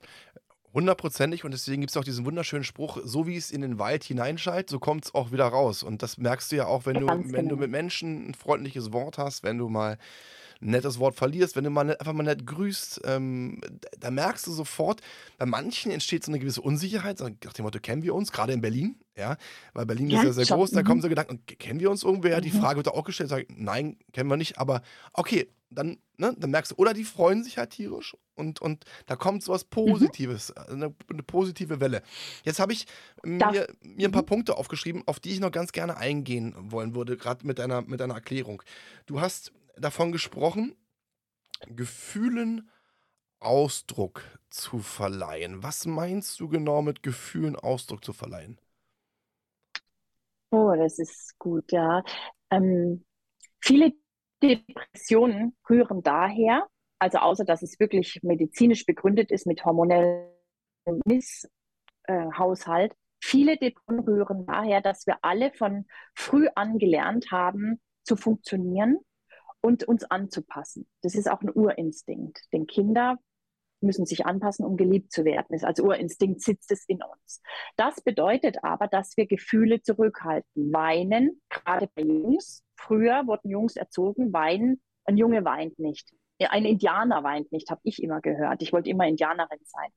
Hundertprozentig 0.74 1.44
und 1.44 1.52
deswegen 1.52 1.82
gibt 1.82 1.92
es 1.92 1.98
auch 1.98 2.04
diesen 2.04 2.26
wunderschönen 2.26 2.64
Spruch, 2.64 3.00
so 3.04 3.26
wie 3.26 3.36
es 3.36 3.52
in 3.52 3.62
den 3.62 3.80
Wald 3.80 4.04
hineinschallt, 4.04 4.70
so 4.70 4.80
kommt 4.80 5.06
es 5.06 5.16
auch 5.16 5.32
wieder 5.32 5.46
raus. 5.46 5.82
Und 5.82 6.04
das 6.04 6.18
merkst 6.18 6.52
du 6.52 6.58
ja 6.58 6.68
auch, 6.68 6.86
wenn 6.86 7.00
du, 7.00 7.08
wenn 7.08 7.32
genau. 7.32 7.50
du 7.50 7.56
mit 7.58 7.72
Menschen 7.72 8.30
ein 8.30 8.34
freundliches 8.36 8.94
Wort 8.94 9.18
hast, 9.18 9.44
wenn 9.44 9.58
du 9.58 9.70
mal 9.70 9.98
ein 10.62 10.72
nettes 10.72 11.00
Wort 11.00 11.16
verlierst, 11.16 11.56
wenn 11.56 11.64
du 11.64 11.70
mal 11.70 11.86
nicht, 11.86 12.00
einfach 12.00 12.14
mal 12.14 12.24
nett 12.24 12.46
grüßt, 12.46 13.02
ähm, 13.06 13.62
da 13.98 14.12
merkst 14.12 14.46
du 14.46 14.52
sofort, 14.52 15.02
bei 15.38 15.46
manchen 15.46 15.92
entsteht 15.92 16.24
so 16.24 16.32
eine 16.32 16.40
gewisse 16.40 16.62
Unsicherheit, 16.62 17.20
nach 17.20 17.54
dem 17.54 17.64
Motto, 17.64 17.80
kennen 17.80 18.04
wir 18.04 18.14
uns, 18.14 18.32
gerade 18.32 18.54
in 18.54 18.62
Berlin, 18.62 18.96
ja, 19.18 19.38
weil 19.74 19.86
Berlin 19.86 20.10
ja, 20.10 20.20
ist 20.20 20.26
ja 20.26 20.34
sehr 20.34 20.58
groß, 20.58 20.72
da 20.72 20.84
kommen 20.84 20.98
mhm. 20.98 21.04
so 21.04 21.10
Gedanken, 21.10 21.46
kennen 21.46 21.80
wir 21.80 21.90
uns 21.90 22.04
irgendwer? 22.04 22.38
Mhm. 22.38 22.42
Die 22.42 22.52
Frage 22.52 22.78
wird 22.78 22.90
auch 22.90 23.06
gestellt, 23.06 23.30
sag 23.30 23.44
ich, 23.44 23.48
nein, 23.56 23.98
kennen 24.12 24.30
wir 24.30 24.38
nicht, 24.38 24.58
aber 24.58 24.82
okay, 25.14 25.48
dann, 25.70 26.00
ne, 26.18 26.36
dann 26.38 26.52
merkst 26.52 26.72
du, 26.72 26.76
oder 26.76 26.94
die 26.94 27.04
freuen 27.04 27.44
sich 27.44 27.58
halt 27.58 27.72
tierisch 27.72 28.18
und, 28.36 28.62
und 28.62 28.86
da 29.06 29.16
kommt 29.16 29.44
so 29.44 29.54
was 29.54 29.66
mhm. 29.66 29.70
Positives, 29.70 30.54
mhm. 30.56 30.74
eine, 30.74 30.96
eine, 31.10 31.24
positive 31.24 31.80
Welle. 31.80 32.02
Jetzt 32.44 32.60
habe 32.60 32.74
ich 32.74 32.88
mir, 33.24 33.68
mir 33.82 34.08
ein 34.08 34.12
paar 34.12 34.24
mhm. 34.24 34.28
Punkte 34.28 34.58
aufgeschrieben, 34.58 35.04
auf 35.06 35.20
die 35.20 35.32
ich 35.32 35.40
noch 35.40 35.52
ganz 35.52 35.72
gerne 35.72 35.98
eingehen 35.98 36.56
wollen 36.58 36.96
würde, 36.96 37.18
gerade 37.18 37.46
mit 37.46 37.60
deiner, 37.60 37.82
mit 37.82 38.00
deiner 38.00 38.16
Erklärung. 38.16 38.64
Du 39.06 39.22
hast 39.22 39.52
davon 39.78 40.12
gesprochen, 40.12 40.76
Gefühlen 41.68 42.70
Ausdruck 43.40 44.24
zu 44.50 44.80
verleihen. 44.80 45.64
Was 45.64 45.86
meinst 45.86 46.40
du 46.40 46.50
genau 46.50 46.82
mit 46.82 47.04
Gefühlen 47.04 47.56
Ausdruck 47.56 48.04
zu 48.04 48.14
verleihen? 48.14 48.60
Oh, 50.52 50.74
das 50.76 50.98
ist 50.98 51.38
gut, 51.38 51.72
ja. 51.72 52.04
Ähm, 52.50 53.06
viele 53.60 53.94
Depressionen 54.42 55.56
rühren 55.70 56.02
daher, 56.04 56.68
also 57.00 57.20
außer 57.20 57.46
dass 57.46 57.62
es 57.62 57.80
wirklich 57.80 58.20
medizinisch 58.24 58.86
begründet 58.86 59.32
ist 59.32 59.46
mit 59.46 59.66
hormonellem 59.66 60.30
Misshaushalt, 61.06 62.94
viele 63.22 63.58
Depressionen 63.58 64.04
rühren 64.04 64.46
daher, 64.46 64.82
dass 64.82 65.06
wir 65.08 65.18
alle 65.22 65.52
von 65.52 65.86
früh 66.16 66.48
an 66.56 66.78
gelernt 66.78 67.32
haben 67.32 67.82
zu 68.04 68.16
funktionieren 68.16 69.00
und 69.62 69.84
uns 69.84 70.04
anzupassen. 70.06 70.88
Das 71.02 71.16
ist 71.16 71.30
auch 71.30 71.42
ein 71.42 71.52
Urinstinkt. 71.54 72.40
Denn 72.54 72.66
Kinder 72.66 73.18
müssen 73.82 74.06
sich 74.06 74.26
anpassen, 74.26 74.66
um 74.66 74.78
geliebt 74.78 75.12
zu 75.12 75.26
werden. 75.26 75.64
Als 75.64 75.80
Urinstinkt 75.80 76.42
sitzt 76.42 76.72
es 76.72 76.86
in 76.88 77.02
uns. 77.02 77.42
Das 77.76 78.02
bedeutet 78.02 78.64
aber, 78.64 78.88
dass 78.88 79.16
wir 79.18 79.28
Gefühle 79.28 79.82
zurückhalten. 79.82 80.74
Weinen, 80.74 81.42
gerade 81.50 81.90
bei 81.96 82.04
Jungs. 82.04 82.64
Früher 82.76 83.28
wurden 83.28 83.50
Jungs 83.50 83.76
erzogen, 83.76 84.34
weinen. 84.34 84.82
Ein 85.06 85.18
Junge 85.18 85.44
weint 85.46 85.80
nicht. 85.80 86.12
Ein 86.40 86.66
Indianer 86.66 87.24
weint 87.24 87.52
nicht, 87.52 87.70
habe 87.70 87.82
ich 87.84 88.02
immer 88.02 88.22
gehört. 88.22 88.62
Ich 88.62 88.72
wollte 88.72 88.90
immer 88.90 89.08
Indianerin 89.08 89.60
sein. 89.64 89.92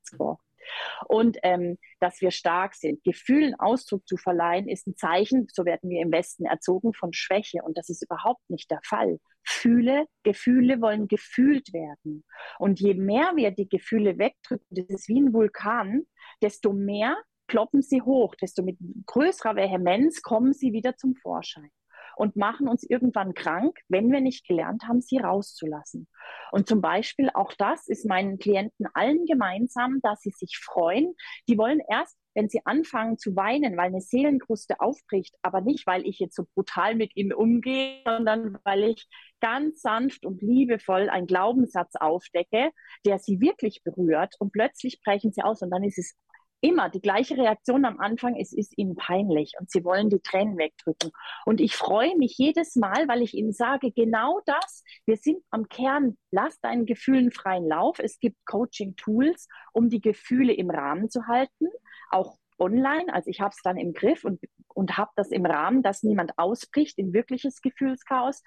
Und 1.06 1.38
ähm, 1.42 1.78
dass 2.00 2.20
wir 2.20 2.30
stark 2.30 2.74
sind. 2.74 3.02
Gefühlen 3.04 3.54
Ausdruck 3.58 4.06
zu 4.06 4.16
verleihen, 4.16 4.68
ist 4.68 4.86
ein 4.86 4.96
Zeichen, 4.96 5.46
so 5.52 5.64
werden 5.64 5.90
wir 5.90 6.00
im 6.02 6.12
Westen 6.12 6.44
erzogen, 6.44 6.94
von 6.94 7.12
Schwäche. 7.12 7.62
Und 7.62 7.76
das 7.76 7.88
ist 7.88 8.02
überhaupt 8.02 8.48
nicht 8.48 8.70
der 8.70 8.80
Fall. 8.84 9.18
Fühle, 9.44 10.06
Gefühle 10.22 10.80
wollen 10.80 11.08
gefühlt 11.08 11.72
werden. 11.72 12.24
Und 12.58 12.80
je 12.80 12.94
mehr 12.94 13.32
wir 13.36 13.50
die 13.50 13.68
Gefühle 13.68 14.18
wegdrücken, 14.18 14.66
das 14.70 14.86
ist 14.88 15.08
wie 15.08 15.20
ein 15.20 15.32
Vulkan, 15.32 16.02
desto 16.40 16.72
mehr 16.72 17.16
ploppen 17.46 17.82
sie 17.82 18.02
hoch, 18.02 18.34
desto 18.34 18.62
mit 18.62 18.78
größerer 19.06 19.56
Vehemenz 19.56 20.22
kommen 20.22 20.52
sie 20.52 20.72
wieder 20.72 20.96
zum 20.96 21.14
Vorschein 21.16 21.70
und 22.16 22.36
machen 22.36 22.68
uns 22.68 22.82
irgendwann 22.82 23.34
krank, 23.34 23.78
wenn 23.88 24.10
wir 24.10 24.20
nicht 24.20 24.46
gelernt 24.46 24.84
haben, 24.84 25.00
sie 25.00 25.18
rauszulassen. 25.18 26.08
Und 26.50 26.68
zum 26.68 26.80
Beispiel 26.80 27.30
auch 27.34 27.52
das 27.54 27.88
ist 27.88 28.06
meinen 28.06 28.38
Klienten 28.38 28.86
allen 28.94 29.24
gemeinsam, 29.26 30.00
dass 30.02 30.20
sie 30.20 30.30
sich 30.30 30.58
freuen. 30.58 31.14
Die 31.48 31.58
wollen 31.58 31.80
erst 31.88 32.16
wenn 32.34 32.48
sie 32.48 32.60
anfangen 32.64 33.18
zu 33.18 33.36
weinen, 33.36 33.76
weil 33.76 33.86
eine 33.86 34.00
Seelenkruste 34.00 34.80
aufbricht, 34.80 35.34
aber 35.42 35.60
nicht, 35.60 35.86
weil 35.86 36.06
ich 36.06 36.18
jetzt 36.18 36.36
so 36.36 36.44
brutal 36.54 36.94
mit 36.94 37.16
ihm 37.16 37.32
umgehe, 37.32 38.00
sondern 38.04 38.58
weil 38.64 38.84
ich 38.84 39.06
ganz 39.40 39.82
sanft 39.82 40.24
und 40.24 40.40
liebevoll 40.42 41.08
einen 41.08 41.26
Glaubenssatz 41.26 41.96
aufdecke, 41.96 42.70
der 43.04 43.18
sie 43.18 43.40
wirklich 43.40 43.82
berührt 43.82 44.34
und 44.38 44.52
plötzlich 44.52 45.00
brechen 45.02 45.32
sie 45.32 45.42
aus 45.42 45.62
und 45.62 45.70
dann 45.70 45.84
ist 45.84 45.98
es 45.98 46.16
immer 46.62 46.88
die 46.88 47.00
gleiche 47.00 47.36
Reaktion 47.36 47.84
am 47.84 47.98
Anfang, 47.98 48.36
es 48.36 48.52
ist 48.52 48.78
ihnen 48.78 48.94
peinlich 48.94 49.54
und 49.58 49.70
sie 49.70 49.84
wollen 49.84 50.08
die 50.10 50.20
Tränen 50.20 50.56
wegdrücken. 50.56 51.10
Und 51.44 51.60
ich 51.60 51.74
freue 51.74 52.16
mich 52.16 52.38
jedes 52.38 52.76
Mal, 52.76 53.08
weil 53.08 53.20
ich 53.20 53.34
ihnen 53.34 53.52
sage, 53.52 53.90
genau 53.90 54.40
das, 54.46 54.84
wir 55.04 55.16
sind 55.16 55.42
am 55.50 55.68
Kern, 55.68 56.16
lass 56.30 56.60
deinen 56.60 56.86
Gefühlen 56.86 57.32
freien 57.32 57.66
Lauf. 57.66 57.98
Es 57.98 58.20
gibt 58.20 58.36
Coaching-Tools, 58.46 59.48
um 59.72 59.90
die 59.90 60.00
Gefühle 60.00 60.52
im 60.52 60.70
Rahmen 60.70 61.10
zu 61.10 61.26
halten, 61.26 61.66
auch 62.12 62.38
online. 62.58 63.12
Also 63.12 63.28
ich 63.28 63.40
habe 63.40 63.50
es 63.50 63.62
dann 63.62 63.76
im 63.76 63.92
Griff 63.92 64.24
und, 64.24 64.40
und 64.68 64.96
habe 64.96 65.10
das 65.16 65.30
im 65.30 65.46
Rahmen, 65.46 65.82
dass 65.82 66.02
niemand 66.02 66.38
ausbricht 66.38 66.98
in 66.98 67.12
wirkliches 67.12 67.60
Gefühlschaos. 67.60 68.42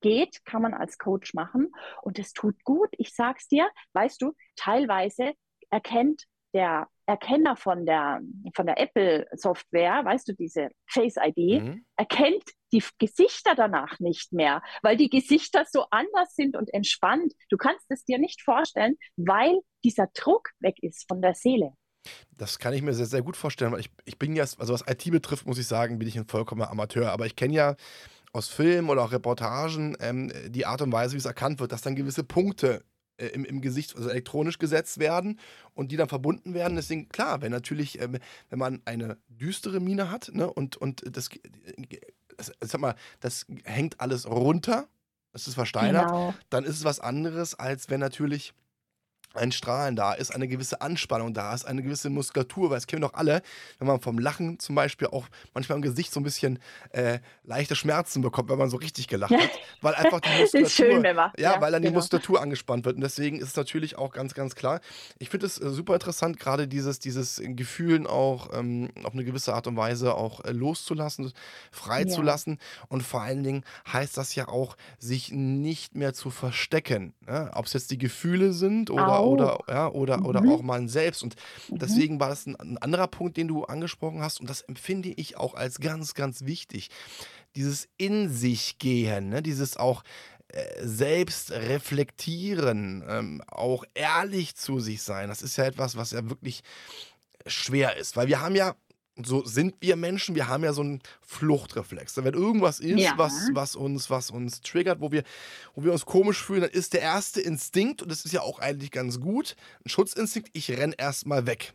Geht, 0.00 0.44
kann 0.44 0.62
man 0.62 0.74
als 0.74 0.96
Coach 0.96 1.34
machen 1.34 1.72
und 2.02 2.20
es 2.20 2.32
tut 2.32 2.62
gut. 2.62 2.88
Ich 2.92 3.16
sag's 3.16 3.48
dir, 3.48 3.68
weißt 3.94 4.22
du, 4.22 4.32
teilweise 4.54 5.32
erkennt 5.70 6.22
der 6.54 6.86
Erkenner 7.06 7.56
von 7.56 7.86
der, 7.86 8.20
von 8.54 8.66
der 8.66 8.78
Apple-Software, 8.78 10.04
weißt 10.04 10.28
du, 10.28 10.34
diese 10.34 10.68
Face-ID, 10.86 11.62
mhm. 11.62 11.86
erkennt 11.96 12.44
die 12.72 12.84
Gesichter 12.98 13.54
danach 13.54 13.98
nicht 13.98 14.32
mehr, 14.32 14.62
weil 14.82 14.96
die 14.96 15.08
Gesichter 15.08 15.64
so 15.68 15.86
anders 15.90 16.34
sind 16.34 16.54
und 16.54 16.72
entspannt. 16.72 17.32
Du 17.48 17.56
kannst 17.56 17.86
es 17.90 18.04
dir 18.04 18.18
nicht 18.18 18.42
vorstellen, 18.42 18.96
weil 19.16 19.58
dieser 19.84 20.08
Druck 20.14 20.50
weg 20.60 20.76
ist 20.82 21.08
von 21.08 21.22
der 21.22 21.34
Seele. 21.34 21.72
Das 22.36 22.58
kann 22.58 22.74
ich 22.74 22.82
mir 22.82 22.94
sehr, 22.94 23.06
sehr 23.06 23.22
gut 23.22 23.36
vorstellen, 23.36 23.72
weil 23.72 23.80
ich, 23.80 23.90
ich 24.04 24.18
bin 24.18 24.36
ja, 24.36 24.44
also 24.44 24.72
was 24.72 24.84
IT 24.86 25.10
betrifft, 25.10 25.46
muss 25.46 25.58
ich 25.58 25.66
sagen, 25.66 25.98
bin 25.98 26.08
ich 26.08 26.16
ein 26.16 26.26
vollkommener 26.26 26.70
Amateur. 26.70 27.10
Aber 27.10 27.26
ich 27.26 27.36
kenne 27.36 27.54
ja 27.54 27.76
aus 28.32 28.48
Filmen 28.48 28.90
oder 28.90 29.02
auch 29.02 29.12
Reportagen 29.12 29.96
ähm, 30.00 30.32
die 30.48 30.66
Art 30.66 30.82
und 30.82 30.92
Weise, 30.92 31.14
wie 31.14 31.18
es 31.18 31.24
erkannt 31.24 31.60
wird, 31.60 31.72
dass 31.72 31.82
dann 31.82 31.96
gewisse 31.96 32.24
Punkte 32.24 32.84
äh, 33.18 33.26
im, 33.28 33.44
im 33.44 33.60
Gesicht, 33.60 33.96
also 33.96 34.08
elektronisch 34.08 34.58
gesetzt 34.58 34.98
werden 34.98 35.38
und 35.74 35.90
die 35.90 35.96
dann 35.96 36.08
verbunden 36.08 36.54
werden. 36.54 36.76
Deswegen, 36.76 37.08
klar, 37.08 37.42
wenn 37.42 37.50
natürlich, 37.50 38.00
ähm, 38.00 38.18
wenn 38.48 38.58
man 38.58 38.80
eine 38.84 39.18
düstere 39.28 39.80
Mine 39.80 40.10
hat 40.10 40.30
ne, 40.32 40.48
und, 40.50 40.76
und 40.76 41.02
das, 41.16 41.28
das, 42.36 42.52
sag 42.60 42.80
mal, 42.80 42.94
das 43.20 43.46
hängt 43.64 44.00
alles 44.00 44.28
runter, 44.28 44.86
es 45.32 45.48
ist 45.48 45.54
versteinert, 45.54 46.06
genau. 46.06 46.34
dann 46.48 46.64
ist 46.64 46.76
es 46.76 46.84
was 46.84 47.00
anderes, 47.00 47.54
als 47.54 47.90
wenn 47.90 48.00
natürlich 48.00 48.54
ein 49.34 49.52
Strahlen 49.52 49.96
da 49.96 50.12
ist, 50.12 50.34
eine 50.34 50.48
gewisse 50.48 50.80
Anspannung 50.80 51.34
da 51.34 51.54
ist, 51.54 51.64
eine 51.64 51.82
gewisse 51.82 52.10
Muskulatur, 52.10 52.70
weil 52.70 52.76
das 52.76 52.86
kennen 52.86 53.02
wir 53.02 53.08
doch 53.08 53.14
alle, 53.14 53.42
wenn 53.78 53.86
man 53.86 54.00
vom 54.00 54.18
Lachen 54.18 54.58
zum 54.58 54.74
Beispiel 54.74 55.08
auch 55.08 55.26
manchmal 55.54 55.76
im 55.76 55.82
Gesicht 55.82 56.12
so 56.12 56.20
ein 56.20 56.24
bisschen 56.24 56.58
äh, 56.90 57.18
leichte 57.44 57.76
Schmerzen 57.76 58.22
bekommt, 58.22 58.48
wenn 58.48 58.58
man 58.58 58.70
so 58.70 58.78
richtig 58.78 59.08
gelacht 59.08 59.32
hat, 59.32 59.50
weil 59.82 59.94
einfach 59.94 60.20
die 60.20 60.40
Muskulatur, 60.40 60.70
schön, 60.70 61.04
ja, 61.04 61.32
ja, 61.38 61.60
weil 61.60 61.72
dann 61.72 61.82
genau. 61.82 61.92
die 61.92 61.96
Muskulatur 61.96 62.40
angespannt 62.40 62.84
wird 62.84 62.96
und 62.96 63.02
deswegen 63.02 63.38
ist 63.38 63.48
es 63.48 63.56
natürlich 63.56 63.98
auch 63.98 64.12
ganz, 64.12 64.34
ganz 64.34 64.54
klar. 64.54 64.80
Ich 65.18 65.28
finde 65.28 65.46
es 65.46 65.60
äh, 65.60 65.70
super 65.70 65.94
interessant, 65.94 66.38
gerade 66.38 66.66
dieses, 66.66 66.98
dieses 66.98 67.40
Gefühlen 67.44 68.06
auch 68.06 68.50
ähm, 68.54 68.90
auf 69.04 69.12
eine 69.12 69.24
gewisse 69.24 69.54
Art 69.54 69.66
und 69.66 69.76
Weise 69.76 70.14
auch 70.14 70.44
äh, 70.44 70.52
loszulassen, 70.52 71.32
freizulassen 71.70 72.58
ja. 72.60 72.86
und 72.88 73.02
vor 73.02 73.22
allen 73.22 73.42
Dingen 73.42 73.64
heißt 73.92 74.16
das 74.16 74.34
ja 74.34 74.48
auch, 74.48 74.76
sich 74.98 75.32
nicht 75.32 75.94
mehr 75.94 76.14
zu 76.14 76.30
verstecken, 76.30 77.14
ne? 77.26 77.50
ob 77.54 77.66
es 77.66 77.74
jetzt 77.74 77.90
die 77.90 77.98
Gefühle 77.98 78.52
sind 78.52 78.90
oder 78.90 79.17
oder, 79.22 79.58
ja, 79.68 79.88
oder, 79.88 80.18
mhm. 80.18 80.26
oder 80.26 80.40
auch 80.40 80.62
man 80.62 80.88
selbst. 80.88 81.22
Und 81.22 81.36
mhm. 81.68 81.78
deswegen 81.78 82.20
war 82.20 82.28
das 82.28 82.46
ein, 82.46 82.56
ein 82.56 82.78
anderer 82.78 83.06
Punkt, 83.06 83.36
den 83.36 83.48
du 83.48 83.64
angesprochen 83.64 84.20
hast. 84.20 84.40
Und 84.40 84.48
das 84.48 84.62
empfinde 84.62 85.10
ich 85.10 85.36
auch 85.36 85.54
als 85.54 85.80
ganz, 85.80 86.14
ganz 86.14 86.44
wichtig. 86.44 86.90
Dieses 87.56 87.88
In 87.96 88.28
sich 88.30 88.78
gehen, 88.78 89.30
ne? 89.30 89.42
dieses 89.42 89.76
auch 89.76 90.02
äh, 90.48 90.86
selbst 90.86 91.50
reflektieren, 91.50 93.04
ähm, 93.08 93.42
auch 93.48 93.84
ehrlich 93.94 94.54
zu 94.56 94.80
sich 94.80 95.02
sein. 95.02 95.28
Das 95.28 95.42
ist 95.42 95.56
ja 95.56 95.64
etwas, 95.64 95.96
was 95.96 96.12
ja 96.12 96.28
wirklich 96.28 96.62
schwer 97.46 97.96
ist, 97.96 98.16
weil 98.16 98.28
wir 98.28 98.40
haben 98.40 98.54
ja 98.54 98.74
so 99.26 99.44
sind 99.44 99.76
wir 99.80 99.96
Menschen, 99.96 100.34
wir 100.34 100.48
haben 100.48 100.64
ja 100.64 100.72
so 100.72 100.82
einen 100.82 101.00
Fluchtreflex. 101.22 102.16
Wenn 102.18 102.34
irgendwas 102.34 102.80
ist, 102.80 103.00
ja. 103.00 103.12
was, 103.16 103.50
was, 103.52 103.76
uns, 103.76 104.10
was 104.10 104.30
uns 104.30 104.60
triggert, 104.60 105.00
wo 105.00 105.10
wir, 105.12 105.24
wo 105.74 105.84
wir 105.84 105.92
uns 105.92 106.06
komisch 106.06 106.42
fühlen, 106.42 106.62
dann 106.62 106.70
ist 106.70 106.92
der 106.92 107.00
erste 107.02 107.40
Instinkt, 107.40 108.02
und 108.02 108.10
das 108.10 108.24
ist 108.24 108.32
ja 108.32 108.42
auch 108.42 108.58
eigentlich 108.60 108.90
ganz 108.90 109.20
gut, 109.20 109.56
ein 109.84 109.88
Schutzinstinkt, 109.88 110.50
ich 110.52 110.70
renne 110.70 110.94
erstmal 110.98 111.46
weg. 111.46 111.74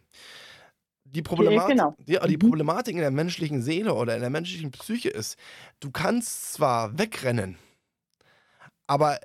die 1.06 1.22
Problematik, 1.22 1.78
genau. 1.78 1.96
ja, 2.06 2.26
die 2.26 2.38
Mhm. 2.38 2.40
Problematik 2.40 2.96
in 2.96 3.02
der 3.02 3.12
menschlichen 3.12 3.62
Seele 3.62 3.94
oder 3.94 4.16
in 4.16 4.22
der 4.22 4.30
menschlichen 4.32 4.72
Psyche 4.72 5.10
ist, 5.10 5.38
du 5.80 5.92
kannst 5.92 6.54
zwar 6.54 6.98
wegrennen, 6.98 7.58
aber 8.88 9.20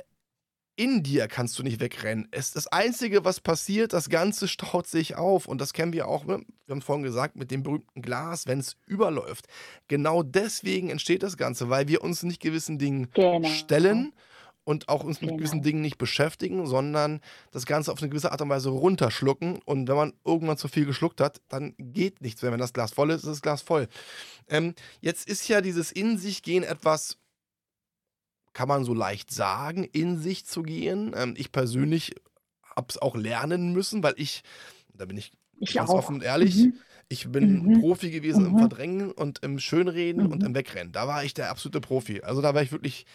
in 0.79 1.03
dir 1.03 1.27
kannst 1.27 1.59
du 1.59 1.65
nicht 1.65 1.81
wegrennen. 1.81 2.29
Es 2.31 2.53
das 2.53 2.69
Einzige, 2.69 3.25
was 3.25 3.41
passiert, 3.41 3.93
das 3.93 4.09
Ganze 4.09 4.47
staut 4.47 4.87
sich 4.87 5.17
auf. 5.17 5.47
Und 5.47 5.61
das 5.61 5.73
kennen 5.73 5.93
wir 5.93 6.07
auch, 6.07 6.25
ne? 6.25 6.41
wir 6.67 6.73
haben 6.73 6.79
es 6.79 6.85
vorhin 6.85 7.03
gesagt, 7.03 7.35
mit 7.35 7.51
dem 7.51 7.65
berühmten 7.65 8.01
Glas, 8.01 8.47
wenn 8.47 8.61
es 8.61 8.77
überläuft. 8.87 9.47
Genau 9.89 10.23
deswegen 10.23 10.89
entsteht 10.89 11.25
das 11.25 11.37
Ganze, 11.37 11.69
weil 11.69 11.89
wir 11.89 12.03
uns 12.03 12.23
nicht 12.23 12.41
gewissen 12.41 12.79
Dingen 12.79 13.09
Genau. 13.13 13.49
stellen 13.49 14.13
und 14.63 14.89
auch 14.89 15.03
uns 15.03 15.21
mit 15.21 15.31
Genau. 15.31 15.39
gewissen 15.39 15.63
Dingen 15.63 15.81
nicht 15.81 15.99
beschäftigen, 15.99 16.65
sondern 16.67 17.23
das 17.51 17.67
Ganze 17.67 17.91
auf 17.91 18.01
eine 18.01 18.09
gewisse 18.11 18.31
Art 18.31 18.41
und 18.43 18.49
Weise 18.49 18.69
runterschlucken. 18.69 19.59
Und 19.65 19.89
wenn 19.89 19.97
man 19.97 20.13
irgendwann 20.25 20.59
zu 20.59 20.69
viel 20.69 20.87
geschluckt 20.87 21.21
hat, 21.21 21.41
dann 21.49 21.75
geht 21.79 22.21
nichts. 22.21 22.43
Wenn 22.43 22.57
das 22.57 22.73
Glas 22.73 22.93
voll 22.93 23.11
ist, 23.11 23.25
ist 23.25 23.31
das 23.31 23.43
Glas 23.43 23.63
voll. 23.63 23.89
Ähm, 24.49 24.75
jetzt 25.01 25.29
ist 25.29 25.49
ja 25.49 25.61
dieses 25.61 25.91
In 25.91 26.19
sich 26.19 26.43
gehen 26.43 26.63
etwas, 26.63 27.19
kann 28.59 28.67
man 28.67 28.83
so 28.85 28.93
leicht 28.93 29.31
sagen, 29.31 29.85
in 29.85 30.19
sich 30.19 30.45
zu 30.45 30.65
gehen. 30.65 31.13
Ähm, 31.15 31.35
ich 31.37 31.53
persönlich 31.53 32.17
habe 32.75 32.89
es 32.91 32.99
auch 32.99 33.15
lernen 33.15 33.73
müssen, 33.73 34.03
weil 34.03 34.15
ich, 34.17 34.43
da 34.93 35.05
bin 35.05 35.17
ich 35.17 35.31
Ich 35.61 35.75
ganz 35.75 35.91
auch. 35.91 35.95
offen 35.95 36.17
und 36.17 36.25
ehrlich, 36.25 36.65
Mhm. 36.65 36.73
ich 37.09 37.31
bin 37.31 37.63
Mhm. 37.63 37.73
Profi 37.73 38.11
gewesen 38.11 38.45
im 38.45 38.55
Mhm. 38.55 38.59
Verdrängen 38.59 39.13
und 39.13 39.45
im 39.45 39.61
Schönreden 39.61 40.27
und 40.27 40.43
Mhm. 40.43 40.47
im 40.49 40.57
Wegrennen. 40.57 40.93
Da 40.93 41.07
war 41.07 41.23
ich 41.23 41.35
der 41.35 41.51
absolute 41.51 41.81
Profi. 41.81 42.23
Also 42.23 42.43
da 42.43 42.53
war 42.53 42.61
ich 42.63 42.73
wirklich, 42.73 43.07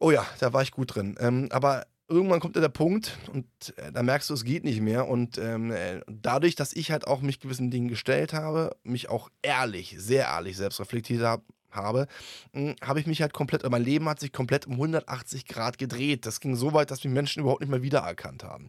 oh 0.00 0.10
ja, 0.10 0.24
da 0.40 0.52
war 0.52 0.62
ich 0.62 0.70
gut 0.70 0.94
drin. 0.94 1.16
Ähm, 1.20 1.48
aber 1.50 1.86
irgendwann 2.08 2.40
kommt 2.40 2.54
ja 2.56 2.62
der 2.62 2.68
Punkt 2.68 3.18
und 3.32 3.46
äh, 3.76 3.92
da 3.92 4.02
merkst 4.02 4.30
du, 4.30 4.34
es 4.34 4.44
geht 4.44 4.64
nicht 4.64 4.80
mehr. 4.80 5.08
Und 5.08 5.38
ähm, 5.38 5.70
äh, 5.72 6.00
dadurch, 6.06 6.54
dass 6.54 6.72
ich 6.72 6.90
halt 6.90 7.06
auch 7.06 7.20
mich 7.20 7.40
gewissen 7.40 7.70
Dingen 7.70 7.88
gestellt 7.88 8.32
habe, 8.32 8.76
mich 8.82 9.08
auch 9.08 9.28
ehrlich, 9.42 9.96
sehr 9.98 10.24
ehrlich 10.26 10.56
selbst 10.56 10.80
reflektiert 10.80 11.22
hab, 11.22 11.42
habe, 11.70 12.06
mh, 12.52 12.74
habe 12.82 13.00
ich 13.00 13.06
mich 13.06 13.20
halt 13.22 13.32
komplett, 13.32 13.68
mein 13.68 13.82
Leben 13.84 14.08
hat 14.08 14.20
sich 14.20 14.32
komplett 14.32 14.66
um 14.66 14.74
180 14.74 15.46
Grad 15.46 15.78
gedreht. 15.78 16.26
Das 16.26 16.40
ging 16.40 16.56
so 16.56 16.72
weit, 16.72 16.90
dass 16.90 17.04
mich 17.04 17.12
Menschen 17.12 17.40
überhaupt 17.40 17.60
nicht 17.60 17.70
mehr 17.70 17.82
wiedererkannt 17.82 18.44
haben. 18.44 18.68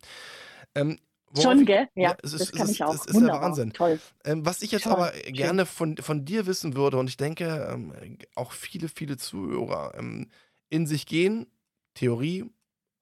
Ähm, 0.76 1.00
Schon, 1.40 1.64
gell? 1.66 1.88
Ja, 1.94 2.10
Ja, 2.12 2.18
es 2.24 2.34
ist- 2.34 2.42
das 2.42 2.52
kann 2.54 2.62
es 2.66 2.72
ich 2.72 2.80
ist- 2.80 2.86
auch. 2.88 2.94
es 2.94 3.00
ist 3.02 3.08
der 3.08 3.14
Wunderbar. 3.14 3.42
Wahnsinn. 3.44 3.72
Toll. 3.72 4.00
Ähm, 4.26 4.46
was 4.48 4.64
ich 4.64 4.72
jetzt 4.72 4.84
Schon, 4.84 4.94
aber 4.94 5.12
gerne 5.12 5.68
von, 5.68 5.96
von 5.98 6.26
dir 6.26 6.48
wissen 6.48 6.76
würde, 6.76 6.98
und 6.98 7.08
ich 7.08 7.18
denke, 7.18 7.70
ähm, 7.72 7.94
auch 8.34 8.52
viele, 8.52 8.90
viele 8.90 9.16
Zuhörer 9.18 9.94
ähm, 9.96 10.30
in 10.70 10.88
sich 10.88 11.06
gehen, 11.06 11.46
Theorie, 11.94 12.46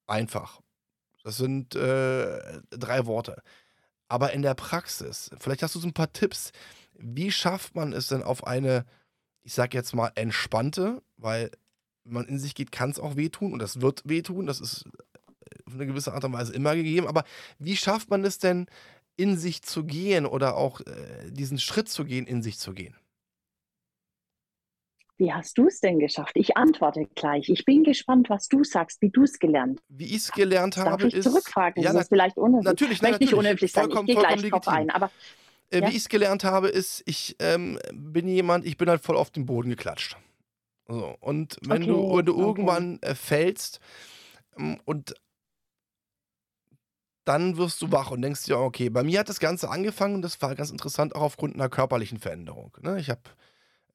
einfach. 0.07 0.59
Das 1.23 1.37
sind 1.37 1.75
äh, 1.75 2.59
drei 2.71 3.05
Worte. 3.05 3.41
Aber 4.09 4.33
in 4.33 4.41
der 4.41 4.55
Praxis, 4.55 5.29
vielleicht 5.39 5.63
hast 5.63 5.75
du 5.75 5.79
so 5.79 5.87
ein 5.87 5.93
paar 5.93 6.11
Tipps, 6.11 6.51
wie 6.97 7.31
schafft 7.31 7.75
man 7.75 7.93
es 7.93 8.07
denn 8.07 8.23
auf 8.23 8.45
eine, 8.45 8.85
ich 9.47 9.53
sag 9.53 9.73
jetzt 9.73 9.95
mal, 9.95 10.11
entspannte, 10.15 11.01
weil 11.15 11.51
wenn 12.03 12.13
man 12.15 12.25
in 12.25 12.37
sich 12.37 12.53
geht, 12.53 12.73
kann 12.73 12.89
es 12.89 12.99
auch 12.99 13.15
wehtun 13.15 13.53
und 13.53 13.59
das 13.59 13.79
wird 13.79 14.01
wehtun, 14.03 14.45
das 14.45 14.59
ist 14.59 14.83
auf 15.65 15.73
eine 15.73 15.85
gewisse 15.87 16.13
Art 16.13 16.25
und 16.25 16.33
Weise 16.33 16.53
immer 16.53 16.75
gegeben, 16.75 17.07
aber 17.07 17.23
wie 17.57 17.77
schafft 17.77 18.09
man 18.09 18.25
es 18.25 18.39
denn, 18.39 18.65
in 19.15 19.37
sich 19.37 19.61
zu 19.61 19.85
gehen 19.85 20.25
oder 20.25 20.57
auch 20.57 20.81
äh, 20.81 21.31
diesen 21.31 21.59
Schritt 21.59 21.87
zu 21.87 22.03
gehen, 22.03 22.27
in 22.27 22.43
sich 22.43 22.59
zu 22.59 22.73
gehen? 22.73 22.97
Wie 25.15 25.31
hast 25.31 25.57
du 25.57 25.67
es 25.67 25.79
denn 25.79 25.97
geschafft? 25.99 26.33
Ich 26.35 26.57
antworte 26.57 27.07
gleich. 27.15 27.47
Ich 27.47 27.63
bin 27.63 27.85
gespannt, 27.85 28.29
was 28.29 28.49
du 28.49 28.65
sagst, 28.65 29.01
wie 29.01 29.09
du 29.09 29.23
es 29.23 29.39
gelernt 29.39 29.79
Wie 29.87 30.07
ich 30.07 30.17
es 30.17 30.31
gelernt 30.33 30.75
hast. 30.75 30.85
habe, 30.85 31.03
Darf 31.03 31.07
ich 31.07 31.13
ist. 31.15 31.23
zurückfragen? 31.23 31.81
Ja, 31.81 31.89
das 31.89 31.95
na, 31.95 32.01
ist 32.01 32.09
vielleicht 32.09 32.37
unhöflich. 32.37 32.65
natürlich, 32.65 33.01
nein, 33.01 33.11
Vielleicht 33.11 33.21
nicht 33.21 33.31
natürlich. 33.31 33.47
unhöflich 33.49 33.71
sein. 33.71 33.83
Ich 33.83 33.85
Vollkommen, 33.87 34.05
gehe 34.07 34.15
vollkommen 34.15 34.37
gleich 34.41 34.51
drauf 34.51 34.67
ein. 34.67 34.89
Aber 34.89 35.09
Äh, 35.69 35.81
Ja. 35.81 35.87
Wie 35.87 35.91
ich 35.91 35.97
es 35.97 36.09
gelernt 36.09 36.43
habe, 36.43 36.69
ist, 36.69 37.03
ich 37.05 37.35
ähm, 37.39 37.79
bin 37.93 38.27
jemand, 38.27 38.65
ich 38.65 38.77
bin 38.77 38.89
halt 38.89 39.01
voll 39.01 39.17
auf 39.17 39.31
den 39.31 39.45
Boden 39.45 39.69
geklatscht. 39.69 40.17
So, 40.87 41.15
und 41.19 41.57
wenn 41.63 41.85
du, 41.85 41.97
Okay, 41.97 42.17
wenn 42.19 42.25
du 42.25 42.33
okay. 42.33 42.41
irgendwann 42.41 42.99
äh, 43.01 43.15
fällst 43.15 43.79
ähm, 44.57 44.79
und 44.85 45.13
dann 47.25 47.57
wirst 47.57 47.81
du 47.81 47.91
wach 47.91 48.11
und 48.11 48.21
denkst 48.21 48.45
dir, 48.45 48.57
okay, 48.57 48.89
bei 48.89 49.03
mir 49.03 49.19
hat 49.19 49.27
das 49.27 49.41
Ganze 49.41 49.69
angefangen, 49.69 50.21
das 50.21 50.41
war 50.41 50.55
ganz 50.55 50.71
interessant, 50.71 51.13
auch 51.13 51.21
aufgrund 51.21 51.55
einer 51.55 51.67
körperlichen 51.67 52.19
Veränderung. 52.19 52.77
Ne? 52.79 52.99
Ich 53.01 53.09
habe 53.09 53.21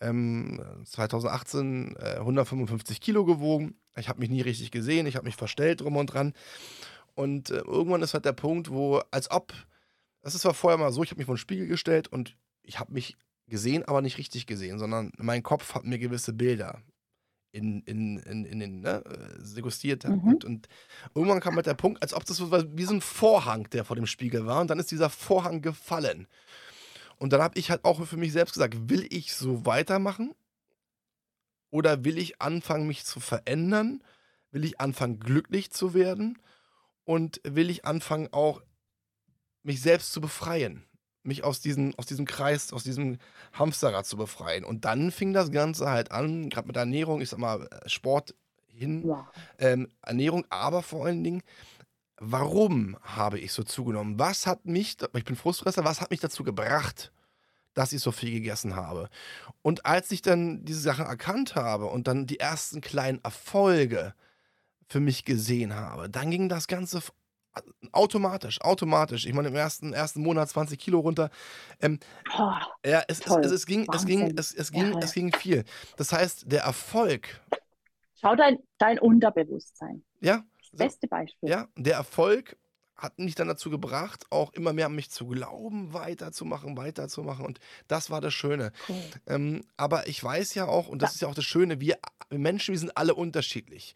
ähm, 0.01 0.63
2018 0.85 1.97
äh, 1.99 2.17
155 2.19 3.01
Kilo 3.01 3.25
gewogen. 3.25 3.77
Ich 3.97 4.11
habe 4.11 4.21
mich 4.21 4.29
nie 4.29 4.43
richtig 4.43 4.71
gesehen, 4.71 5.07
ich 5.07 5.17
habe 5.17 5.25
mich 5.25 5.37
verstellt 5.37 5.81
drum 5.81 5.97
und 5.97 6.07
dran. 6.07 6.35
Und 7.15 7.49
äh, 7.51 7.59
irgendwann 7.59 8.03
ist 8.03 8.13
halt 8.13 8.27
der 8.27 8.33
Punkt, 8.33 8.71
wo, 8.71 9.01
als 9.11 9.31
ob, 9.31 9.55
das 10.23 10.45
war 10.45 10.55
vorher 10.55 10.79
mal 10.79 10.93
so, 10.93 11.03
ich 11.03 11.11
habe 11.11 11.19
mich 11.19 11.27
vor 11.27 11.35
den 11.35 11.41
Spiegel 11.41 11.67
gestellt 11.67 12.09
und 12.09 12.37
ich 12.63 12.79
habe 12.79 12.93
mich 12.93 13.17
gesehen, 13.49 13.85
aber 13.85 14.03
nicht 14.03 14.19
richtig 14.19 14.47
gesehen, 14.47 14.79
sondern 14.79 15.13
mein 15.19 15.43
Kopf 15.43 15.75
hat 15.75 15.85
mir 15.85 15.99
gewisse 15.99 16.33
Bilder 16.33 16.83
in, 17.53 17.83
in, 17.83 18.19
in, 18.19 18.45
in 18.45 18.61
den, 18.61 18.81
ne, 18.81 19.05
äh, 19.05 19.55
degustiert. 19.55 20.05
Mhm. 20.05 20.21
Und, 20.21 20.45
und 20.45 20.69
irgendwann 21.15 21.41
kam 21.41 21.57
halt 21.57 21.67
der 21.67 21.75
Punkt, 21.75 22.03
als 22.03 22.15
ob 22.15 22.25
das 22.25 22.39
so 22.39 22.51
war 22.51 22.65
wie 22.77 22.85
so 22.85 22.95
ein 22.95 23.01
Vorhang, 23.01 23.69
der 23.71 23.85
vor 23.85 23.97
dem 23.97 24.07
Spiegel 24.07 24.47
war. 24.47 24.61
Und 24.61 24.71
dann 24.71 24.79
ist 24.79 24.91
dieser 24.91 25.11
Vorhang 25.11 25.61
gefallen. 25.61 26.27
Und 27.19 27.33
dann 27.33 27.43
habe 27.43 27.59
ich 27.59 27.71
halt 27.71 27.85
auch 27.85 28.05
für 28.05 28.17
mich 28.17 28.33
selbst 28.33 28.55
gesagt, 28.55 28.89
will 28.89 29.07
ich 29.11 29.35
so 29.35 29.67
weitermachen? 29.67 30.35
Oder 31.71 32.05
will 32.05 32.19
ich 32.19 32.41
anfangen, 32.41 32.87
mich 32.87 33.05
zu 33.05 33.21
verändern? 33.21 34.03
Will 34.51 34.65
ich 34.65 34.81
anfangen, 34.81 35.21
glücklich 35.21 35.71
zu 35.71 35.95
werden? 35.95 36.39
Und 37.05 37.41
will 37.45 37.71
ich 37.71 37.85
anfangen, 37.85 38.29
auch 38.33 38.63
mich 39.63 39.81
selbst 39.81 40.13
zu 40.13 40.21
befreien? 40.21 40.85
Mich 41.25 41.45
aus, 41.45 41.61
diesen, 41.61 41.95
aus 41.97 42.07
diesem 42.07 42.27
Kreis, 42.27 42.73
aus 42.73 42.83
diesem 42.83 43.19
Hamsterrad 43.53 44.07
zu 44.07 44.17
befreien. 44.17 44.65
Und 44.65 44.85
dann 44.85 45.13
fing 45.13 45.33
das 45.33 45.53
Ganze 45.53 45.89
halt 45.89 46.11
an, 46.11 46.51
gerade 46.51 46.67
mit 46.67 46.77
Ernährung, 46.77 47.21
ich 47.21 47.29
sag 47.29 47.39
mal, 47.39 47.67
äh, 47.67 47.89
Sport 47.89 48.35
hin, 48.67 49.03
wow. 49.05 49.27
ähm, 49.59 49.89
Ernährung, 50.03 50.45
aber 50.49 50.83
vor 50.83 51.07
allen 51.07 51.23
Dingen, 51.23 51.43
warum 52.19 52.97
habe 53.03 53.39
ich 53.39 53.53
so 53.53 53.63
zugenommen? 53.63 54.19
Was 54.19 54.47
hat 54.47 54.65
mich, 54.65 54.97
ich 55.15 55.25
bin 55.25 55.37
Frustfresser, 55.37 55.85
was 55.85 56.01
hat 56.01 56.11
mich 56.11 56.21
dazu 56.21 56.45
gebracht, 56.45 57.13
dass 57.75 57.93
ich 57.93 58.01
so 58.01 58.13
viel 58.13 58.31
gegessen 58.31 58.77
habe? 58.77 59.09
Und 59.61 59.87
als 59.87 60.11
ich 60.11 60.23
dann 60.23 60.65
diese 60.65 60.81
Sachen 60.81 61.07
erkannt 61.07 61.55
habe 61.55 61.87
und 61.87 62.07
dann 62.09 62.27
die 62.27 62.41
ersten 62.41 62.81
kleinen 62.81 63.23
Erfolge 63.23 64.15
für 64.89 65.01
mich 65.01 65.25
gesehen 65.25 65.75
habe, 65.75 66.09
dann 66.09 66.31
ging 66.31 66.49
das 66.49 66.67
Ganze 66.67 67.03
automatisch, 67.93 68.61
automatisch. 68.61 69.27
Ich 69.27 69.33
meine, 69.35 69.49
im 69.49 69.55
ersten, 69.55 69.93
ersten 69.93 70.23
Monat 70.23 70.49
20 70.49 70.79
Kilo 70.79 71.01
runter. 71.01 71.31
Ähm, 71.81 71.99
Oh, 72.39 72.53
ja, 72.87 73.03
es, 73.09 73.21
es, 73.21 73.27
es, 73.37 73.53
es, 73.53 73.67
ging, 73.67 73.87
es, 73.93 74.07
ging, 74.07 74.35
es, 74.39 74.55
es, 74.55 74.73
ging, 74.73 74.93
Ja, 74.93 74.99
es 75.01 75.13
ging 75.13 75.33
viel. 75.33 75.65
Das 75.97 76.13
heißt, 76.13 76.51
der 76.51 76.63
Erfolg, 76.63 77.41
schau 78.21 78.35
dein, 78.35 78.59
dein 78.79 78.99
Unterbewusstsein. 78.99 80.03
ja, 80.21 80.45
Das 80.73 80.87
beste 80.87 81.09
Beispiel. 81.09 81.51
Ja, 81.51 81.69
der 81.77 81.95
Erfolg 81.95 82.57
hat 82.97 83.19
mich 83.19 83.35
dann 83.35 83.49
dazu 83.49 83.69
gebracht, 83.69 84.25
auch 84.31 84.53
immer 84.53 84.73
mehr 84.73 84.87
an 84.87 84.95
mich 84.95 85.11
zu 85.11 85.27
glauben, 85.27 85.93
weiterzumachen, 85.93 86.77
weiterzumachen. 86.77 87.45
Und 87.45 87.59
das 87.89 88.11
war 88.11 88.21
das 88.21 88.33
Schöne. 88.33 88.73
Cool. 88.89 89.03
Ähm, 89.27 89.65
aber 89.77 90.07
ich 90.07 90.23
weiß 90.23 90.55
ja 90.55 90.67
auch, 90.67 90.89
und 90.89 91.03
das 91.03 91.11
Ja. 91.11 91.15
ist 91.15 91.21
ja 91.23 91.29
auch 91.29 91.35
das 91.35 91.45
Schöne, 91.45 91.81
wir 91.81 91.99
Menschen, 92.31 92.73
wir 92.73 92.79
sind 92.79 92.97
alle 92.97 93.15
unterschiedlich. 93.15 93.95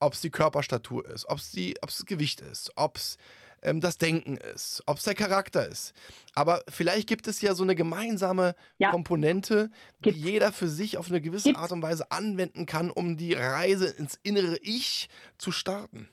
Ob 0.00 0.12
es 0.12 0.20
die 0.20 0.30
Körperstatur 0.30 1.06
ist, 1.08 1.28
ob 1.28 1.38
es 1.38 1.52
das 1.80 2.06
Gewicht 2.06 2.40
ist, 2.40 2.72
ob 2.76 2.96
es 2.96 3.18
ähm, 3.62 3.80
das 3.80 3.98
Denken 3.98 4.36
ist, 4.36 4.82
ob 4.86 4.98
es 4.98 5.02
der 5.04 5.14
Charakter 5.14 5.66
ist. 5.66 5.92
Aber 6.34 6.62
vielleicht 6.68 7.08
gibt 7.08 7.26
es 7.26 7.40
ja 7.40 7.54
so 7.54 7.64
eine 7.64 7.74
gemeinsame 7.74 8.54
Ja. 8.78 8.90
Komponente, 8.92 9.70
die 9.98 10.12
Gibt's. 10.12 10.20
jeder 10.20 10.52
für 10.52 10.68
sich 10.68 10.96
auf 10.98 11.08
eine 11.08 11.20
gewisse 11.20 11.48
Gibt's. 11.48 11.60
Art 11.60 11.72
und 11.72 11.82
Weise 11.82 12.10
anwenden 12.12 12.66
kann, 12.66 12.90
um 12.90 13.16
die 13.16 13.34
Reise 13.34 13.88
ins 13.88 14.18
innere 14.22 14.58
Ich 14.62 15.08
zu 15.38 15.50
starten. 15.50 16.08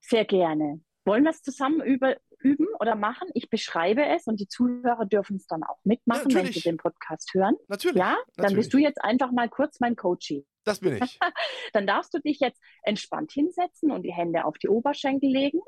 Sehr 0.00 0.24
gerne. 0.24 0.80
Wollen 1.04 1.24
wir 1.24 1.30
es 1.30 1.42
zusammen 1.42 1.80
über, 1.82 2.16
üben 2.40 2.66
oder 2.80 2.94
machen? 2.94 3.28
Ich 3.34 3.48
beschreibe 3.48 4.04
es 4.06 4.26
und 4.26 4.40
die 4.40 4.48
Zuhörer 4.48 5.06
dürfen 5.06 5.36
es 5.36 5.46
dann 5.46 5.62
auch 5.62 5.78
mitmachen, 5.84 6.32
wenn 6.34 6.52
sie 6.52 6.60
den 6.60 6.76
Podcast 6.76 7.32
hören. 7.34 7.56
Natürlich. 7.68 7.96
Ja, 7.98 8.16
dann 8.36 8.44
natürlich. 8.44 8.56
bist 8.56 8.74
du 8.74 8.78
jetzt 8.78 9.02
einfach 9.02 9.30
mal 9.32 9.48
kurz 9.48 9.80
mein 9.80 9.96
Coachie. 9.96 10.44
Das 10.68 10.80
bin 10.80 11.02
ich. 11.02 11.18
Dann 11.72 11.86
darfst 11.86 12.14
du 12.14 12.18
dich 12.18 12.40
jetzt 12.40 12.60
entspannt 12.82 13.32
hinsetzen 13.32 13.90
und 13.90 14.02
die 14.02 14.12
Hände 14.12 14.44
auf 14.44 14.58
die 14.58 14.68
Oberschenkel 14.68 15.30
legen. 15.30 15.60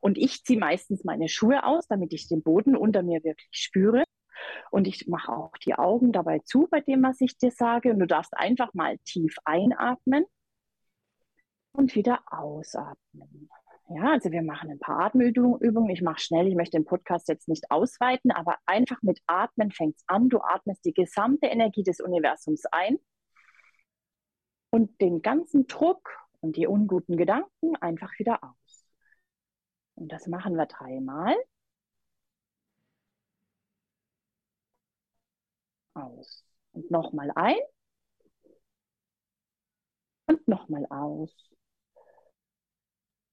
Und 0.00 0.16
ich 0.16 0.44
ziehe 0.44 0.58
meistens 0.58 1.04
meine 1.04 1.28
Schuhe 1.28 1.64
aus, 1.64 1.86
damit 1.88 2.12
ich 2.12 2.28
den 2.28 2.42
Boden 2.42 2.76
unter 2.76 3.02
mir 3.02 3.22
wirklich 3.24 3.48
spüre. 3.52 4.04
Und 4.70 4.86
ich 4.86 5.08
mache 5.08 5.32
auch 5.32 5.56
die 5.64 5.74
Augen 5.74 6.12
dabei 6.12 6.38
zu 6.40 6.68
bei 6.70 6.80
dem, 6.80 7.02
was 7.02 7.20
ich 7.20 7.36
dir 7.38 7.50
sage. 7.50 7.90
Und 7.90 7.98
du 7.98 8.06
darfst 8.06 8.36
einfach 8.36 8.72
mal 8.74 8.98
tief 9.04 9.36
einatmen 9.44 10.24
und 11.72 11.94
wieder 11.94 12.20
ausatmen. 12.26 13.50
Ja, 13.90 14.12
also 14.12 14.30
wir 14.30 14.42
machen 14.42 14.70
ein 14.70 14.78
paar 14.78 15.00
Atemübungen. 15.00 15.88
Ich 15.88 16.02
mache 16.02 16.20
schnell, 16.20 16.46
ich 16.46 16.54
möchte 16.54 16.76
den 16.76 16.84
Podcast 16.84 17.28
jetzt 17.28 17.48
nicht 17.48 17.70
ausweiten, 17.70 18.30
aber 18.30 18.56
einfach 18.66 19.00
mit 19.02 19.20
Atmen 19.26 19.70
fängt 19.72 19.96
es 19.96 20.04
an. 20.06 20.28
Du 20.28 20.40
atmest 20.40 20.84
die 20.84 20.92
gesamte 20.92 21.46
Energie 21.46 21.82
des 21.82 22.00
Universums 22.00 22.64
ein 22.70 22.98
und 24.70 25.00
den 25.00 25.22
ganzen 25.22 25.66
Druck 25.66 26.10
und 26.40 26.56
die 26.56 26.66
unguten 26.66 27.16
Gedanken 27.16 27.76
einfach 27.76 28.18
wieder 28.18 28.42
aus. 28.42 28.84
Und 29.94 30.12
das 30.12 30.26
machen 30.26 30.56
wir 30.56 30.66
dreimal. 30.66 31.34
aus. 35.98 36.44
Und 36.72 36.90
nochmal 36.90 37.30
ein 37.34 37.58
und 40.26 40.46
nochmal 40.46 40.86
aus. 40.90 41.34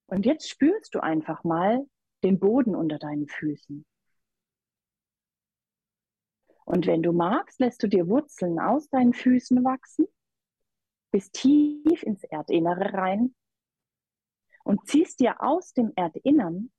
Und 0.07 0.25
jetzt 0.25 0.49
spürst 0.49 0.93
du 0.95 0.99
einfach 1.01 1.43
mal 1.43 1.85
den 2.23 2.39
Boden 2.39 2.75
unter 2.75 2.97
deinen 2.97 3.27
Füßen. 3.27 3.85
Und 6.65 6.87
wenn 6.87 7.03
du 7.03 7.11
magst, 7.11 7.59
lässt 7.59 7.83
du 7.83 7.87
dir 7.87 8.07
Wurzeln 8.07 8.59
aus 8.59 8.89
deinen 8.89 9.13
Füßen 9.13 9.63
wachsen, 9.63 10.07
bis 11.15 11.31
tief 11.31 12.03
ins 12.03 12.25
Erdinnere 12.25 12.91
rein 12.91 13.33
und 14.65 14.85
ziehst 14.85 15.21
dir 15.21 15.41
aus 15.41 15.71
dem 15.71 15.93
Erdinnern 15.95 16.73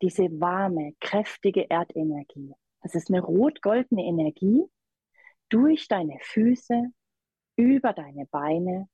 diese 0.00 0.22
warme, 0.40 0.94
kräftige 0.98 1.68
Erdenergie. 1.68 2.54
Das 2.80 2.94
ist 2.94 3.10
eine 3.10 3.20
rot-goldene 3.20 4.02
Energie 4.02 4.64
durch 5.50 5.88
deine 5.88 6.16
Füße, 6.22 6.90
über 7.56 7.92
deine 7.92 8.24
Beine, 8.24 8.88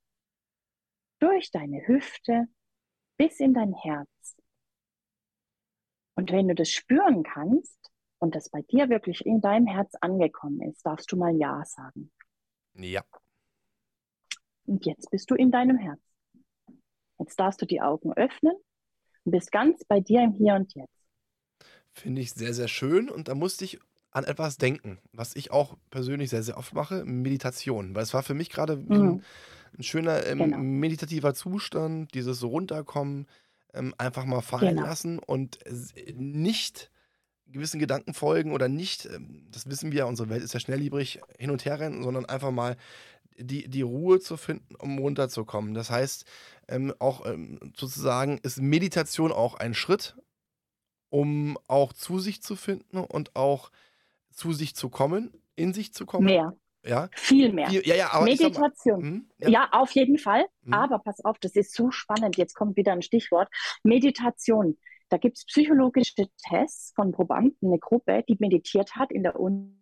durch 1.21 1.53
deine 1.53 1.87
Hüfte 1.87 2.49
bis 3.19 3.39
in 3.39 3.55
dein 3.55 3.75
Herz. 3.75 4.37
Und 6.17 6.33
wenn 6.33 6.49
du 6.49 6.57
das 6.57 6.71
spüren 6.71 7.23
kannst 7.23 7.79
und 8.19 8.35
das 8.35 8.51
bei 8.51 8.63
dir 8.63 8.89
wirklich 8.89 9.25
in 9.25 9.41
deinem 9.41 9.69
Herz 9.69 9.95
angekommen 10.01 10.61
ist, 10.63 10.85
darfst 10.85 11.13
du 11.13 11.17
mal 11.17 11.37
Ja 11.37 11.65
sagen. 11.65 12.11
Ja. 12.75 13.05
Und 14.73 14.87
jetzt 14.87 15.11
bist 15.11 15.31
du 15.31 15.35
in 15.35 15.51
deinem 15.51 15.77
Herz. 15.77 16.01
Jetzt 17.19 17.39
darfst 17.39 17.61
du 17.61 17.67
die 17.67 17.83
Augen 17.83 18.15
öffnen 18.15 18.55
und 19.25 19.33
bist 19.33 19.53
ganz 19.53 19.85
bei 19.85 20.01
dir 20.01 20.23
im 20.23 20.33
Hier 20.33 20.55
und 20.55 20.75
Jetzt. 20.75 20.89
Finde 21.93 22.23
ich 22.23 22.33
sehr, 22.33 22.55
sehr 22.55 22.69
schön. 22.69 23.11
Und 23.11 23.29
da 23.29 23.35
musste 23.35 23.67
ich 23.67 23.79
an 24.13 24.25
etwas 24.25 24.57
denken, 24.57 24.99
was 25.13 25.37
ich 25.37 25.51
auch 25.51 25.77
persönlich 25.91 26.31
sehr, 26.31 26.43
sehr 26.43 26.57
oft 26.57 26.73
mache, 26.73 27.05
Meditation. 27.05 27.95
Weil 27.95 28.03
es 28.03 28.15
war 28.15 28.23
für 28.23 28.33
mich 28.33 28.49
gerade 28.49 28.77
mhm. 28.77 28.93
ein, 28.93 29.25
ein, 29.77 29.83
schöner 29.83 30.25
ähm, 30.27 30.39
genau. 30.39 30.57
meditativer 30.57 31.35
Zustand, 31.35 32.15
dieses 32.15 32.43
Runterkommen, 32.43 33.27
ähm, 33.75 33.95
einfach 33.99 34.25
mal 34.25 34.41
fallen 34.41 34.77
genau. 34.77 34.87
lassen 34.87 35.19
und 35.19 35.59
nicht 36.15 36.91
gewissen 37.53 37.79
Gedanken 37.79 38.15
folgen 38.15 38.53
oder 38.53 38.69
nicht, 38.69 39.07
ähm, 39.07 39.47
das 39.51 39.69
wissen 39.69 39.93
wir, 39.93 40.07
unsere 40.07 40.29
Welt 40.29 40.43
ist 40.43 40.55
ja 40.55 40.61
schnelllebrig, 40.61 41.21
hin 41.39 41.51
und 41.51 41.65
her 41.65 41.79
rennen, 41.79 42.03
sondern 42.03 42.25
einfach 42.25 42.51
mal 42.51 42.77
die, 43.37 43.69
die 43.69 43.83
Ruhe 43.83 44.21
zu 44.21 44.37
finden, 44.37 44.75
um 44.77 44.99
runterzukommen. 44.99 45.75
Das 45.75 45.91
heißt, 45.91 46.25
ähm, 46.69 46.95
auch 46.99 47.27
ähm, 47.27 47.59
sozusagen 47.77 48.39
ist 48.43 48.61
Meditation 48.61 49.33
auch 49.33 49.55
ein 49.55 49.75
Schritt, 49.75 50.17
um 51.11 51.59
auch 51.69 51.93
zu 51.93 52.19
sich 52.19 52.43
zu 52.43 52.57
finden 52.57 52.99
und 52.99 53.37
auch 53.37 53.71
zu 54.31 54.53
sich 54.53 54.75
zu 54.75 54.89
kommen, 54.89 55.33
in 55.57 55.73
sich 55.73 55.93
zu 55.93 56.07
kommen. 56.07 56.27
Mehr. 56.27 56.57
Ja. 56.85 57.09
Viel 57.15 57.53
mehr. 57.53 57.69
Viel, 57.69 57.87
ja, 57.87 57.95
ja, 57.95 58.21
Meditation. 58.21 59.01
Mal, 59.01 59.09
hm, 59.09 59.31
ja. 59.39 59.49
ja. 59.49 59.69
auf 59.73 59.93
jeden 59.93 60.19
Fall. 60.19 60.47
Hm. 60.65 60.75
Aber 60.75 60.99
pass 60.99 61.25
auf, 61.25 61.39
das 61.39 61.55
ist 61.55 61.75
so 61.75 61.91
spannend. 61.91 62.37
Jetzt 62.37 62.55
kommt 62.55 62.77
wieder 62.77 62.93
ein 62.93 63.03
Stichwort. 63.03 63.49
Meditation. 63.85 64.77
Da 65.09 65.19
gibt 65.19 65.37
es 65.37 65.45
psychologische 65.45 66.27
Tests 66.49 66.93
von 66.97 67.13
Probanden, 67.13 67.69
eine 67.69 67.79
Gruppe, 67.79 68.25
die 68.27 68.37
meditiert 68.41 68.97
hat 68.97 69.13
in 69.13 69.23
der 69.23 69.39
Uni 69.39 69.82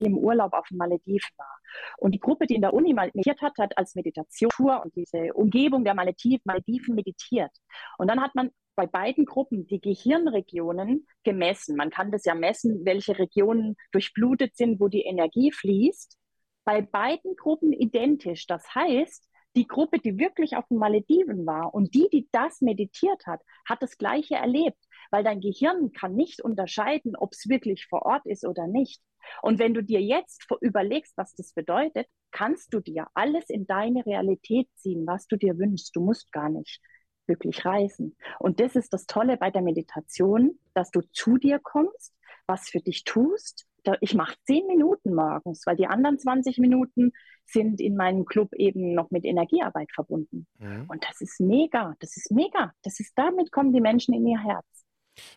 im 0.00 0.16
Urlaub 0.16 0.52
auf 0.52 0.68
den 0.68 0.78
Malediven 0.78 1.30
war. 1.36 1.58
Und 1.98 2.12
die 2.12 2.20
Gruppe, 2.20 2.46
die 2.46 2.54
in 2.54 2.62
der 2.62 2.74
Uni 2.74 2.94
meditiert 2.94 3.40
hat, 3.42 3.58
hat 3.58 3.76
als 3.76 3.94
Meditation 3.94 4.50
und 4.82 4.94
diese 4.96 5.32
Umgebung 5.34 5.84
der 5.84 5.94
Malediven, 5.94 6.94
meditiert. 6.94 7.52
Und 7.98 8.08
dann 8.08 8.20
hat 8.20 8.34
man 8.34 8.50
bei 8.76 8.86
beiden 8.86 9.24
Gruppen 9.24 9.66
die 9.66 9.80
Gehirnregionen 9.80 11.06
gemessen. 11.24 11.76
Man 11.76 11.90
kann 11.90 12.12
das 12.12 12.24
ja 12.24 12.34
messen, 12.34 12.84
welche 12.84 13.18
Regionen 13.18 13.76
durchblutet 13.90 14.56
sind, 14.56 14.78
wo 14.80 14.86
die 14.86 15.02
Energie 15.02 15.50
fließt. 15.50 16.16
Bei 16.64 16.82
beiden 16.82 17.34
Gruppen 17.34 17.72
identisch. 17.72 18.46
Das 18.46 18.74
heißt, 18.74 19.28
die 19.56 19.66
Gruppe, 19.66 19.98
die 19.98 20.18
wirklich 20.18 20.56
auf 20.56 20.68
den 20.68 20.78
Malediven 20.78 21.44
war 21.44 21.74
und 21.74 21.92
die, 21.94 22.08
die 22.12 22.28
das 22.30 22.60
meditiert 22.60 23.26
hat, 23.26 23.40
hat 23.68 23.82
das 23.82 23.98
Gleiche 23.98 24.36
erlebt, 24.36 24.78
weil 25.10 25.24
dein 25.24 25.40
Gehirn 25.40 25.92
kann 25.92 26.14
nicht 26.14 26.40
unterscheiden, 26.42 27.16
ob 27.16 27.32
es 27.32 27.48
wirklich 27.48 27.86
vor 27.86 28.02
Ort 28.02 28.26
ist 28.26 28.46
oder 28.46 28.68
nicht. 28.68 29.00
Und 29.42 29.58
wenn 29.58 29.74
du 29.74 29.82
dir 29.82 30.00
jetzt 30.00 30.46
überlegst, 30.60 31.16
was 31.16 31.34
das 31.34 31.52
bedeutet, 31.52 32.06
kannst 32.30 32.72
du 32.74 32.80
dir 32.80 33.06
alles 33.14 33.48
in 33.48 33.66
deine 33.66 34.04
Realität 34.04 34.68
ziehen, 34.76 35.06
was 35.06 35.26
du 35.26 35.36
dir 35.36 35.58
wünschst. 35.58 35.94
Du 35.94 36.00
musst 36.00 36.32
gar 36.32 36.48
nicht 36.48 36.80
wirklich 37.26 37.64
reisen. 37.64 38.16
Und 38.38 38.60
das 38.60 38.74
ist 38.74 38.92
das 38.92 39.06
Tolle 39.06 39.36
bei 39.36 39.50
der 39.50 39.62
Meditation, 39.62 40.58
dass 40.74 40.90
du 40.90 41.02
zu 41.12 41.36
dir 41.36 41.58
kommst, 41.58 42.14
was 42.46 42.68
für 42.68 42.80
dich 42.80 43.04
tust. 43.04 43.66
Ich 44.00 44.14
mache 44.14 44.36
zehn 44.44 44.66
Minuten 44.66 45.14
morgens, 45.14 45.64
weil 45.66 45.76
die 45.76 45.86
anderen 45.86 46.18
20 46.18 46.58
Minuten 46.58 47.12
sind 47.46 47.80
in 47.80 47.96
meinem 47.96 48.24
Club 48.26 48.52
eben 48.54 48.92
noch 48.94 49.10
mit 49.10 49.24
Energiearbeit 49.24 49.90
verbunden. 49.94 50.46
Mhm. 50.58 50.86
Und 50.88 51.04
das 51.04 51.20
ist 51.20 51.40
mega, 51.40 51.94
das 52.00 52.16
ist 52.16 52.30
mega. 52.30 52.72
Das 52.82 53.00
ist, 53.00 53.12
damit 53.16 53.52
kommen 53.52 53.72
die 53.72 53.80
Menschen 53.80 54.14
in 54.14 54.26
ihr 54.26 54.42
Herz. 54.42 54.66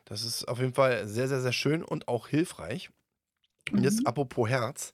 Das 0.05 0.23
ist 0.25 0.45
auf 0.45 0.59
jeden 0.59 0.73
Fall 0.73 1.07
sehr, 1.07 1.27
sehr, 1.27 1.41
sehr 1.41 1.53
schön 1.53 1.83
und 1.83 2.07
auch 2.07 2.27
hilfreich. 2.27 2.89
Und 3.71 3.83
jetzt 3.83 4.01
mhm. 4.01 4.07
apropos 4.07 4.49
Herz. 4.49 4.93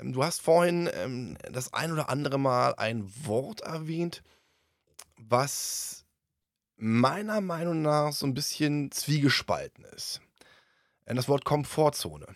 Ähm, 0.00 0.12
du 0.12 0.24
hast 0.24 0.42
vorhin 0.42 0.88
ähm, 0.94 1.36
das 1.50 1.72
ein 1.72 1.92
oder 1.92 2.08
andere 2.08 2.38
Mal 2.38 2.74
ein 2.76 3.10
Wort 3.24 3.60
erwähnt, 3.60 4.22
was 5.16 6.04
meiner 6.76 7.40
Meinung 7.40 7.82
nach 7.82 8.12
so 8.12 8.26
ein 8.26 8.34
bisschen 8.34 8.90
zwiegespalten 8.90 9.84
ist. 9.94 10.20
Äh, 11.04 11.14
das 11.14 11.28
Wort 11.28 11.44
Komfortzone. 11.44 12.26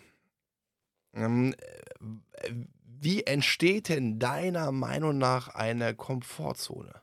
Ähm, 1.13 1.55
äh, 1.59 2.51
wie 3.03 3.23
entsteht 3.23 3.89
denn 3.89 4.19
deiner 4.19 4.71
Meinung 4.71 5.17
nach 5.17 5.49
eine 5.49 5.95
Komfortzone? 5.95 7.01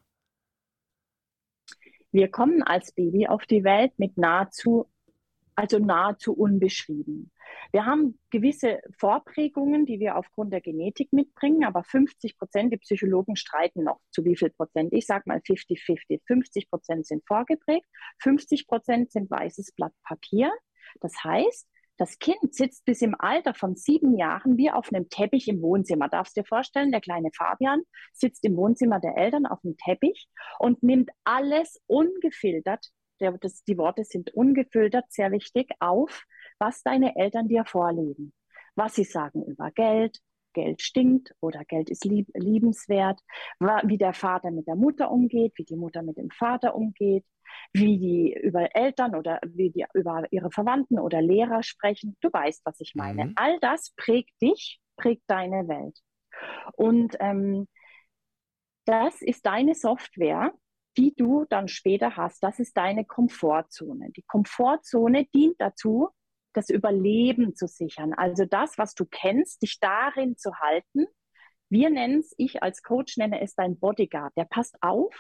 Wir 2.11 2.31
kommen 2.31 2.63
als 2.63 2.93
Baby 2.93 3.27
auf 3.27 3.45
die 3.47 3.65
Welt 3.65 3.93
mit 3.99 4.17
nahezu, 4.17 4.89
also 5.55 5.79
nahezu 5.79 6.33
unbeschrieben. 6.33 7.31
Wir 7.71 7.85
haben 7.85 8.19
gewisse 8.31 8.81
Vorprägungen, 8.99 9.85
die 9.85 10.01
wir 10.01 10.17
aufgrund 10.17 10.53
der 10.53 10.61
Genetik 10.61 11.13
mitbringen, 11.13 11.65
aber 11.65 11.85
50 11.85 12.39
Prozent, 12.39 12.73
die 12.73 12.79
Psychologen 12.79 13.37
streiten 13.37 13.85
noch 13.85 14.01
zu 14.11 14.25
wie 14.25 14.37
viel 14.37 14.51
Prozent. 14.51 14.93
Ich 14.93 15.07
sage 15.07 15.25
mal 15.27 15.39
50-50. 15.39 16.21
50 16.27 16.71
Prozent 16.71 17.07
sind 17.07 17.27
vorgeprägt, 17.27 17.87
50 18.21 18.67
Prozent 18.67 19.13
sind 19.13 19.31
weißes 19.31 19.73
Blatt 19.73 19.93
Papier. 20.03 20.51
Das 21.01 21.13
heißt, 21.23 21.69
das 21.99 22.19
Kind 22.21 22.55
sitzt 22.55 22.85
bis 22.85 23.03
im 23.03 23.17
Alter 23.19 23.55
von 23.55 23.75
sieben 23.75 24.17
Jahren 24.17 24.57
wie 24.57 24.71
auf 24.71 24.93
einem 24.93 25.09
Teppich 25.09 25.49
im 25.49 25.61
Wohnzimmer. 25.61 26.09
Darfst 26.09 26.37
dir 26.37 26.45
vorstellen, 26.45 26.93
der 26.93 27.01
kleine 27.01 27.31
Fabian 27.37 27.83
sitzt 28.13 28.45
im 28.45 28.57
Wohnzimmer 28.57 29.01
der 29.01 29.17
Eltern 29.17 29.47
auf 29.47 29.61
dem 29.63 29.77
Teppich 29.77 30.29
und 30.61 30.83
nimmt 30.83 31.11
alles 31.25 31.83
ungefiltert, 31.87 32.87
der, 33.21 33.33
das, 33.33 33.65
die 33.65 33.77
Worte 33.79 34.05
sind 34.05 34.33
ungefiltert, 34.33 35.07
sehr 35.11 35.33
wichtig, 35.33 35.73
auf, 35.81 36.23
was 36.59 36.83
deine 36.83 37.17
Eltern 37.17 37.49
dir 37.49 37.65
vorleben. 37.65 38.33
Was 38.75 38.95
sie 38.95 39.05
sagen 39.05 39.45
über 39.45 39.71
Geld, 39.73 40.21
Geld 40.53 40.83
stinkt 40.83 41.35
oder 41.41 41.65
Geld 41.65 41.91
ist 41.91 42.05
lieb, 42.05 42.29
liebenswert, 42.35 43.21
wie 43.85 43.99
der 43.99 44.13
Vater 44.13 44.51
mit 44.51 44.67
der 44.67 44.77
Mutter 44.77 45.11
umgeht, 45.11 45.53
wie 45.57 45.65
die 45.65 45.77
Mutter 45.77 46.03
mit 46.03 46.17
dem 46.17 46.31
Vater 46.31 46.75
umgeht, 46.75 47.25
wie 47.73 47.99
die 47.99 48.39
über 48.43 48.75
Eltern 48.75 49.15
oder 49.15 49.41
wie 49.47 49.71
die 49.71 49.85
über 49.95 50.25
ihre 50.31 50.51
Verwandten 50.51 50.99
oder 50.99 51.23
Lehrer 51.23 51.63
sprechen. 51.63 52.17
Du 52.21 52.29
weißt, 52.33 52.63
was 52.65 52.81
ich 52.81 52.95
meine. 52.95 53.27
Mhm. 53.27 53.33
All 53.37 53.59
das 53.61 53.93
prägt 53.97 54.41
dich, 54.43 54.81
prägt 54.97 55.23
deine 55.27 55.69
Welt. 55.69 55.99
Und 56.75 57.17
ähm, 57.21 57.69
das 58.85 59.23
ist 59.23 59.45
deine 59.47 59.75
Software, 59.75 60.53
die 60.97 61.15
du 61.15 61.45
dann 61.49 61.69
später 61.69 62.17
hast. 62.17 62.43
Das 62.43 62.59
ist 62.59 62.77
deine 62.77 63.05
Komfortzone. 63.05 64.11
Die 64.13 64.23
Komfortzone 64.23 65.27
dient 65.27 65.57
dazu, 65.59 66.09
das 66.59 66.71
Überleben 66.71 67.55
zu 67.55 67.69
sichern. 67.69 68.13
Also 68.15 68.45
das, 68.45 68.79
was 68.79 68.95
du 68.95 69.05
kennst, 69.05 69.63
dich 69.63 69.79
darin 69.81 70.37
zu 70.37 70.51
halten. 70.57 71.07
Wir 71.71 71.89
nennen 71.89 72.19
es, 72.19 72.35
ich 72.37 72.63
als 72.63 72.83
Coach 72.83 73.17
nenne 73.17 73.41
es 73.41 73.55
dein 73.55 73.79
Bodyguard. 73.79 74.37
Der 74.37 74.45
passt 74.45 74.77
auf, 74.81 75.15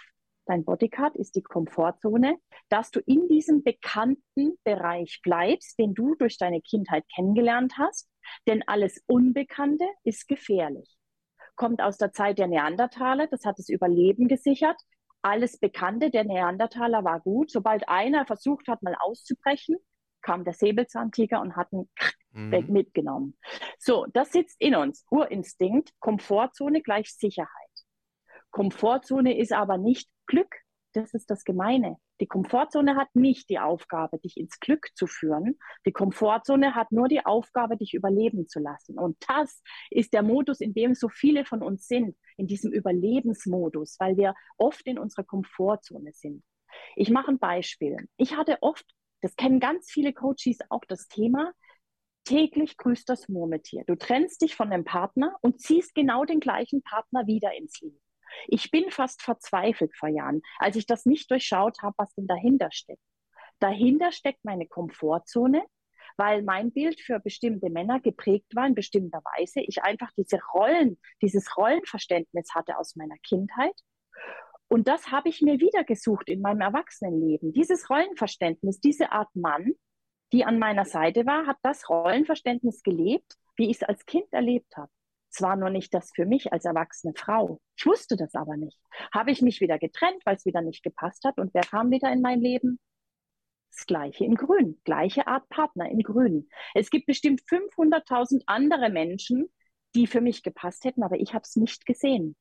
dein 0.46 0.64
Bodyguard 0.64 1.14
ist 1.14 1.36
die 1.36 1.42
Komfortzone, 1.42 2.38
dass 2.70 2.90
du 2.90 2.98
in 3.00 3.28
diesem 3.28 3.62
bekannten 3.62 4.58
Bereich 4.64 5.20
bleibst, 5.22 5.78
den 5.78 5.94
du 5.94 6.16
durch 6.16 6.38
deine 6.38 6.60
Kindheit 6.60 7.04
kennengelernt 7.14 7.74
hast. 7.78 8.08
Denn 8.48 8.64
alles 8.66 9.00
Unbekannte 9.06 9.86
ist 10.02 10.26
gefährlich. 10.26 10.96
Kommt 11.54 11.80
aus 11.80 11.98
der 11.98 12.12
Zeit 12.12 12.38
der 12.38 12.48
Neandertaler, 12.48 13.28
das 13.28 13.44
hat 13.44 13.58
das 13.58 13.68
Überleben 13.68 14.26
gesichert. 14.26 14.80
Alles 15.22 15.58
Bekannte 15.58 16.10
der 16.10 16.24
Neandertaler 16.24 17.04
war 17.04 17.20
gut. 17.20 17.50
Sobald 17.50 17.88
einer 17.88 18.26
versucht 18.26 18.66
hat, 18.66 18.82
mal 18.82 18.96
auszubrechen, 18.98 19.76
kam 20.28 20.44
der 20.44 20.52
Säbelzahntiger 20.52 21.40
und 21.40 21.56
hat 21.56 21.72
ihn 21.72 21.88
mhm. 22.32 22.66
mitgenommen. 22.68 23.38
So, 23.78 24.04
das 24.12 24.30
sitzt 24.30 24.60
in 24.60 24.74
uns. 24.74 25.06
Urinstinkt, 25.10 25.94
Komfortzone 26.00 26.82
gleich 26.82 27.14
Sicherheit. 27.14 27.48
Komfortzone 28.50 29.38
ist 29.38 29.54
aber 29.54 29.78
nicht 29.78 30.10
Glück. 30.26 30.54
Das 30.92 31.14
ist 31.14 31.30
das 31.30 31.44
Gemeine. 31.44 31.96
Die 32.20 32.26
Komfortzone 32.26 32.94
hat 32.96 33.08
nicht 33.14 33.48
die 33.48 33.58
Aufgabe, 33.58 34.18
dich 34.18 34.36
ins 34.36 34.60
Glück 34.60 34.88
zu 34.94 35.06
führen. 35.06 35.58
Die 35.86 35.92
Komfortzone 35.92 36.74
hat 36.74 36.92
nur 36.92 37.08
die 37.08 37.24
Aufgabe, 37.24 37.78
dich 37.78 37.94
überleben 37.94 38.48
zu 38.48 38.60
lassen. 38.60 38.98
Und 38.98 39.16
das 39.28 39.62
ist 39.90 40.12
der 40.12 40.22
Modus, 40.22 40.60
in 40.60 40.74
dem 40.74 40.94
so 40.94 41.08
viele 41.08 41.46
von 41.46 41.62
uns 41.62 41.86
sind, 41.86 42.18
in 42.36 42.46
diesem 42.46 42.70
Überlebensmodus, 42.70 43.96
weil 43.98 44.18
wir 44.18 44.34
oft 44.58 44.86
in 44.86 44.98
unserer 44.98 45.24
Komfortzone 45.24 46.12
sind. 46.12 46.42
Ich 46.96 47.08
mache 47.08 47.30
ein 47.30 47.38
Beispiel. 47.38 47.96
Ich 48.18 48.36
hatte 48.36 48.58
oft, 48.60 48.84
das 49.20 49.36
kennen 49.36 49.60
ganz 49.60 49.90
viele 49.90 50.12
Coaches 50.12 50.58
auch, 50.70 50.84
das 50.86 51.08
Thema, 51.08 51.52
täglich 52.24 52.76
grüßt 52.76 53.08
das 53.08 53.28
Murmeltier. 53.28 53.84
Du 53.86 53.96
trennst 53.96 54.42
dich 54.42 54.54
von 54.54 54.70
dem 54.70 54.84
Partner 54.84 55.36
und 55.40 55.60
ziehst 55.60 55.94
genau 55.94 56.24
den 56.24 56.40
gleichen 56.40 56.82
Partner 56.82 57.26
wieder 57.26 57.54
ins 57.56 57.80
Leben. 57.80 58.00
Ich 58.46 58.70
bin 58.70 58.90
fast 58.90 59.22
verzweifelt 59.22 59.96
vor 59.96 60.10
Jahren, 60.10 60.42
als 60.58 60.76
ich 60.76 60.86
das 60.86 61.06
nicht 61.06 61.30
durchschaut 61.30 61.82
habe, 61.82 61.94
was 61.96 62.14
denn 62.14 62.26
dahinter 62.26 62.68
steckt. 62.70 63.02
Dahinter 63.58 64.12
steckt 64.12 64.44
meine 64.44 64.66
Komfortzone, 64.66 65.64
weil 66.16 66.42
mein 66.42 66.72
Bild 66.72 67.00
für 67.00 67.18
bestimmte 67.18 67.70
Männer 67.70 68.00
geprägt 68.00 68.54
war 68.54 68.66
in 68.66 68.74
bestimmter 68.74 69.22
Weise. 69.36 69.60
Ich 69.60 69.82
einfach 69.82 70.10
diese 70.16 70.38
Rollen, 70.54 70.98
dieses 71.22 71.56
Rollenverständnis 71.56 72.54
hatte 72.54 72.76
aus 72.76 72.96
meiner 72.96 73.16
Kindheit. 73.26 73.74
Und 74.68 74.86
das 74.86 75.10
habe 75.10 75.30
ich 75.30 75.40
mir 75.40 75.60
wieder 75.60 75.84
gesucht 75.84 76.28
in 76.28 76.42
meinem 76.42 76.60
Erwachsenenleben. 76.60 77.52
Dieses 77.52 77.88
Rollenverständnis, 77.88 78.80
diese 78.80 79.12
Art 79.12 79.34
Mann, 79.34 79.72
die 80.32 80.44
an 80.44 80.58
meiner 80.58 80.84
Seite 80.84 81.24
war, 81.24 81.46
hat 81.46 81.56
das 81.62 81.88
Rollenverständnis 81.88 82.82
gelebt, 82.82 83.34
wie 83.56 83.70
ich 83.70 83.78
es 83.78 83.82
als 83.82 84.04
Kind 84.04 84.30
erlebt 84.30 84.76
habe. 84.76 84.90
Es 85.30 85.42
war 85.42 85.56
nur 85.56 85.70
nicht 85.70 85.92
das 85.92 86.10
für 86.14 86.26
mich 86.26 86.52
als 86.52 86.64
erwachsene 86.64 87.12
Frau. 87.16 87.60
Ich 87.76 87.86
wusste 87.86 88.16
das 88.16 88.34
aber 88.34 88.56
nicht. 88.56 88.78
Habe 89.12 89.30
ich 89.30 89.42
mich 89.42 89.60
wieder 89.60 89.78
getrennt, 89.78 90.22
weil 90.24 90.36
es 90.36 90.46
wieder 90.46 90.62
nicht 90.62 90.82
gepasst 90.82 91.24
hat. 91.24 91.38
Und 91.38 91.52
wer 91.54 91.62
kam 91.62 91.90
wieder 91.90 92.12
in 92.12 92.22
mein 92.22 92.40
Leben? 92.40 92.78
Das 93.70 93.86
gleiche 93.86 94.24
in 94.24 94.34
Grün, 94.34 94.80
gleiche 94.84 95.26
Art 95.26 95.48
Partner 95.50 95.90
in 95.90 96.00
Grün. 96.00 96.48
Es 96.74 96.90
gibt 96.90 97.06
bestimmt 97.06 97.42
500.000 97.42 98.42
andere 98.46 98.90
Menschen, 98.90 99.50
die 99.94 100.06
für 100.06 100.20
mich 100.20 100.42
gepasst 100.42 100.84
hätten, 100.84 101.02
aber 101.02 101.16
ich 101.16 101.34
habe 101.34 101.42
es 101.42 101.56
nicht 101.56 101.84
gesehen. 101.84 102.34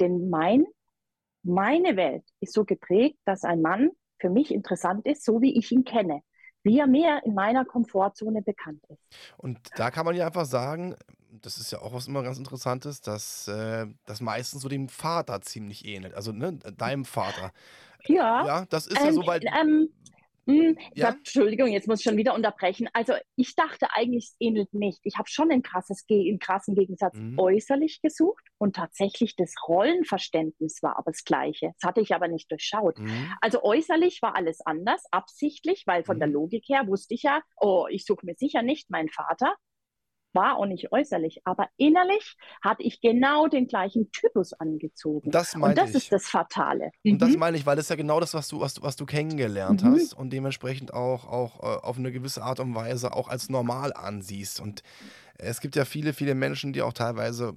Denn 0.00 0.28
mein, 0.28 0.66
meine 1.42 1.96
Welt 1.96 2.24
ist 2.40 2.54
so 2.54 2.64
geprägt, 2.64 3.18
dass 3.24 3.44
ein 3.44 3.62
Mann 3.62 3.90
für 4.18 4.30
mich 4.30 4.52
interessant 4.52 5.06
ist, 5.06 5.24
so 5.24 5.40
wie 5.40 5.58
ich 5.58 5.72
ihn 5.72 5.84
kenne 5.84 6.22
wie 6.62 6.78
er 6.78 6.86
mehr 6.86 7.22
in 7.24 7.34
meiner 7.34 7.64
Komfortzone 7.64 8.42
bekannt 8.42 8.84
ist. 8.88 9.02
Und 9.36 9.58
da 9.76 9.90
kann 9.90 10.06
man 10.06 10.14
ja 10.14 10.26
einfach 10.26 10.44
sagen, 10.44 10.94
das 11.30 11.58
ist 11.58 11.72
ja 11.72 11.80
auch 11.80 11.92
was 11.92 12.06
immer 12.06 12.22
ganz 12.22 12.38
Interessantes, 12.38 13.00
dass 13.00 13.48
äh, 13.48 13.86
das 14.04 14.20
meistens 14.20 14.62
so 14.62 14.68
dem 14.68 14.88
Vater 14.88 15.40
ziemlich 15.40 15.86
ähnelt. 15.86 16.14
Also 16.14 16.32
ne, 16.32 16.58
deinem 16.76 17.04
Vater. 17.04 17.52
Ja. 18.06 18.46
Ja, 18.46 18.66
das 18.68 18.86
ist 18.86 19.00
ähm, 19.00 19.06
ja 19.06 19.12
so, 19.12 19.26
weil. 19.26 19.40
Ähm, 19.44 19.88
hm, 20.46 20.76
ja? 20.94 21.10
Entschuldigung, 21.10 21.68
jetzt 21.68 21.86
muss 21.86 22.00
ich 22.00 22.04
schon 22.04 22.16
wieder 22.16 22.34
unterbrechen. 22.34 22.88
Also 22.92 23.14
ich 23.36 23.54
dachte 23.54 23.86
eigentlich, 23.92 24.30
es 24.30 24.36
ähnelt 24.40 24.72
nicht. 24.74 25.00
Ich 25.04 25.16
habe 25.16 25.28
schon 25.28 25.50
einen, 25.50 25.62
krasses, 25.62 26.04
einen 26.10 26.38
krassen 26.38 26.74
Gegensatz 26.74 27.16
mhm. 27.16 27.38
äußerlich 27.38 28.00
gesucht 28.02 28.44
und 28.58 28.76
tatsächlich 28.76 29.36
das 29.36 29.54
Rollenverständnis 29.68 30.82
war 30.82 30.98
aber 30.98 31.12
das 31.12 31.24
gleiche. 31.24 31.72
Das 31.78 31.88
hatte 31.88 32.00
ich 32.00 32.14
aber 32.14 32.28
nicht 32.28 32.50
durchschaut. 32.50 32.98
Mhm. 32.98 33.32
Also 33.40 33.62
äußerlich 33.62 34.20
war 34.22 34.36
alles 34.36 34.60
anders, 34.64 35.04
absichtlich, 35.10 35.84
weil 35.86 36.04
von 36.04 36.16
mhm. 36.16 36.20
der 36.20 36.28
Logik 36.28 36.64
her 36.68 36.86
wusste 36.86 37.14
ich 37.14 37.22
ja, 37.22 37.42
oh, 37.60 37.86
ich 37.88 38.04
suche 38.04 38.26
mir 38.26 38.34
sicher 38.34 38.62
nicht 38.62 38.90
meinen 38.90 39.10
Vater, 39.10 39.54
war 40.34 40.56
auch 40.56 40.66
nicht 40.66 40.92
äußerlich, 40.92 41.42
aber 41.44 41.68
innerlich 41.76 42.36
hatte 42.62 42.82
ich 42.82 43.00
genau 43.00 43.48
den 43.48 43.66
gleichen 43.66 44.10
Typus 44.12 44.52
angezogen. 44.52 45.30
Das 45.30 45.54
und 45.54 45.76
das 45.76 45.90
ich. 45.90 45.96
ist 45.96 46.12
das 46.12 46.26
Fatale. 46.26 46.90
Und 47.04 47.12
mhm. 47.12 47.18
das 47.18 47.36
meine 47.36 47.56
ich, 47.56 47.66
weil 47.66 47.76
das 47.76 47.86
ist 47.86 47.90
ja 47.90 47.96
genau 47.96 48.20
das, 48.20 48.34
was 48.34 48.48
du, 48.48 48.60
was 48.60 48.74
du, 48.74 48.82
was 48.82 48.96
du 48.96 49.06
kennengelernt 49.06 49.82
mhm. 49.82 49.94
hast 49.94 50.14
und 50.14 50.30
dementsprechend 50.32 50.94
auch, 50.94 51.26
auch 51.26 51.62
äh, 51.62 51.82
auf 51.82 51.98
eine 51.98 52.12
gewisse 52.12 52.42
Art 52.42 52.60
und 52.60 52.74
Weise 52.74 53.12
auch 53.12 53.28
als 53.28 53.48
normal 53.48 53.92
ansiehst. 53.92 54.60
Und 54.60 54.82
es 55.38 55.60
gibt 55.60 55.76
ja 55.76 55.84
viele, 55.84 56.12
viele 56.12 56.34
Menschen, 56.34 56.72
die 56.72 56.82
auch 56.82 56.92
teilweise 56.92 57.54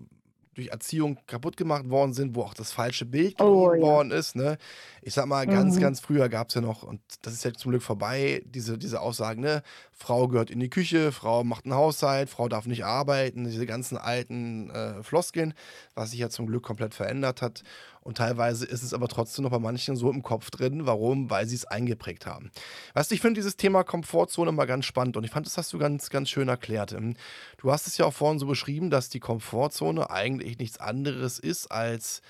durch 0.55 0.69
Erziehung 0.69 1.19
kaputt 1.27 1.57
gemacht 1.57 1.89
worden 1.89 2.13
sind, 2.13 2.35
wo 2.35 2.41
auch 2.41 2.53
das 2.53 2.71
falsche 2.71 3.05
Bild 3.05 3.39
oh, 3.41 3.67
gegeben 3.67 3.85
ja. 3.85 3.91
worden 3.91 4.11
ist. 4.11 4.35
Ne? 4.35 4.57
Ich 5.01 5.13
sag 5.13 5.27
mal, 5.27 5.45
ganz, 5.45 5.75
mhm. 5.75 5.81
ganz 5.81 5.99
früher 5.99 6.29
gab 6.29 6.49
es 6.49 6.55
ja 6.55 6.61
noch, 6.61 6.83
und 6.83 7.01
das 7.21 7.33
ist 7.33 7.43
ja 7.43 7.53
zum 7.53 7.71
Glück 7.71 7.83
vorbei, 7.83 8.41
diese, 8.45 8.77
diese 8.77 9.01
Aussagen, 9.01 9.41
ne? 9.41 9.61
Frau 9.91 10.27
gehört 10.27 10.49
in 10.49 10.59
die 10.59 10.69
Küche, 10.69 11.11
Frau 11.11 11.43
macht 11.43 11.65
einen 11.65 11.73
Haushalt, 11.73 12.29
Frau 12.29 12.49
darf 12.49 12.65
nicht 12.65 12.83
arbeiten, 12.83 13.45
diese 13.45 13.65
ganzen 13.65 13.97
alten 13.97 14.69
äh, 14.69 15.03
Floskeln, 15.03 15.53
was 15.93 16.11
sich 16.11 16.19
ja 16.19 16.29
zum 16.29 16.47
Glück 16.47 16.63
komplett 16.63 16.93
verändert 16.93 17.41
hat. 17.41 17.63
Und 18.05 18.19
teilweise 18.19 18.67
ist 18.67 18.83
es 18.83 18.93
aber 18.93 19.07
trotzdem 19.07 19.41
noch 19.41 19.49
bei 19.49 19.57
manchen 19.57 19.95
so 19.95 20.11
im 20.11 20.21
Kopf 20.21 20.51
drin. 20.51 20.85
Warum? 20.85 21.31
Weil 21.31 21.47
sie 21.47 21.55
es 21.55 21.65
eingeprägt 21.65 22.27
haben. 22.27 22.51
Weißt 22.93 23.09
du, 23.09 23.15
ich 23.15 23.21
finde 23.21 23.39
dieses 23.39 23.57
Thema 23.57 23.83
Komfortzone 23.83 24.49
immer 24.49 24.67
ganz 24.67 24.85
spannend 24.85 25.17
und 25.17 25.23
ich 25.23 25.31
fand, 25.31 25.47
das 25.47 25.57
hast 25.57 25.73
du 25.73 25.79
ganz, 25.79 26.11
ganz 26.11 26.29
schön 26.29 26.47
erklärt. 26.47 26.93
Ähm, 26.93 27.15
du 27.57 27.71
hast 27.71 27.87
es 27.87 27.97
ja 27.97 28.05
auch 28.05 28.13
vorhin 28.13 28.37
so 28.37 28.45
beschrieben, 28.45 28.91
dass 28.91 29.09
die 29.09 29.19
Komfortzone 29.19 30.11
eigentlich 30.11 30.59
nichts 30.59 30.79
anderes 30.79 31.39
ist 31.39 31.71
als 31.71 32.21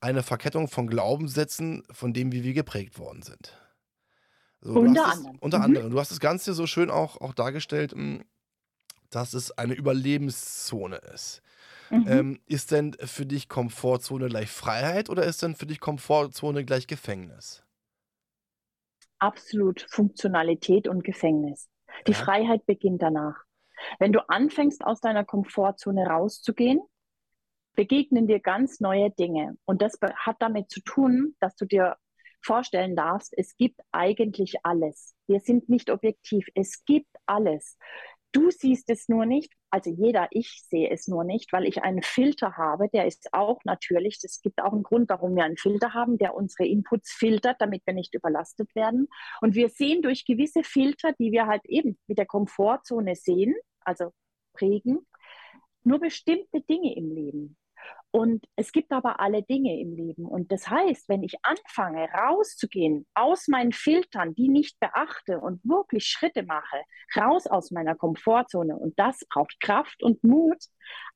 eine 0.00 0.22
Verkettung 0.22 0.66
von 0.66 0.86
Glaubenssätzen, 0.86 1.82
von 1.90 2.14
denen 2.14 2.32
wie 2.32 2.42
wir 2.42 2.54
geprägt 2.54 2.98
worden 2.98 3.20
sind. 3.20 3.52
So, 4.62 4.80
unter 4.80 5.12
anderem. 5.12 5.36
Unter 5.40 5.58
mhm. 5.58 5.64
anderem. 5.64 5.90
Du 5.90 6.00
hast 6.00 6.10
das 6.10 6.20
Ganze 6.20 6.54
so 6.54 6.66
schön 6.66 6.90
auch, 6.90 7.20
auch 7.20 7.34
dargestellt, 7.34 7.92
hm, 7.92 8.24
dass 9.10 9.34
es 9.34 9.50
eine 9.52 9.74
Überlebenszone 9.74 10.96
ist. 11.14 11.42
Mhm. 11.90 12.04
Ähm, 12.08 12.40
ist 12.46 12.70
denn 12.70 12.92
für 12.92 13.26
dich 13.26 13.48
Komfortzone 13.48 14.28
gleich 14.28 14.50
Freiheit 14.50 15.08
oder 15.08 15.24
ist 15.24 15.42
denn 15.42 15.54
für 15.54 15.66
dich 15.66 15.80
Komfortzone 15.80 16.64
gleich 16.64 16.86
Gefängnis? 16.86 17.64
Absolut 19.18 19.86
Funktionalität 19.90 20.86
und 20.86 21.02
Gefängnis. 21.02 21.68
Die 22.06 22.12
ja. 22.12 22.18
Freiheit 22.18 22.66
beginnt 22.66 23.02
danach. 23.02 23.36
Wenn 23.98 24.12
du 24.12 24.28
anfängst, 24.28 24.84
aus 24.84 25.00
deiner 25.00 25.24
Komfortzone 25.24 26.06
rauszugehen, 26.06 26.80
begegnen 27.74 28.26
dir 28.26 28.40
ganz 28.40 28.80
neue 28.80 29.10
Dinge. 29.10 29.56
Und 29.64 29.82
das 29.82 29.98
hat 30.16 30.36
damit 30.40 30.70
zu 30.70 30.80
tun, 30.80 31.36
dass 31.40 31.54
du 31.54 31.64
dir 31.64 31.96
vorstellen 32.40 32.96
darfst, 32.96 33.36
es 33.36 33.56
gibt 33.56 33.80
eigentlich 33.92 34.56
alles. 34.64 35.14
Wir 35.26 35.40
sind 35.40 35.68
nicht 35.68 35.90
objektiv. 35.90 36.48
Es 36.54 36.84
gibt 36.84 37.10
alles. 37.26 37.76
Du 38.32 38.50
siehst 38.50 38.90
es 38.90 39.08
nur 39.08 39.26
nicht, 39.26 39.52
also 39.70 39.90
jeder, 39.90 40.28
ich 40.30 40.62
sehe 40.68 40.90
es 40.90 41.08
nur 41.08 41.24
nicht, 41.24 41.52
weil 41.52 41.66
ich 41.66 41.82
einen 41.82 42.02
Filter 42.02 42.56
habe, 42.56 42.88
der 42.90 43.06
ist 43.06 43.28
auch 43.32 43.58
natürlich, 43.64 44.18
es 44.22 44.42
gibt 44.42 44.60
auch 44.60 44.72
einen 44.72 44.82
Grund, 44.82 45.08
warum 45.10 45.34
wir 45.34 45.44
einen 45.44 45.56
Filter 45.56 45.94
haben, 45.94 46.18
der 46.18 46.34
unsere 46.34 46.66
Inputs 46.66 47.12
filtert, 47.12 47.56
damit 47.60 47.86
wir 47.86 47.94
nicht 47.94 48.14
überlastet 48.14 48.74
werden. 48.74 49.08
Und 49.40 49.54
wir 49.54 49.70
sehen 49.70 50.02
durch 50.02 50.26
gewisse 50.26 50.62
Filter, 50.62 51.12
die 51.18 51.32
wir 51.32 51.46
halt 51.46 51.64
eben 51.64 51.98
mit 52.06 52.18
der 52.18 52.26
Komfortzone 52.26 53.14
sehen, 53.14 53.54
also 53.80 54.12
prägen, 54.52 55.06
nur 55.82 55.98
bestimmte 55.98 56.60
Dinge 56.62 56.96
im 56.96 57.10
Leben. 57.10 57.57
Und 58.10 58.46
es 58.56 58.72
gibt 58.72 58.90
aber 58.92 59.20
alle 59.20 59.42
Dinge 59.42 59.78
im 59.80 59.92
Leben. 59.94 60.24
Und 60.24 60.50
das 60.50 60.68
heißt, 60.68 61.08
wenn 61.08 61.22
ich 61.22 61.34
anfange, 61.42 62.08
rauszugehen 62.10 63.06
aus 63.14 63.48
meinen 63.48 63.72
Filtern, 63.72 64.34
die 64.34 64.48
nicht 64.48 64.80
beachte 64.80 65.40
und 65.40 65.62
wirklich 65.64 66.06
Schritte 66.06 66.42
mache, 66.42 66.82
raus 67.16 67.46
aus 67.46 67.70
meiner 67.70 67.94
Komfortzone, 67.94 68.76
und 68.76 68.98
das 68.98 69.26
braucht 69.30 69.60
Kraft 69.60 70.02
und 70.02 70.24
Mut, 70.24 70.64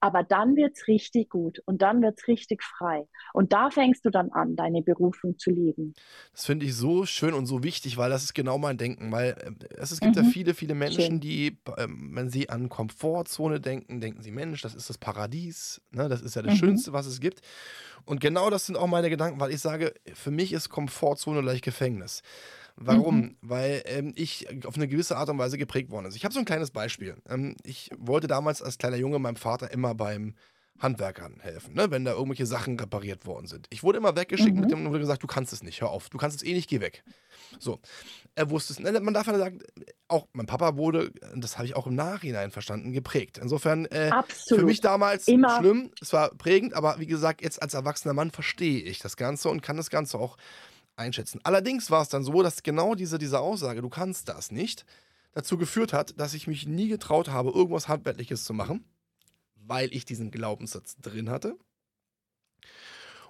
aber 0.01 0.25
dann 0.25 0.57
wird 0.57 0.77
es 0.77 0.89
richtig 0.89 1.31
gut 1.31 1.61
und 1.65 1.81
dann 1.81 2.03
wird 2.03 2.19
es 2.19 2.27
richtig 2.27 2.63
frei. 2.63 3.07
Und 3.33 3.53
da 3.53 3.71
fängst 3.71 4.05
du 4.05 4.11
dann 4.11 4.31
an, 4.33 4.57
deine 4.57 4.83
Berufung 4.83 5.39
zu 5.39 5.51
leben. 5.51 5.95
Das 6.33 6.47
finde 6.47 6.67
ich 6.67 6.75
so 6.75 7.07
schön 7.07 7.35
und 7.35 7.47
so 7.47 7.63
wichtig, 7.63 7.97
weil 7.97 8.11
das 8.11 8.25
ist 8.25 8.35
genau 8.35 8.59
mein 8.59 8.79
Denken. 8.79 9.13
Weil 9.13 9.31
äh, 9.31 9.75
es, 9.77 9.93
es 9.93 10.01
gibt 10.01 10.17
mhm. 10.17 10.25
ja 10.25 10.29
viele, 10.29 10.55
viele 10.55 10.75
Menschen, 10.75 11.03
schön. 11.03 11.21
die, 11.21 11.59
äh, 11.77 11.87
wenn 11.89 12.31
sie 12.31 12.49
an 12.49 12.69
Komfortzone 12.69 13.61
denken, 13.61 14.01
denken 14.01 14.23
sie, 14.23 14.33
Mensch, 14.33 14.63
das 14.63 14.75
ist 14.75 14.91
das 14.91 14.99
Paradies, 14.99 15.81
ne? 15.93 16.09
das 16.09 16.21
ist 16.21 16.35
ja 16.35 16.43
das 16.43 16.55
mhm. 16.55 16.59
Schönste, 16.59 16.93
was 16.93 17.07
es 17.07 17.21
gibt. 17.21 17.41
Und 18.05 18.21
genau 18.21 18.51
das 18.51 18.67
sind 18.67 18.77
auch 18.77 18.89
meine 18.89 19.11
Gedanken, 19.11 19.39
weil 19.39 19.53
ich 19.53 19.61
sage, 19.61 19.95
für 20.15 20.33
mich 20.33 20.53
ist 20.53 20.69
Komfortzone 20.69 21.43
gleich 21.43 21.63
Gefängnis. 21.63 22.23
Warum? 22.77 23.17
Mhm. 23.17 23.37
Weil 23.43 23.83
ähm, 23.87 24.13
ich 24.17 24.47
auf 24.67 24.77
eine 24.77 24.89
gewisse 24.89 25.17
Art 25.17 25.29
und 25.29 25.39
Weise 25.39 25.59
geprägt 25.59 25.91
worden 25.91 26.07
ist. 26.07 26.17
Ich 26.17 26.25
habe 26.25 26.35
so 26.35 26.41
ein 26.41 26.47
kleines 26.47 26.71
Beispiel. 26.71 27.17
Ähm, 27.29 27.57
ich 27.65 27.91
wollte 27.99 28.27
damals 28.27 28.63
als 28.63 28.79
kleiner 28.79 28.97
Junge 28.97 29.19
meinem 29.19 29.37
Vater 29.37 29.71
immer 29.73 29.95
beim 29.95 30.35
Handwerkern 30.83 31.39
helfen, 31.41 31.75
ne? 31.75 31.91
wenn 31.91 32.05
da 32.05 32.13
irgendwelche 32.13 32.47
Sachen 32.47 32.79
repariert 32.79 33.25
worden 33.25 33.47
sind. 33.47 33.67
Ich 33.71 33.83
wurde 33.83 33.99
immer 33.99 34.17
weggeschickt 34.17 34.55
mhm. 34.55 34.61
mit 34.63 34.71
dem 34.71 34.81
und 34.81 34.91
wurde 34.91 35.01
gesagt, 35.01 35.23
du 35.23 35.27
kannst 35.27 35.53
es 35.53 35.63
nicht, 35.63 35.81
hör 35.81 35.91
auf, 35.91 36.09
du 36.09 36.19
kannst 36.19 36.37
es 36.37 36.43
eh 36.43 36.53
nicht, 36.53 36.69
geh 36.69 36.81
weg. 36.81 37.05
So, 37.61 37.79
er 38.35 38.51
wusste 38.51 38.73
es. 38.73 38.81
Ne? 38.81 38.99
Man 39.01 39.15
darf 39.15 39.27
ja 39.27 39.39
sagen, 39.39 39.61
auch 40.09 40.27
mein 40.33 40.47
Papa 40.47 40.77
wurde, 40.77 41.13
das 41.37 41.59
habe 41.59 41.67
ich 41.67 41.77
auch 41.77 41.87
im 41.87 41.95
Nachhinein 41.95 42.51
verstanden, 42.51 42.93
geprägt. 42.93 43.39
Insofern 43.39 43.85
äh, 43.87 44.11
für 44.49 44.65
mich 44.65 44.81
damals 44.81 45.29
immer. 45.29 45.59
schlimm, 45.59 45.91
es 46.01 46.13
war 46.13 46.31
prägend, 46.35 46.75
aber 46.75 46.99
wie 46.99 47.07
gesagt, 47.07 47.43
jetzt 47.43 47.63
als 47.63 47.75
erwachsener 47.75 48.15
Mann 48.15 48.31
verstehe 48.31 48.83
ich 48.83 48.99
das 48.99 49.17
Ganze 49.17 49.51
und 49.51 49.63
kann 49.63 49.77
das 49.77 49.91
Ganze 49.91 50.19
auch 50.19 50.37
einschätzen. 50.97 51.41
Allerdings 51.45 51.91
war 51.91 52.03
es 52.03 52.09
dann 52.09 52.25
so, 52.25 52.43
dass 52.43 52.63
genau 52.63 52.95
diese, 52.95 53.19
diese 53.19 53.41
Aussage, 53.41 53.83
du 53.83 53.89
kannst 53.89 54.29
das 54.29 54.51
nicht, 54.51 54.85
dazu 55.33 55.57
geführt 55.57 55.93
hat, 55.93 56.19
dass 56.19 56.35
ich 56.35 56.47
mich 56.47 56.67
nie 56.67 56.89
getraut 56.89 57.29
habe, 57.29 57.51
irgendwas 57.51 57.89
Handwerkliches 57.89 58.45
zu 58.45 58.53
machen, 58.53 58.85
weil 59.55 59.93
ich 59.95 60.05
diesen 60.05 60.31
Glaubenssatz 60.31 60.97
drin 60.97 61.31
hatte 61.31 61.57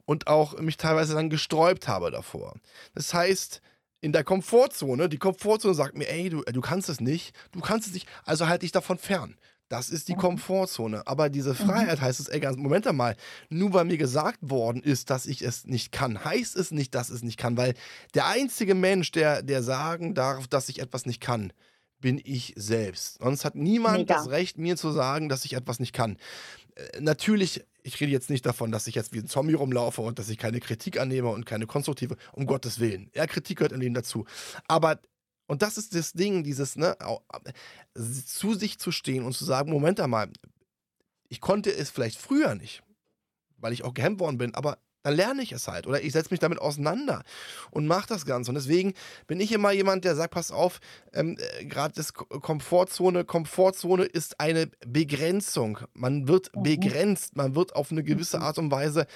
und 0.05 0.27
auch 0.27 0.59
mich 0.59 0.77
teilweise 0.77 1.15
dann 1.15 1.31
gesträubt 1.31 1.89
habe 1.89 2.11
davor. 2.11 2.57
Das 2.95 3.15
heißt, 3.15 3.63
in 4.03 4.13
der 4.13 4.25
Komfortzone. 4.25 5.09
Die 5.09 5.19
Komfortzone 5.19 5.75
sagt 5.75 5.97
mir, 5.97 6.09
ey, 6.09 6.29
du, 6.29 6.43
du 6.43 6.61
kannst 6.61 6.89
es 6.89 7.01
nicht, 7.01 7.35
du 7.53 7.61
kannst 7.61 7.87
es 7.87 7.95
nicht, 7.95 8.09
also 8.25 8.49
halte 8.49 8.65
dich 8.65 8.73
davon 8.73 8.99
fern. 8.99 9.37
Das 9.73 9.89
ist 9.89 10.09
die 10.09 10.14
Komfortzone. 10.14 11.07
Aber 11.07 11.31
diese 11.31 11.55
Freiheit 11.55 12.03
heißt 12.03 12.20
es, 12.20 12.29
ey, 12.29 12.41
ganz, 12.41 12.59
Moment 12.59 12.87
einmal, 12.87 13.16
nur 13.49 13.73
weil 13.73 13.87
mir 13.87 13.97
gesagt 13.97 14.39
worden 14.43 14.83
ist, 14.83 15.09
dass 15.09 15.25
ich 15.25 15.41
es 15.41 15.64
nicht 15.64 15.93
kann, 15.93 16.23
heißt 16.23 16.57
es 16.57 16.73
nicht, 16.73 16.95
dass 16.95 17.09
es 17.09 17.23
nicht 17.23 17.39
kann, 17.39 17.57
weil 17.57 17.73
der 18.12 18.27
einzige 18.27 18.75
Mensch, 18.75 19.12
der, 19.12 19.43
der 19.43 19.62
sagen 19.62 20.12
darf, 20.12 20.47
dass 20.47 20.68
ich 20.68 20.81
etwas 20.81 21.07
nicht 21.07 21.23
kann, 21.23 21.55
bin 22.03 22.20
ich 22.23 22.53
selbst. 22.55 23.18
Sonst 23.23 23.47
hat 23.47 23.55
niemand 23.55 24.01
Mega. 24.01 24.16
das 24.16 24.29
Recht, 24.29 24.59
mir 24.59 24.77
zu 24.77 24.91
sagen, 24.91 25.31
dass 25.31 25.47
ich 25.47 25.55
etwas 25.55 25.81
nicht 25.81 25.95
kann. 25.95 26.18
Äh, 26.75 27.01
natürlich, 27.01 27.64
ich 27.83 27.99
rede 27.99 28.12
jetzt 28.12 28.29
nicht 28.29 28.45
davon, 28.45 28.73
dass 28.73 28.87
ich 28.87 28.95
jetzt 28.95 29.14
wie 29.14 29.20
ein 29.20 29.27
Zombie 29.27 29.55
rumlaufe 29.55 30.03
und 30.03 30.18
dass 30.18 30.29
ich 30.29 30.37
keine 30.37 30.61
Kritik 30.61 31.01
annehme 31.01 31.31
und 31.31 31.47
keine 31.47 31.66
konstruktive, 31.66 32.18
um 32.33 32.45
Gottes 32.45 32.79
Willen. 32.79 33.11
Ja, 33.14 33.27
Kritik 33.27 33.57
gehört 33.57 33.73
im 33.73 33.81
Leben 33.81 33.95
dazu. 33.95 34.27
Aber, 34.68 35.01
und 35.47 35.62
das 35.62 35.78
ist 35.78 35.95
das 35.95 36.12
Ding, 36.12 36.45
dieses, 36.45 36.76
ne, 36.76 36.97
zu 37.95 38.55
sich 38.55 38.78
zu 38.78 38.93
stehen 38.93 39.24
und 39.24 39.32
zu 39.34 39.45
sagen, 39.45 39.70
Moment 39.70 40.01
einmal, 40.01 40.30
ich 41.28 41.40
konnte 41.40 41.74
es 41.74 41.90
vielleicht 41.90 42.18
früher 42.18 42.55
nicht, 42.55 42.82
weil 43.59 43.72
ich 43.72 43.84
auch 43.84 43.95
gehemmt 43.95 44.20
worden 44.20 44.38
bin, 44.38 44.55
aber 44.55 44.78
dann 45.03 45.14
lerne 45.16 45.42
ich 45.42 45.53
es 45.53 45.68
halt 45.68 45.86
oder 45.86 46.03
ich 46.03 46.12
setze 46.12 46.30
mich 46.30 46.40
damit 46.40 46.59
auseinander 46.61 47.22
und 47.70 47.86
mache 47.86 48.07
das 48.09 48.24
Ganze. 48.26 48.50
Und 48.50 48.55
deswegen 48.55 48.94
bin 49.26 49.40
ich 49.40 49.50
immer 49.53 49.72
jemand, 49.72 50.05
der 50.05 50.14
sagt, 50.14 50.32
pass 50.34 50.50
auf, 50.53 50.80
ähm, 51.12 51.36
äh, 51.59 51.64
gerade 51.64 51.94
das 51.94 52.12
Ko- 52.14 52.24
Komfortzone, 52.26 53.24
Komfortzone 53.24 54.05
ist 54.05 54.38
eine 54.40 54.68
Begrenzung. 54.86 55.78
Man 55.94 56.28
wird 56.28 56.55
Mhm. 56.55 56.62
begrenzt, 56.62 57.36
man 57.36 57.55
wird 57.55 57.74
auf 57.74 57.90
eine 57.90 58.03
gewisse 58.05 58.40
Art 58.40 58.59
und 58.59 58.70
Weise 58.70 59.07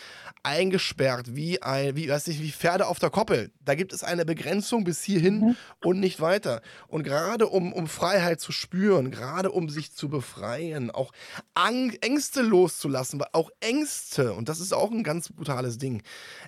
eingesperrt, 0.43 1.34
wie 1.34 1.62
ein, 1.62 1.97
wie, 1.97 2.09
weiß 2.09 2.26
nicht, 2.28 2.41
wie 2.41 2.53
Pferde 2.53 2.87
auf 2.87 2.99
der 2.99 3.11
Koppel. 3.11 3.51
Da 3.64 3.74
gibt 3.74 3.93
es 3.93 4.03
eine 4.05 4.24
Begrenzung 4.24 4.84
bis 4.84 5.03
hierhin 5.03 5.41
Mhm. 5.41 5.57
und 5.84 6.01
nicht 6.01 6.20
weiter. 6.20 6.62
Und 6.89 7.03
gerade 7.03 7.49
um, 7.49 7.72
um 7.72 7.87
Freiheit 7.89 8.41
zu 8.41 8.53
spüren, 8.53 9.11
gerade 9.11 9.51
um 9.51 9.68
sich 9.68 9.93
zu 9.93 10.09
befreien, 10.09 10.91
auch 10.91 11.12
Ang 11.55 11.91
Ängste 12.01 12.43
loszulassen, 12.43 13.18
weil 13.20 13.28
auch 13.32 13.51
Ängste, 13.61 14.32
und 14.34 14.49
das 14.49 14.61
ist 14.61 14.72
auch 14.72 14.91
ein 14.91 15.03
ganz 15.03 15.30
brutales 15.32 15.76
Ding, 15.79 16.03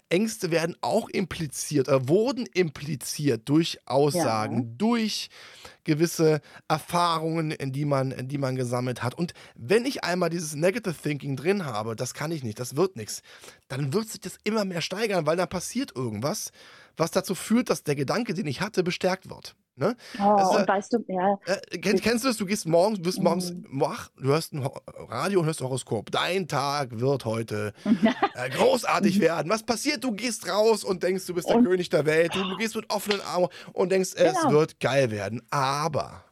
Ängste 0.09 0.51
werden 0.51 0.77
auch 0.81 1.09
impliziert, 1.09 1.89
äh, 1.89 2.09
wurden 2.09 2.47
impliziert 2.47 3.49
durch 3.49 3.79
Aussagen, 3.87 4.77
durch 4.79 5.29
gewisse 5.85 6.41
Erfahrungen, 6.69 7.51
in 7.51 7.73
die, 7.73 7.85
man, 7.85 8.29
die 8.29 8.39
man 8.39 8.57
gesammelt 8.57 9.03
hat. 9.03 9.15
Und 9.15 9.33
wenn 9.55 9.87
ich 9.87 10.05
einmal 10.05 10.31
dieses 10.31 10.55
Negative 10.55 10.95
Thinking 10.95 11.37
drin 11.37 11.65
habe, 11.65 11.97
das 11.97 12.15
kann 12.15 12.31
ich 12.31 12.43
nicht, 12.43 12.61
das 12.61 12.77
wird 12.77 12.97
nichts, 12.97 13.23
dann 13.69 13.93
wird 13.93 14.09
sich 14.09 14.21
das 14.21 14.39
immer 14.45 14.65
mehr 14.65 14.83
steigern, 14.83 15.27
weil 15.27 15.37
dann 15.37 15.49
passiert 15.49 15.95
irgendwas, 15.97 16.51
was 16.97 17.11
dazu 17.11 17.35
führt, 17.35 17.71
dass 17.71 17.85
der 17.85 17.95
Gedanke, 17.95 18.35
den 18.35 18.47
ich 18.47 18.61
hatte, 18.61 18.83
bestärkt 18.83 19.31
wird. 19.31 19.55
Ne? 19.79 19.97
Oh, 20.19 20.23
Also, 20.23 20.59
und 20.59 20.67
weißt 20.69 20.93
du, 20.93 21.05
ja, 21.09 21.39
Äh, 21.47 21.79
kennst, 21.79 22.03
kennst 22.03 22.25
du 22.25 22.29
das? 22.29 22.37
Du 22.37 22.45
gehst 22.47 22.67
morgens, 22.67 23.05
wirst 23.05 23.21
morgens 23.23 23.53
Mhm. 23.53 23.81
wach, 23.81 24.09
du 24.17 24.25
hörst 24.25 24.53
ein 24.53 24.69
Radio 25.09 25.41
und 25.41 25.47
hörst 25.47 25.61
ein 25.61 25.67
Horoskop. 25.69 26.11
Dein 26.11 26.49
Tag 26.49 26.99
wird 26.99 27.25
heute 27.25 27.73
äh, 28.35 28.51
großartig 28.51 29.21
werden. 29.21 29.51
Was 29.51 29.63
passiert? 29.63 30.03
Du 30.03 30.13
gehst 30.13 30.49
raus 30.49 30.83
und 30.83 31.03
denkst, 31.05 31.27
du 31.27 31.35
bist 31.35 31.49
der 31.49 31.57
Und- 31.57 31.65
König 31.65 31.89
der 31.91 32.05
Welt. 32.07 32.35
Du, 32.35 32.43
du 32.43 32.57
gehst 32.57 32.75
mit 32.75 32.91
offenen 32.91 33.21
Armen 33.21 33.49
und 33.73 33.93
denkst, 33.93 34.11
es 34.17 34.35
Genau. 34.35 34.51
wird 34.53 34.81
geil 34.81 35.11
werden. 35.13 35.43
Aber 35.51 36.25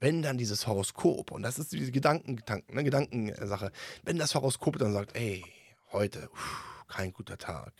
wenn 0.00 0.22
dann 0.22 0.38
dieses 0.38 0.66
Horoskop, 0.66 1.30
und 1.32 1.42
das 1.42 1.58
ist 1.58 1.72
diese 1.72 1.92
Gedanken, 1.92 2.36
Gedanken, 2.36 2.74
ne, 2.74 2.82
Gedankensache, 2.84 3.70
wenn 4.04 4.16
das 4.16 4.34
Horoskop 4.34 4.78
dann 4.78 4.94
sagt, 4.94 5.14
ey, 5.16 5.44
heute, 5.92 6.30
uff, 6.32 6.84
kein 6.88 7.12
guter 7.12 7.36
Tag. 7.36 7.72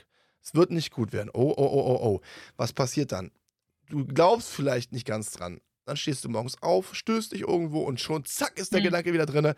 Es 0.43 0.55
wird 0.55 0.71
nicht 0.71 0.91
gut 0.91 1.13
werden. 1.15 1.31
Oh, 1.33 1.55
oh, 1.57 1.65
oh, 1.65 1.81
oh, 1.87 2.01
oh. 2.07 2.21
Was 2.57 2.73
passiert 2.75 3.13
dann? 3.13 3.31
Du 3.91 4.07
glaubst 4.07 4.49
vielleicht 4.51 4.93
nicht 4.93 5.07
ganz 5.07 5.33
dran. 5.33 5.61
Dann 5.87 5.97
stehst 5.97 6.25
du 6.25 6.29
morgens 6.29 6.63
auf, 6.63 6.95
stößt 6.95 7.33
dich 7.33 7.41
irgendwo 7.41 7.81
und 7.81 8.01
schon 8.01 8.25
zack 8.25 8.59
ist 8.59 8.73
der 8.73 8.79
Mhm. 8.81 8.85
Gedanke 8.85 9.13
wieder 9.13 9.27
drin. 9.27 9.55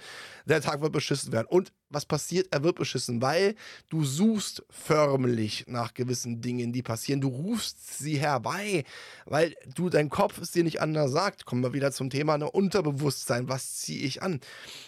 Der 0.47 0.61
Tag 0.63 0.81
wird 0.81 0.93
beschissen 0.93 1.31
werden. 1.31 1.47
Und 1.47 1.73
was 1.91 2.07
passiert? 2.07 2.49
Er 2.53 2.63
wird 2.63 2.77
beschissen, 2.77 3.21
weil 3.21 3.55
du 3.91 4.03
suchst 4.03 4.65
förmlich 4.71 5.65
nach 5.67 5.93
gewissen 5.93 6.41
Dingen, 6.41 6.73
die 6.73 6.83
passieren. 6.83 7.21
Du 7.21 7.29
rufst 7.29 7.99
sie 7.99 8.19
herbei, 8.19 8.85
weil 9.27 9.55
du 9.75 9.91
dein 9.91 10.09
Kopf 10.09 10.39
es 10.39 10.53
dir 10.53 10.65
nicht 10.65 10.81
anders 10.81 11.11
sagt. 11.11 11.45
Kommen 11.45 11.63
wir 11.63 11.75
wieder 11.75 11.93
zum 11.93 12.09
Thema 12.09 12.39
ne, 12.39 12.51
Unterbewusstsein. 12.51 13.49
Was 13.51 13.77
ziehe 13.77 14.03
ich 14.03 14.23
an? 14.23 14.41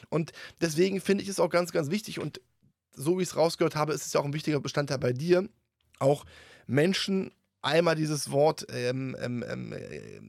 Und 0.08 0.32
deswegen 0.62 1.00
finde 1.02 1.24
ich 1.24 1.28
es 1.28 1.40
auch 1.40 1.50
ganz, 1.50 1.72
ganz 1.72 1.90
wichtig 1.90 2.20
und 2.20 2.40
so 2.96 3.18
wie 3.18 3.22
ich 3.22 3.28
es 3.28 3.36
rausgehört 3.36 3.76
habe, 3.76 3.92
ist 3.92 4.06
es 4.06 4.12
ja 4.14 4.20
auch 4.20 4.24
ein 4.24 4.32
wichtiger 4.32 4.60
Bestandteil 4.60 4.98
bei 4.98 5.12
dir, 5.12 5.46
auch 5.98 6.24
Menschen 6.66 7.32
einmal 7.64 7.96
dieses 7.96 8.30
Wort, 8.30 8.66
ähm, 8.70 9.16
ähm, 9.20 9.44
ähm, 9.48 9.72
äh, 9.72 10.20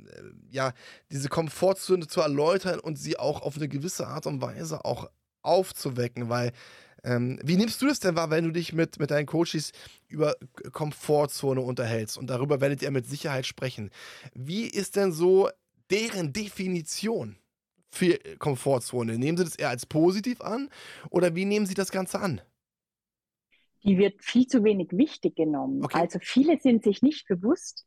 ja, 0.49 0.73
diese 1.11 1.29
Komfortzone 1.29 2.07
zu 2.07 2.21
erläutern 2.21 2.79
und 2.79 2.97
sie 2.97 3.17
auch 3.17 3.41
auf 3.41 3.57
eine 3.57 3.67
gewisse 3.67 4.07
Art 4.07 4.25
und 4.25 4.41
Weise 4.41 4.85
auch 4.85 5.09
aufzuwecken, 5.41 6.29
weil 6.29 6.51
ähm, 7.03 7.39
wie 7.43 7.55
nimmst 7.55 7.81
du 7.81 7.87
das 7.87 7.99
denn 7.99 8.15
wahr, 8.15 8.31
wenn 8.31 8.45
du 8.45 8.51
dich 8.51 8.73
mit, 8.73 8.99
mit 8.99 9.11
deinen 9.11 9.27
Coaches 9.27 9.71
über 10.07 10.35
Komfortzone 10.71 11.61
unterhältst 11.61 12.17
und 12.17 12.27
darüber 12.27 12.61
werdet 12.61 12.81
ihr 12.81 12.91
mit 12.91 13.05
Sicherheit 13.05 13.45
sprechen? 13.45 13.91
Wie 14.33 14.65
ist 14.65 14.95
denn 14.95 15.11
so 15.11 15.49
deren 15.91 16.33
Definition 16.33 17.37
für 17.91 18.17
Komfortzone? 18.39 19.19
Nehmen 19.19 19.37
sie 19.37 19.43
das 19.43 19.55
eher 19.55 19.69
als 19.69 19.85
positiv 19.85 20.41
an 20.41 20.69
oder 21.11 21.35
wie 21.35 21.45
nehmen 21.45 21.67
sie 21.67 21.75
das 21.75 21.91
Ganze 21.91 22.19
an? 22.19 22.41
Die 23.85 23.97
wird 23.97 24.23
viel 24.23 24.47
zu 24.47 24.63
wenig 24.63 24.89
wichtig 24.91 25.35
genommen. 25.35 25.83
Okay. 25.83 25.99
Also 25.99 26.19
viele 26.21 26.59
sind 26.59 26.83
sich 26.83 27.01
nicht 27.01 27.27
bewusst, 27.27 27.85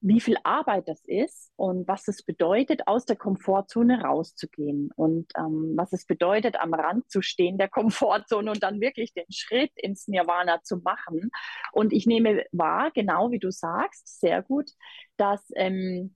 wie 0.00 0.20
viel 0.20 0.36
Arbeit 0.44 0.88
das 0.88 1.02
ist 1.06 1.50
und 1.56 1.88
was 1.88 2.06
es 2.06 2.22
bedeutet, 2.22 2.86
aus 2.86 3.04
der 3.04 3.16
Komfortzone 3.16 4.02
rauszugehen 4.02 4.90
und 4.94 5.32
ähm, 5.36 5.72
was 5.76 5.92
es 5.92 6.06
bedeutet, 6.06 6.56
am 6.60 6.72
Rand 6.72 7.10
zu 7.10 7.20
stehen 7.20 7.58
der 7.58 7.68
Komfortzone 7.68 8.50
und 8.50 8.62
dann 8.62 8.80
wirklich 8.80 9.12
den 9.12 9.26
Schritt 9.30 9.72
ins 9.74 10.06
Nirvana 10.06 10.62
zu 10.62 10.76
machen. 10.78 11.30
Und 11.72 11.92
ich 11.92 12.06
nehme 12.06 12.44
wahr, 12.52 12.90
genau 12.92 13.30
wie 13.32 13.40
du 13.40 13.50
sagst, 13.50 14.20
sehr 14.20 14.42
gut, 14.42 14.70
dass 15.16 15.44
ähm, 15.56 16.14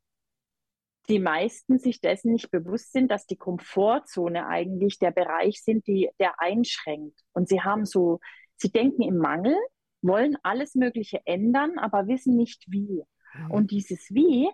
die 1.09 1.19
meisten 1.19 1.81
sich 1.81 2.01
dessen 2.01 2.33
nicht 2.33 2.53
bewusst 2.53 2.93
sind, 2.93 3.11
dass 3.11 3.27
die 3.27 3.37
Komfortzone 3.37 4.47
eigentlich 4.47 5.01
der 5.01 5.11
Bereich 5.11 5.63
sind, 5.65 5.89
die, 5.89 6.09
der 6.21 6.41
einschränkt. 6.41 7.19
Und 7.33 7.49
sie 7.49 7.63
haben 7.63 7.85
so, 7.85 8.21
sie 8.63 8.71
denken 8.71 9.03
im 9.03 9.19
Mangel, 9.19 9.57
wollen 10.01 10.37
alles 10.43 10.75
Mögliche 10.75 11.21
ändern, 11.27 11.79
aber 11.79 12.09
wissen 12.09 12.37
nicht 12.37 12.65
wie. 12.69 13.05
Und 13.49 13.71
dieses 13.71 14.11
Wie 14.11 14.51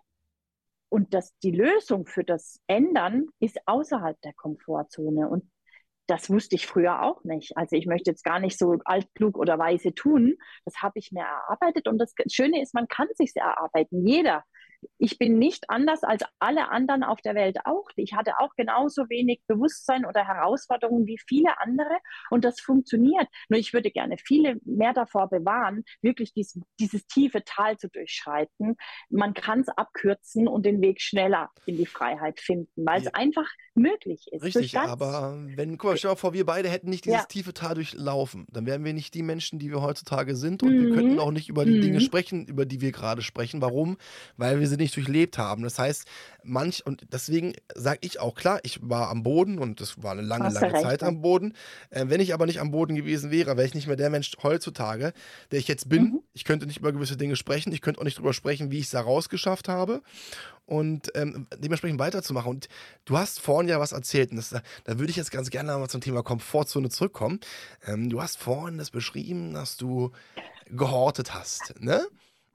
und 0.89 1.13
das, 1.15 1.37
die 1.43 1.51
Lösung 1.51 2.07
für 2.07 2.25
das 2.25 2.61
Ändern 2.67 3.27
ist 3.41 3.59
außerhalb 3.67 4.21
der 4.23 4.33
Komfortzone. 4.35 5.29
Und 5.29 5.51
das 6.07 6.31
wusste 6.31 6.57
ich 6.57 6.67
früher 6.67 7.03
auch 7.03 7.23
nicht. 7.25 7.57
Also 7.57 7.77
ich 7.77 7.87
möchte 7.87 8.11
jetzt 8.11 8.25
gar 8.25 8.41
nicht 8.41 8.59
so 8.59 8.79
altklug 8.85 9.37
oder 9.37 9.59
weise 9.59 9.95
tun. 9.95 10.37
Das 10.65 10.77
habe 10.83 10.99
ich 10.99 11.13
mir 11.13 11.25
erarbeitet. 11.25 11.89
Und 11.89 11.99
das 11.99 12.15
Schöne 12.31 12.63
ist, 12.63 12.75
man 12.75 12.89
kann 12.89 13.09
sich 13.15 13.33
erarbeiten. 13.35 14.07
Jeder. 14.07 14.45
Ich 14.99 15.19
bin 15.19 15.39
nicht 15.39 15.71
anders 15.71 16.05
als 16.05 16.23
alle 16.39 16.71
anderen 16.71 17.03
auf 17.03 17.21
der 17.21 17.35
Welt 17.35 17.59
auch. 17.65 17.89
Ich 17.97 18.15
hatte 18.15 18.39
auch 18.39 18.55
genauso 18.57 19.09
wenig 19.09 19.41
Bewusstsein 19.47 20.05
oder 20.07 20.27
Herausforderungen 20.27 21.07
wie 21.07 21.19
viele 21.27 21.59
andere. 21.61 21.99
Und 22.31 22.45
das 22.45 22.61
funktioniert. 22.61 23.27
Nur 23.49 23.59
ich 23.59 23.73
würde 23.73 23.91
gerne 23.91 24.17
viele 24.19 24.57
mehr 24.65 24.93
davor 24.93 25.29
bewahren, 25.29 25.83
wirklich 26.01 26.33
dies, 26.33 26.59
dieses 26.79 27.07
tiefe 27.07 27.43
Tal 27.45 27.77
zu 27.77 27.89
durchschreiten. 27.89 28.77
Man 29.11 29.35
kann 29.35 29.61
es 29.61 29.69
abkürzen 29.69 30.47
und 30.47 30.65
den 30.65 30.81
Weg 30.81 31.01
schneller 31.01 31.51
in 31.67 31.77
die 31.77 31.87
Freiheit 31.87 32.39
finden, 32.41 32.71
weil 32.77 33.03
Ja. 33.03 33.09
es 33.09 33.15
einfach 33.15 33.49
möglich 33.75 34.27
ist. 34.33 34.45
Richtig, 34.45 34.79
aber 34.79 35.37
wenn, 35.57 35.77
guck 35.79 35.91
mal, 35.91 35.97
stell 35.97 36.13
dir 36.13 36.17
vor, 36.17 36.33
wir 36.33 36.47
beide 36.47 36.69
hätten 36.69 36.89
nicht 36.89 37.05
dieses 37.05 37.23
Ja. 37.23 37.27
tiefe 37.27 37.53
Tal 37.53 37.75
durchlaufen, 37.75 38.47
dann 38.53 38.67
wären 38.67 38.85
wir 38.85 38.93
nicht 38.93 39.15
die 39.15 39.23
Menschen, 39.23 39.59
die 39.59 39.71
wir 39.71 39.83
heutzutage 39.83 40.37
sind 40.37 40.63
und 40.63 40.79
wir 40.79 40.87
Mhm. 40.87 40.93
könnten 40.93 41.19
auch 41.19 41.31
nicht 41.33 41.49
über 41.49 41.65
die 41.65 41.81
Dinge 41.81 41.97
Mhm. 41.99 42.03
sprechen, 42.03 42.47
über 42.47 42.65
die 42.67 42.81
wir 42.81 42.93
gerade 42.93 43.23
sprechen. 43.23 43.61
Warum? 43.61 43.97
Weil 44.37 44.61
wir 44.61 44.68
sie 44.69 44.77
nicht 44.77 44.95
durchlebt 44.97 45.39
haben. 45.39 45.63
Das 45.63 45.79
heißt, 45.79 46.07
manch, 46.43 46.85
und 46.87 47.07
deswegen 47.13 47.55
sage 47.75 48.01
ich 48.03 48.21
auch, 48.21 48.35
klar, 48.35 48.61
ich 48.63 48.81
war 48.83 49.09
am 49.09 49.23
Boden 49.23 49.59
und 49.59 49.81
das 49.81 50.03
war 50.03 50.13
eine 50.13 50.23
lange, 50.23 50.45
Hast 50.45 50.61
lange 50.61 50.81
Zeit 50.83 51.03
am 51.03 51.21
Boden. 51.21 51.55
Äh, 51.91 52.07
wenn 52.09 52.21
ich 52.21 52.35
aber 52.35 52.47
nicht 52.47 52.61
am 52.61 52.71
Boden 52.71 52.95
gewesen 52.95 53.31
wäre, 53.31 53.57
wäre 53.57 53.67
ich 53.67 53.75
nicht 53.75 53.87
mehr 53.87 53.97
der 53.97 54.11
Mensch 54.11 54.33
heutzutage, 54.43 55.13
der 55.51 55.59
ich 55.59 55.69
jetzt 55.69 55.89
bin. 55.89 56.03
Mhm. 56.03 56.21
Ich 56.33 56.45
könnte 56.45 56.67
nicht 56.67 56.79
über 56.79 56.93
gewisse 56.93 57.17
Dinge 57.17 57.37
sprechen, 57.37 57.73
ich 57.73 57.81
könnte 57.81 58.01
auch 58.01 58.05
nicht 58.05 58.19
darüber 58.19 58.35
sprechen, 58.35 58.71
wie 58.71 58.79
ich 58.79 58.87
es 58.87 58.91
da 58.91 59.01
rausgeschafft 59.01 59.69
habe 59.69 60.03
und 60.69 61.11
ähm, 61.15 61.47
dementsprechend 61.57 61.99
weiterzumachen. 61.99 62.51
Und 62.51 62.69
du 63.07 63.17
hast 63.17 63.41
vorhin 63.41 63.69
ja 63.69 63.81
was 63.81 63.93
erzählt, 63.93 64.31
und 64.31 64.37
das, 64.37 64.51
da 64.51 64.99
würde 64.99 65.11
ich 65.11 65.17
jetzt 65.17 65.31
ganz 65.31 65.51
gerne 65.51 65.77
mal 65.79 65.89
zum 65.89 66.03
Thema 66.03 66.23
Komfortzone 66.23 66.91
zurückkommen. 66.91 67.41
Ähm, 67.87 68.11
du 68.11 68.21
hast 68.23 68.39
vorhin 68.39 68.77
das 68.77 68.91
beschrieben, 68.91 69.55
dass 69.55 69.79
du 69.79 70.13
gehortet 70.71 71.35
hast, 71.35 71.75
ne? 71.81 72.07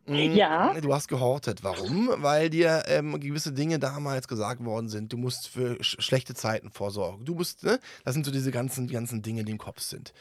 Mm, 0.05 0.15
Ja. 0.35 0.79
Du 0.81 0.93
hast 0.93 1.07
gehortet. 1.07 1.63
Warum? 1.63 2.09
Weil 2.17 2.49
dir 2.49 2.83
ähm, 2.87 3.19
gewisse 3.19 3.53
Dinge 3.53 3.79
damals 3.79 4.27
gesagt 4.27 4.63
worden 4.65 4.89
sind. 4.89 5.13
Du 5.13 5.17
musst 5.17 5.47
für 5.47 5.81
sch 5.83 5.95
schlechte 5.99 6.33
Zeiten 6.33 6.71
vorsorgen. 6.71 7.25
Du 7.25 7.35
musst, 7.35 7.63
ne? 7.63 7.79
Das 8.03 8.13
sind 8.13 8.25
so 8.25 8.31
diese 8.31 8.51
ganzen, 8.51 8.87
ganzen 8.87 9.21
Dinge, 9.21 9.43
die 9.45 9.51
im 9.53 9.57
Kopf 9.57 9.79
sind. 9.79 10.13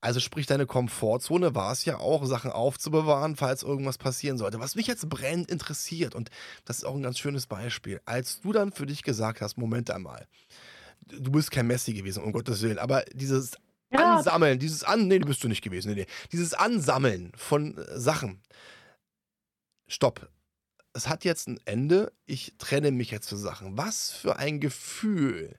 Also 0.00 0.18
sprich, 0.18 0.46
deine 0.46 0.66
Komfortzone 0.66 1.54
war 1.54 1.70
es 1.72 1.84
ja 1.84 1.98
auch, 1.98 2.26
Sachen 2.26 2.50
aufzubewahren, 2.50 3.36
falls 3.36 3.62
irgendwas 3.62 3.98
passieren 3.98 4.36
sollte. 4.36 4.58
Was 4.58 4.74
mich 4.74 4.88
jetzt 4.88 5.08
brennend 5.08 5.48
interessiert, 5.48 6.16
und 6.16 6.28
das 6.64 6.78
ist 6.78 6.84
auch 6.84 6.96
ein 6.96 7.02
ganz 7.04 7.18
schönes 7.20 7.46
Beispiel, 7.46 8.00
als 8.04 8.40
du 8.40 8.52
dann 8.52 8.72
für 8.72 8.84
dich 8.84 9.04
gesagt 9.04 9.40
hast, 9.40 9.58
Moment 9.58 9.92
einmal, 9.92 10.26
du 11.06 11.30
bist 11.30 11.52
kein 11.52 11.68
Messi 11.68 11.92
gewesen, 11.92 12.24
um 12.24 12.32
Gottes 12.32 12.62
Willen, 12.62 12.78
aber 12.80 13.04
dieses 13.14 13.52
Ja, 13.92 14.16
Ansammeln, 14.16 14.58
dieses 14.58 14.82
An, 14.82 15.06
nee, 15.06 15.20
du 15.20 15.26
bist 15.26 15.44
du 15.44 15.48
nicht 15.48 15.62
gewesen, 15.62 15.90
nee, 15.90 16.00
nee, 16.00 16.06
dieses 16.32 16.52
Ansammeln 16.52 17.30
von 17.36 17.78
äh, 17.78 18.00
Sachen, 18.00 18.40
stopp, 19.92 20.30
es 20.94 21.08
hat 21.08 21.24
jetzt 21.24 21.48
ein 21.48 21.60
Ende, 21.64 22.12
ich 22.26 22.54
trenne 22.58 22.90
mich 22.90 23.10
jetzt 23.10 23.28
für 23.28 23.36
Sachen. 23.36 23.78
Was 23.78 24.10
für 24.12 24.36
ein 24.36 24.60
Gefühl 24.60 25.58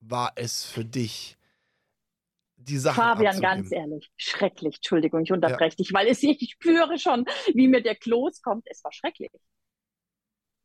war 0.00 0.32
es 0.36 0.64
für 0.64 0.84
dich, 0.84 1.38
die 2.56 2.78
Sachen 2.78 3.10
Fabian, 3.10 3.40
ganz 3.40 3.70
abzugeben? 3.70 3.72
ehrlich, 3.72 4.10
schrecklich. 4.16 4.76
Entschuldigung, 4.76 5.22
ich 5.22 5.32
Ja. 5.44 5.58
unterbreche 5.58 5.76
dich, 5.76 5.92
weil 5.92 6.08
es, 6.08 6.22
ich 6.22 6.52
spüre 6.52 6.98
schon, 6.98 7.24
wie 7.54 7.68
mir 7.68 7.82
der 7.82 7.96
Kloß 7.96 8.42
kommt. 8.42 8.66
Es 8.70 8.84
war 8.84 8.92
schrecklich. 8.92 9.30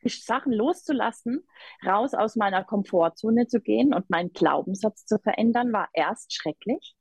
Sachen 0.03 0.53
loszulassen, 0.53 1.45
raus 1.85 2.13
aus 2.13 2.35
meiner 2.35 2.63
Komfortzone 2.63 3.47
zu 3.47 3.59
gehen 3.61 3.93
und 3.93 4.09
meinen 4.09 4.31
Glaubenssatz 4.31 5.05
zu 5.05 5.19
verändern, 5.19 5.73
war 5.73 5.89
erst 5.93 6.33
schrecklich. 6.33 6.95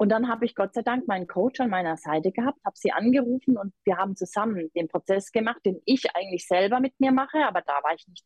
Und 0.00 0.08
dann 0.08 0.28
habe 0.28 0.46
ich 0.46 0.54
Gott 0.54 0.72
sei 0.72 0.80
Dank 0.80 1.06
meinen 1.08 1.26
Coach 1.26 1.60
an 1.60 1.68
meiner 1.68 1.98
Seite 1.98 2.32
gehabt, 2.32 2.58
habe 2.64 2.74
sie 2.74 2.90
angerufen 2.90 3.58
und 3.58 3.74
wir 3.84 3.98
haben 3.98 4.16
zusammen 4.16 4.70
den 4.74 4.88
Prozess 4.88 5.30
gemacht, 5.30 5.60
den 5.66 5.82
ich 5.84 6.16
eigentlich 6.16 6.46
selber 6.46 6.80
mit 6.80 6.98
mir 7.00 7.12
mache, 7.12 7.46
aber 7.46 7.60
da 7.60 7.74
war 7.82 7.92
ich 7.94 8.08
nicht, 8.08 8.24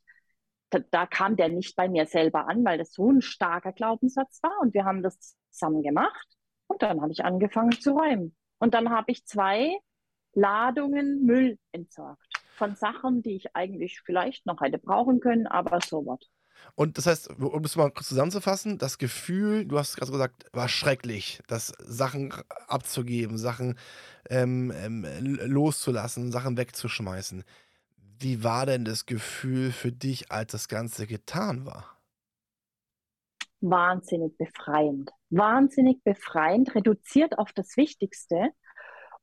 da, 0.70 0.78
da 0.92 1.04
kam 1.06 1.34
der 1.34 1.48
nicht 1.48 1.74
bei 1.74 1.88
mir 1.88 2.06
selber 2.06 2.46
an, 2.46 2.64
weil 2.64 2.78
das 2.78 2.92
so 2.92 3.10
ein 3.10 3.22
starker 3.22 3.72
Glaubenssatz 3.72 4.40
war 4.44 4.56
und 4.60 4.72
wir 4.72 4.84
haben 4.84 5.02
das 5.02 5.36
zusammen 5.50 5.82
gemacht 5.82 6.28
und 6.68 6.80
dann 6.80 7.02
habe 7.02 7.10
ich 7.10 7.24
angefangen 7.24 7.72
zu 7.72 7.90
räumen. 7.90 8.36
Und 8.58 8.72
dann 8.74 8.90
habe 8.90 9.10
ich 9.10 9.26
zwei 9.26 9.76
Ladungen 10.32 11.24
Müll 11.26 11.58
entsorgt 11.72 12.40
von 12.52 12.76
Sachen, 12.76 13.20
die 13.22 13.34
ich 13.34 13.56
eigentlich 13.56 14.00
vielleicht 14.04 14.46
noch 14.46 14.60
hätte 14.60 14.78
brauchen 14.78 15.18
können, 15.18 15.48
aber 15.48 15.80
so 15.80 16.06
was. 16.06 16.20
Und 16.74 16.98
das 16.98 17.06
heißt, 17.06 17.30
um 17.38 17.64
es 17.64 17.76
mal 17.76 17.90
kurz 17.90 18.08
zusammenzufassen, 18.08 18.78
das 18.78 18.98
Gefühl, 18.98 19.64
du 19.64 19.78
hast 19.78 19.96
gerade 19.96 20.12
gesagt, 20.12 20.46
war 20.52 20.68
schrecklich, 20.68 21.40
das 21.46 21.68
Sachen 21.78 22.32
abzugeben, 22.66 23.38
Sachen 23.38 23.78
ähm, 24.28 24.72
ähm, 24.74 25.04
loszulassen, 25.44 26.32
Sachen 26.32 26.56
wegzuschmeißen. 26.56 27.44
Wie 28.18 28.42
war 28.42 28.66
denn 28.66 28.84
das 28.84 29.06
Gefühl 29.06 29.72
für 29.72 29.92
dich, 29.92 30.30
als 30.32 30.52
das 30.52 30.68
Ganze 30.68 31.06
getan 31.06 31.66
war? 31.66 31.98
Wahnsinnig 33.60 34.36
befreiend. 34.36 35.10
Wahnsinnig 35.30 36.02
befreiend, 36.04 36.74
reduziert 36.74 37.38
auf 37.38 37.52
das 37.52 37.76
Wichtigste. 37.76 38.50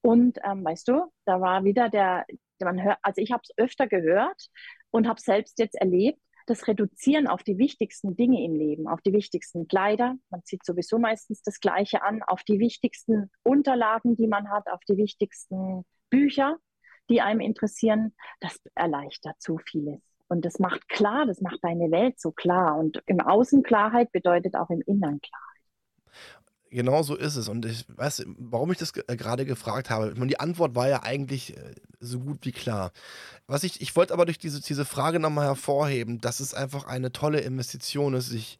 Und 0.01 0.39
ähm, 0.43 0.65
weißt 0.65 0.87
du, 0.87 1.11
da 1.25 1.39
war 1.41 1.63
wieder 1.63 1.89
der, 1.89 2.25
man 2.59 2.81
hört, 2.81 2.97
also 3.01 3.21
ich 3.21 3.31
habe 3.31 3.43
es 3.43 3.55
öfter 3.57 3.87
gehört 3.87 4.49
und 4.89 5.07
habe 5.07 5.21
selbst 5.21 5.59
jetzt 5.59 5.75
erlebt, 5.75 6.19
das 6.45 6.67
Reduzieren 6.67 7.27
auf 7.27 7.43
die 7.43 7.57
wichtigsten 7.57 8.15
Dinge 8.15 8.43
im 8.43 8.55
Leben, 8.55 8.87
auf 8.87 9.01
die 9.01 9.13
wichtigsten 9.13 9.67
Kleider, 9.67 10.15
man 10.29 10.43
zieht 10.43 10.65
sowieso 10.65 10.99
meistens 10.99 11.41
das 11.41 11.59
Gleiche 11.59 12.03
an, 12.03 12.23
auf 12.23 12.43
die 12.43 12.59
wichtigsten 12.59 13.31
Unterlagen, 13.43 14.15
die 14.15 14.27
man 14.27 14.49
hat, 14.49 14.67
auf 14.67 14.81
die 14.87 14.97
wichtigsten 14.97 15.85
Bücher, 16.09 16.57
die 17.09 17.21
einem 17.21 17.39
interessieren, 17.39 18.13
das 18.39 18.59
erleichtert 18.75 19.35
so 19.39 19.57
vieles. 19.57 20.01
Und 20.27 20.45
das 20.45 20.59
macht 20.59 20.87
klar, 20.87 21.25
das 21.25 21.41
macht 21.41 21.59
deine 21.61 21.91
Welt 21.91 22.19
so 22.19 22.31
klar. 22.31 22.77
Und 22.77 23.03
im 23.05 23.19
Außen 23.19 23.63
Klarheit 23.63 24.11
bedeutet 24.13 24.55
auch 24.55 24.69
im 24.69 24.81
Inneren 24.85 25.19
Klarheit. 25.19 26.40
Genau 26.73 27.03
so 27.03 27.15
ist 27.17 27.35
es. 27.35 27.49
Und 27.49 27.65
ich 27.65 27.85
weiß, 27.89 28.23
warum 28.37 28.71
ich 28.71 28.77
das 28.77 28.93
äh, 28.95 29.17
gerade 29.17 29.45
gefragt 29.45 29.89
habe. 29.89 30.13
Meine, 30.15 30.27
die 30.27 30.39
Antwort 30.39 30.73
war 30.73 30.87
ja 30.87 31.03
eigentlich 31.03 31.57
äh, 31.57 31.75
so 31.99 32.19
gut 32.21 32.45
wie 32.45 32.53
klar. 32.53 32.93
Was 33.45 33.65
ich, 33.65 33.81
ich 33.81 33.93
wollte 33.97 34.13
aber 34.13 34.25
durch 34.25 34.37
diese, 34.39 34.61
diese 34.61 34.85
Frage 34.85 35.19
nochmal 35.19 35.47
hervorheben, 35.47 36.19
dass 36.21 36.39
es 36.39 36.53
einfach 36.53 36.85
eine 36.85 37.11
tolle 37.11 37.41
Investition 37.41 38.13
ist, 38.13 38.27
sich 38.27 38.57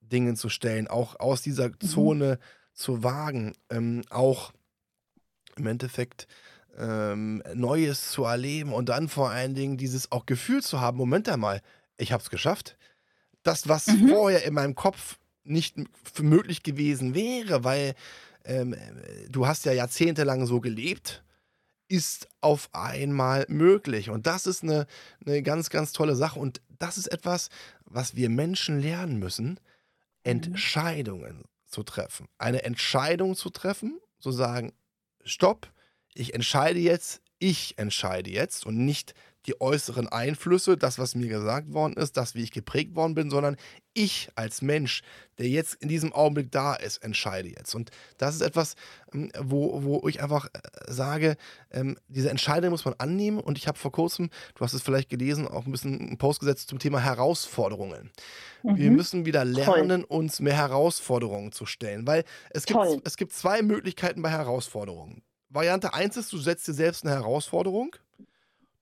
Dingen 0.00 0.34
zu 0.36 0.48
stellen, 0.48 0.88
auch 0.88 1.20
aus 1.20 1.40
dieser 1.40 1.68
Mhm. 1.68 1.80
Zone 1.80 2.38
zu 2.74 3.04
wagen, 3.04 3.54
ähm, 3.70 4.02
auch 4.10 4.52
im 5.56 5.66
Endeffekt 5.68 6.26
ähm, 6.76 7.44
Neues 7.54 8.10
zu 8.10 8.24
erleben 8.24 8.72
und 8.72 8.88
dann 8.88 9.08
vor 9.08 9.30
allen 9.30 9.54
Dingen 9.54 9.76
dieses 9.76 10.10
auch 10.10 10.26
Gefühl 10.26 10.62
zu 10.62 10.80
haben, 10.80 10.96
Moment 10.96 11.28
einmal, 11.28 11.60
ich 11.96 12.10
habe 12.12 12.22
es 12.22 12.30
geschafft. 12.30 12.76
Das, 13.44 13.68
was 13.68 13.86
Mhm. 13.86 14.08
vorher 14.08 14.44
in 14.44 14.54
meinem 14.54 14.74
Kopf 14.74 15.18
nicht 15.44 15.76
möglich 16.20 16.62
gewesen 16.62 17.14
wäre, 17.14 17.64
weil 17.64 17.94
ähm, 18.44 18.74
äh, 18.74 18.78
du 19.28 19.46
hast 19.46 19.64
ja 19.64 19.72
jahrzehntelang 19.72 20.46
so 20.46 20.60
gelebt, 20.60 21.22
ist 21.88 22.28
auf 22.40 22.70
einmal 22.72 23.44
möglich. 23.48 24.08
Und 24.08 24.26
das 24.26 24.46
ist 24.46 24.62
eine, 24.62 24.86
eine 25.26 25.42
ganz, 25.42 25.68
ganz 25.68 25.92
tolle 25.92 26.16
Sache. 26.16 26.38
Und 26.38 26.62
das 26.78 26.96
ist 26.96 27.08
etwas, 27.08 27.50
was 27.84 28.16
wir 28.16 28.30
Menschen 28.30 28.80
lernen 28.80 29.18
müssen, 29.18 29.60
Entscheidungen 30.24 31.44
zu 31.66 31.82
treffen. 31.82 32.28
Eine 32.38 32.62
Entscheidung 32.62 33.36
zu 33.36 33.50
treffen, 33.50 34.00
zu 34.18 34.32
sagen, 34.32 34.72
stopp, 35.24 35.70
ich 36.14 36.34
entscheide 36.34 36.78
jetzt, 36.78 37.20
ich 37.38 37.76
entscheide 37.78 38.30
jetzt 38.30 38.66
und 38.66 38.78
nicht 38.84 39.14
die 39.46 39.60
äußeren 39.60 40.08
Einflüsse, 40.08 40.76
das, 40.76 40.98
was 40.98 41.14
mir 41.14 41.28
gesagt 41.28 41.72
worden 41.72 41.94
ist, 41.94 42.16
das, 42.16 42.34
wie 42.34 42.42
ich 42.42 42.52
geprägt 42.52 42.94
worden 42.94 43.14
bin, 43.14 43.28
sondern 43.30 43.56
ich 43.92 44.30
als 44.36 44.62
Mensch, 44.62 45.02
der 45.38 45.48
jetzt 45.48 45.74
in 45.82 45.88
diesem 45.88 46.12
Augenblick 46.12 46.50
da 46.52 46.74
ist, 46.74 46.98
entscheide 46.98 47.48
jetzt. 47.48 47.74
Und 47.74 47.90
das 48.18 48.34
ist 48.36 48.40
etwas, 48.40 48.74
ähm, 49.12 49.30
wo, 49.38 49.82
wo 49.82 50.08
ich 50.08 50.22
einfach 50.22 50.46
äh, 50.46 50.92
sage, 50.92 51.36
ähm, 51.72 51.98
diese 52.08 52.30
Entscheidung 52.30 52.70
muss 52.70 52.84
man 52.84 52.94
annehmen. 52.98 53.40
Und 53.40 53.58
ich 53.58 53.66
habe 53.66 53.78
vor 53.78 53.90
kurzem, 53.92 54.30
du 54.54 54.64
hast 54.64 54.74
es 54.74 54.82
vielleicht 54.82 55.08
gelesen, 55.08 55.48
auch 55.48 55.66
ein 55.66 55.72
bisschen 55.72 56.00
einen 56.00 56.18
Post 56.18 56.40
gesetzt 56.40 56.68
zum 56.68 56.78
Thema 56.78 57.00
Herausforderungen. 57.00 58.10
Wir 58.62 58.90
Mhm. 58.90 58.96
müssen 58.96 59.26
wieder 59.26 59.44
lernen, 59.44 60.04
uns 60.04 60.38
mehr 60.40 60.56
Herausforderungen 60.56 61.50
zu 61.52 61.66
stellen, 61.66 62.06
weil 62.06 62.24
es 62.50 62.64
gibt, 62.64 62.78
Toll. 62.78 63.00
es 63.04 63.16
gibt 63.16 63.32
zwei 63.32 63.60
Möglichkeiten 63.62 64.22
bei 64.22 64.30
Herausforderungen. 64.30 65.22
Variante 65.48 65.92
1 65.92 66.16
ist, 66.16 66.32
du 66.32 66.38
setzt 66.38 66.66
dir 66.68 66.72
selbst 66.72 67.04
eine 67.04 67.12
Herausforderung, 67.14 67.94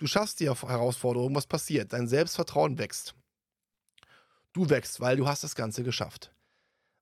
du 0.01 0.07
schaffst 0.09 0.41
die 0.41 0.49
Herausforderung, 0.51 1.35
was 1.37 1.47
passiert? 1.47 1.93
Dein 1.93 2.09
Selbstvertrauen 2.09 2.79
wächst. 2.79 3.15
Du 4.53 4.69
wächst, 4.69 5.01
weil 5.01 5.17
du 5.17 5.29
hast 5.29 5.45
das 5.45 5.55
Ganze 5.55 5.85
geschafft. 5.85 6.33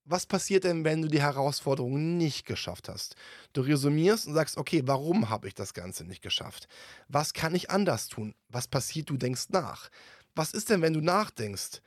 Was 0.05 0.27
passiert 0.27 0.65
denn, 0.65 0.85
wenn 0.85 1.03
du 1.03 1.09
die 1.09 1.21
Herausforderung 1.21 2.17
nicht 2.17 2.47
geschafft 2.47 2.89
hast? 2.89 3.15
Du 3.53 3.61
resümierst 3.61 4.27
und 4.27 4.35
sagst, 4.35 4.57
okay, 4.57 4.83
warum 4.87 5.29
habe 5.29 5.49
ich 5.49 5.55
das 5.55 5.75
Ganze 5.75 6.05
nicht 6.05 6.23
geschafft? 6.23 6.67
Was 7.09 7.35
kann 7.35 7.55
ich 7.55 7.71
anders 7.71 8.09
tun? 8.09 8.35
Was 8.49 8.69
passiert? 8.69 9.11
Du 9.11 9.17
denkst 9.17 9.51
nach. 9.51 9.91
Was 10.35 10.53
ist 10.55 10.71
denn, 10.71 10.81
wenn 10.83 10.95
du 10.95 11.01
nachdenkst? 11.01 11.83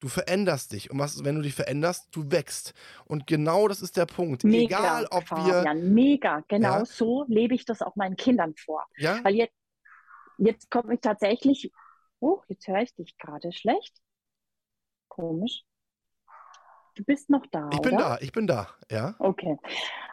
Du 0.00 0.08
veränderst 0.08 0.72
dich. 0.72 0.90
Und 0.90 0.98
was, 0.98 1.24
wenn 1.24 1.36
du 1.36 1.42
dich 1.42 1.54
veränderst, 1.54 2.08
du 2.12 2.30
wächst. 2.30 2.72
Und 3.06 3.26
genau 3.26 3.68
das 3.68 3.82
ist 3.82 3.96
der 3.96 4.06
Punkt. 4.06 4.44
Mega, 4.44 4.78
Egal, 4.78 5.06
ob 5.10 5.30
wir. 5.30 5.54
Fabian, 5.54 5.92
mega. 5.94 6.42
Genau 6.48 6.78
Ja. 6.78 6.84
so 6.84 7.24
lebe 7.28 7.54
ich 7.54 7.64
das 7.66 7.82
auch 7.82 7.96
meinen 7.96 8.16
Kindern 8.16 8.54
vor. 8.56 8.84
Ja? 8.96 9.22
Weil 9.24 9.34
jetzt, 9.34 9.54
jetzt 10.38 10.70
komme 10.70 10.94
ich 10.94 11.00
tatsächlich, 11.00 11.72
oh, 12.20 12.40
jetzt 12.48 12.66
höre 12.68 12.82
ich 12.82 12.94
dich 12.94 13.16
gerade 13.18 13.52
schlecht. 13.52 13.96
Komisch. 15.08 15.64
Du 16.94 17.04
bist 17.04 17.28
noch 17.28 17.44
da, 17.50 17.68
Ich 17.72 17.82
bin 17.82 17.94
oder? 17.94 18.04
da, 18.04 18.18
ich 18.20 18.32
bin 18.32 18.46
da. 18.46 18.68
Ja? 18.90 19.14
Okay. 19.18 19.58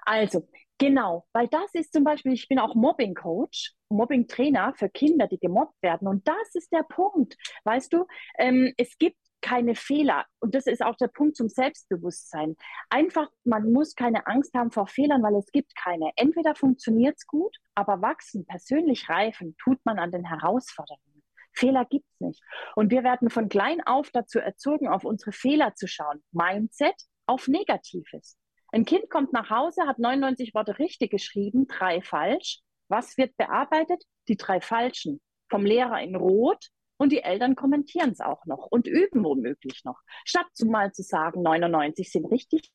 Also, 0.06 0.48
genau, 0.78 1.26
weil 1.32 1.48
das 1.48 1.74
ist 1.74 1.94
zum 1.94 2.04
Beispiel, 2.04 2.34
ich 2.34 2.50
bin 2.50 2.60
auch 2.60 2.76
Mobbing-Coach, 2.76 3.74
Mobbing-Trainer 3.90 4.74
für 4.76 4.90
Kinder, 4.90 5.28
die 5.28 5.40
gemobbt 5.40 5.82
werden. 5.82 6.08
Und 6.10 6.28
das 6.28 6.56
ist 6.56 6.72
der 6.74 6.84
Punkt. 6.84 7.38
Weißt 7.64 7.94
du, 7.94 8.06
ähm, 8.38 8.74
es 8.78 8.98
gibt 8.98 9.18
keine 9.44 9.76
Fehler. 9.76 10.26
Und 10.40 10.56
das 10.56 10.66
ist 10.66 10.82
auch 10.82 10.96
der 10.96 11.10
Punkt 11.10 11.36
zum 11.36 11.50
Selbstbewusstsein. 11.50 12.56
Einfach, 12.90 13.30
man 13.44 13.72
muss 13.72 13.94
keine 13.94 14.26
Angst 14.26 14.56
haben 14.56 14.72
vor 14.72 14.88
Fehlern, 14.88 15.22
weil 15.22 15.36
es 15.36 15.52
gibt 15.52 15.76
keine. 15.76 16.12
Entweder 16.16 16.56
funktioniert 16.56 17.18
es 17.18 17.28
gut, 17.28 17.56
aber 17.76 18.02
wachsen, 18.02 18.46
persönlich 18.46 19.10
reifen, 19.10 19.56
tut 19.62 19.80
man 19.86 20.00
an 20.00 20.12
den 20.12 20.26
Herausforderungen. 20.26 21.24
Fehler 21.52 21.86
gibt 21.86 22.06
es 22.10 22.20
nicht. 22.20 22.42
Und 22.76 22.90
wir 22.90 23.04
werden 23.04 23.30
von 23.30 23.50
klein 23.50 23.82
auf 23.86 24.10
dazu 24.12 24.40
erzogen, 24.40 24.88
auf 24.88 25.04
unsere 25.04 25.32
Fehler 25.32 25.76
zu 25.76 25.88
schauen. 25.88 26.24
Mindset 26.32 26.96
auf 27.28 27.48
Negatives. 27.48 28.38
Ein 28.72 28.86
Kind 28.86 29.10
kommt 29.12 29.34
nach 29.34 29.52
Hause, 29.52 29.86
hat 29.86 30.00
99 30.00 30.56
Worte 30.56 30.80
richtig 30.80 31.12
geschrieben, 31.12 31.68
drei 31.68 32.02
falsch. 32.02 32.62
Was 32.88 33.18
wird 33.18 33.38
bearbeitet? 33.38 34.04
Die 34.28 34.38
drei 34.38 34.62
falschen. 34.62 35.22
Vom 35.50 35.66
Lehrer 35.66 36.02
in 36.02 36.16
Rot 36.16 36.70
und 37.04 37.12
die 37.12 37.22
Eltern 37.22 37.56
kommentieren 37.56 38.12
es 38.12 38.22
auch 38.22 38.46
noch 38.46 38.66
und 38.68 38.88
üben 38.88 39.24
womöglich 39.24 39.84
noch. 39.84 40.00
Statt 40.24 40.48
mal 40.66 40.94
zu 40.94 41.04
sagen, 41.04 41.44
99 41.44 42.10
sind 42.10 42.26
richtig 42.32 42.72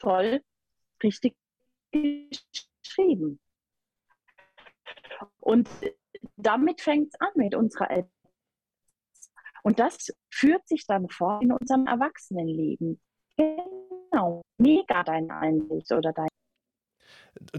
toll, 0.00 0.42
richtig 1.02 1.36
geschrieben. 1.92 3.40
Und 5.38 5.68
damit 6.36 6.80
fängt 6.80 7.14
es 7.14 7.20
an 7.20 7.30
mit 7.36 7.54
unserer 7.54 7.90
Eltern. 7.90 8.10
Und 9.62 9.78
das 9.78 10.12
führt 10.30 10.66
sich 10.66 10.84
dann 10.86 11.08
fort 11.08 11.42
in 11.42 11.52
unserem 11.52 11.86
Erwachsenenleben. 11.86 13.00
Genau, 13.36 14.42
mega 14.58 15.02
deine 15.04 15.34
Einsicht 15.34 15.92
oder 15.92 16.12
dein. 16.12 16.28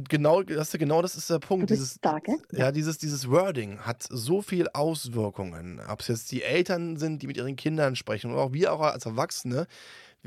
Genau, 0.10 0.44
das, 0.44 0.72
genau 0.72 1.02
das 1.02 1.16
ist 1.16 1.30
der 1.30 1.40
Punkt. 1.40 1.70
Dieses, 1.70 2.00
da, 2.02 2.20
gell? 2.20 2.38
ja, 2.52 2.72
dieses, 2.72 2.98
dieses 2.98 3.30
Wording 3.30 3.80
hat 3.80 4.04
so 4.10 4.42
viel 4.42 4.68
Auswirkungen. 4.74 5.80
Ob 5.88 6.02
es 6.02 6.08
jetzt 6.08 6.32
die 6.32 6.44
Eltern 6.44 6.98
sind, 6.98 7.22
die 7.22 7.28
mit 7.28 7.38
ihren 7.38 7.56
Kindern 7.56 7.96
sprechen, 7.96 8.32
oder 8.32 8.42
auch 8.42 8.54
wir 8.54 8.74
auch 8.74 8.82
als 8.82 9.06
Erwachsene, 9.06 9.68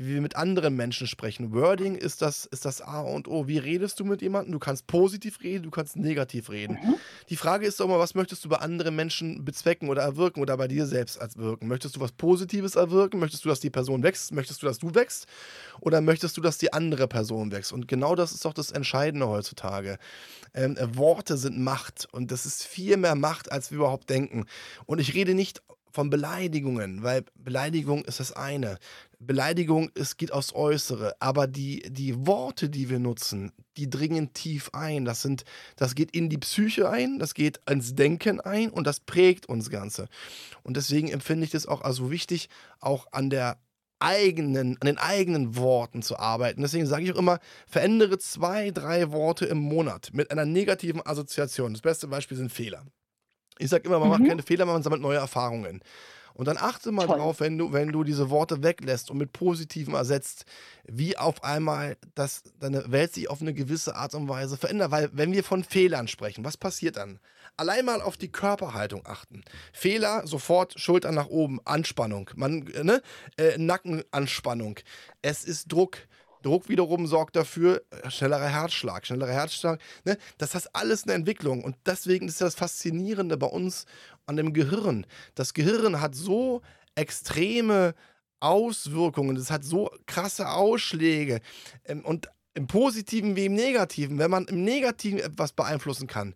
wie 0.01 0.15
wir 0.15 0.21
mit 0.21 0.35
anderen 0.35 0.75
Menschen 0.75 1.07
sprechen. 1.07 1.53
Wording 1.53 1.95
ist 1.95 2.21
das, 2.21 2.45
ist 2.45 2.65
das 2.65 2.81
A 2.81 3.01
und 3.01 3.27
O. 3.27 3.47
Wie 3.47 3.57
redest 3.57 3.99
du 3.99 4.05
mit 4.05 4.21
jemandem? 4.21 4.51
Du 4.51 4.59
kannst 4.59 4.87
positiv 4.87 5.41
reden, 5.41 5.63
du 5.63 5.71
kannst 5.71 5.95
negativ 5.95 6.49
reden. 6.49 6.79
Mhm. 6.81 6.95
Die 7.29 7.35
Frage 7.35 7.65
ist 7.65 7.79
doch 7.79 7.85
immer, 7.85 7.99
was 7.99 8.15
möchtest 8.15 8.43
du 8.43 8.49
bei 8.49 8.57
anderen 8.57 8.95
Menschen 8.95 9.45
bezwecken 9.45 9.89
oder 9.89 10.01
erwirken 10.01 10.41
oder 10.41 10.57
bei 10.57 10.67
dir 10.67 10.85
selbst 10.85 11.17
erwirken? 11.17 11.67
Möchtest 11.67 11.95
du 11.95 11.99
was 11.99 12.11
Positives 12.11 12.75
erwirken? 12.75 13.19
Möchtest 13.19 13.45
du, 13.45 13.49
dass 13.49 13.59
die 13.59 13.69
Person 13.69 14.03
wächst? 14.03 14.33
Möchtest 14.33 14.61
du, 14.61 14.67
dass 14.67 14.79
du 14.79 14.95
wächst? 14.95 15.27
Oder 15.79 16.01
möchtest 16.01 16.35
du, 16.37 16.41
dass 16.41 16.57
die 16.57 16.73
andere 16.73 17.07
Person 17.07 17.51
wächst? 17.51 17.71
Und 17.71 17.87
genau 17.87 18.15
das 18.15 18.31
ist 18.31 18.43
doch 18.45 18.53
das 18.53 18.71
Entscheidende 18.71 19.27
heutzutage. 19.27 19.97
Ähm, 20.53 20.77
äh, 20.77 20.97
Worte 20.97 21.37
sind 21.37 21.59
Macht 21.59 22.07
und 22.11 22.31
das 22.31 22.45
ist 22.45 22.63
viel 22.63 22.97
mehr 22.97 23.15
Macht, 23.15 23.51
als 23.51 23.71
wir 23.71 23.77
überhaupt 23.77 24.09
denken. 24.09 24.45
Und 24.85 24.99
ich 24.99 25.13
rede 25.13 25.33
nicht 25.33 25.61
von 25.91 26.09
Beleidigungen, 26.09 27.03
weil 27.03 27.23
Beleidigung 27.35 28.03
ist 28.05 28.19
das 28.19 28.31
eine. 28.31 28.77
Beleidigung, 29.19 29.91
es 29.93 30.17
geht 30.17 30.31
aufs 30.31 30.53
Äußere, 30.53 31.15
aber 31.19 31.47
die, 31.47 31.83
die 31.89 32.25
Worte, 32.25 32.69
die 32.69 32.89
wir 32.89 32.99
nutzen, 32.99 33.51
die 33.77 33.89
dringen 33.89 34.33
tief 34.33 34.71
ein. 34.73 35.05
Das, 35.05 35.21
sind, 35.21 35.43
das 35.75 35.95
geht 35.95 36.11
in 36.11 36.29
die 36.29 36.37
Psyche 36.37 36.89
ein, 36.89 37.19
das 37.19 37.33
geht 37.33 37.59
ins 37.69 37.93
Denken 37.93 38.41
ein 38.41 38.71
und 38.71 38.87
das 38.87 38.99
prägt 38.99 39.47
uns 39.47 39.69
Ganze. 39.69 40.07
Und 40.63 40.77
deswegen 40.77 41.09
empfinde 41.09 41.45
ich 41.45 41.51
das 41.51 41.67
auch 41.67 41.81
also 41.81 42.09
wichtig, 42.09 42.49
auch 42.79 43.07
an 43.11 43.29
der 43.29 43.59
eigenen, 43.99 44.77
an 44.79 44.87
den 44.87 44.97
eigenen 44.97 45.55
Worten 45.55 46.01
zu 46.01 46.17
arbeiten. 46.17 46.61
Deswegen 46.61 46.87
sage 46.87 47.03
ich 47.03 47.13
auch 47.13 47.19
immer, 47.19 47.39
verändere 47.67 48.17
zwei, 48.17 48.71
drei 48.71 49.11
Worte 49.11 49.45
im 49.45 49.59
Monat 49.59 50.09
mit 50.13 50.31
einer 50.31 50.45
negativen 50.45 51.05
Assoziation. 51.05 51.73
Das 51.73 51.81
beste 51.81 52.07
Beispiel 52.07 52.37
sind 52.37 52.51
Fehler. 52.51 52.83
Ich 53.61 53.69
sage 53.69 53.83
immer, 53.87 53.99
man 53.99 54.09
Mhm. 54.09 54.17
macht 54.17 54.27
keine 54.29 54.43
Fehler, 54.43 54.65
man 54.65 54.83
sammelt 54.83 55.01
neue 55.01 55.17
Erfahrungen. 55.17 55.81
Und 56.33 56.47
dann 56.47 56.57
achte 56.57 56.91
mal 56.93 57.07
Toll. 57.07 57.17
drauf, 57.17 57.39
wenn 57.41 57.57
du, 57.57 57.73
wenn 57.73 57.89
du 57.91 58.03
diese 58.05 58.29
Worte 58.29 58.63
weglässt 58.63 59.11
und 59.11 59.17
mit 59.17 59.33
Positiven 59.33 59.93
ersetzt, 59.93 60.45
wie 60.85 61.17
auf 61.17 61.43
einmal 61.43 61.97
das, 62.15 62.43
deine 62.57 62.89
Welt 62.89 63.13
sich 63.13 63.29
auf 63.29 63.41
eine 63.41 63.53
gewisse 63.53 63.95
Art 63.95 64.15
und 64.15 64.29
Weise 64.29 64.55
verändert. 64.57 64.91
Weil, 64.91 65.09
wenn 65.11 65.33
wir 65.33 65.43
von 65.43 65.63
Fehlern 65.65 66.07
sprechen, 66.07 66.45
was 66.45 66.55
passiert 66.55 66.95
dann? 66.95 67.19
Allein 67.57 67.83
mal 67.83 68.01
auf 68.01 68.15
die 68.15 68.31
Körperhaltung 68.31 69.01
achten. 69.05 69.43
Fehler, 69.73 70.25
sofort 70.25 70.79
Schultern 70.79 71.15
nach 71.15 71.27
oben, 71.27 71.59
Anspannung, 71.65 72.29
man, 72.35 72.65
äh, 72.67 72.83
ne? 72.85 73.01
äh, 73.37 73.57
Nackenanspannung. 73.57 74.79
Es 75.21 75.43
ist 75.43 75.71
Druck. 75.71 75.97
Druck 76.41 76.69
wiederum 76.69 77.07
sorgt 77.07 77.35
dafür, 77.35 77.81
äh, 77.91 78.09
schnellerer 78.09 78.47
Herzschlag, 78.47 79.05
schnellerer 79.05 79.33
Herzschlag. 79.33 79.79
Ne? 80.05 80.17
Das 80.37 80.55
ist 80.55 80.75
alles 80.75 81.03
eine 81.03 81.13
Entwicklung. 81.13 81.63
Und 81.63 81.75
deswegen 81.85 82.27
ist 82.27 82.41
das 82.41 82.55
Faszinierende 82.55 83.37
bei 83.37 83.47
uns 83.47 83.85
an 84.25 84.37
dem 84.37 84.53
Gehirn. 84.53 85.05
Das 85.35 85.53
Gehirn 85.53 86.01
hat 86.01 86.15
so 86.15 86.61
extreme 86.95 87.93
Auswirkungen, 88.39 89.37
es 89.37 89.51
hat 89.51 89.63
so 89.63 89.91
krasse 90.07 90.49
Ausschläge. 90.49 91.41
Ähm, 91.85 92.03
Und 92.03 92.29
im 92.53 92.67
Positiven 92.67 93.35
wie 93.35 93.45
im 93.45 93.53
Negativen. 93.53 94.17
Wenn 94.17 94.31
man 94.31 94.45
im 94.45 94.63
Negativen 94.63 95.19
etwas 95.19 95.53
beeinflussen 95.53 96.07
kann, 96.07 96.35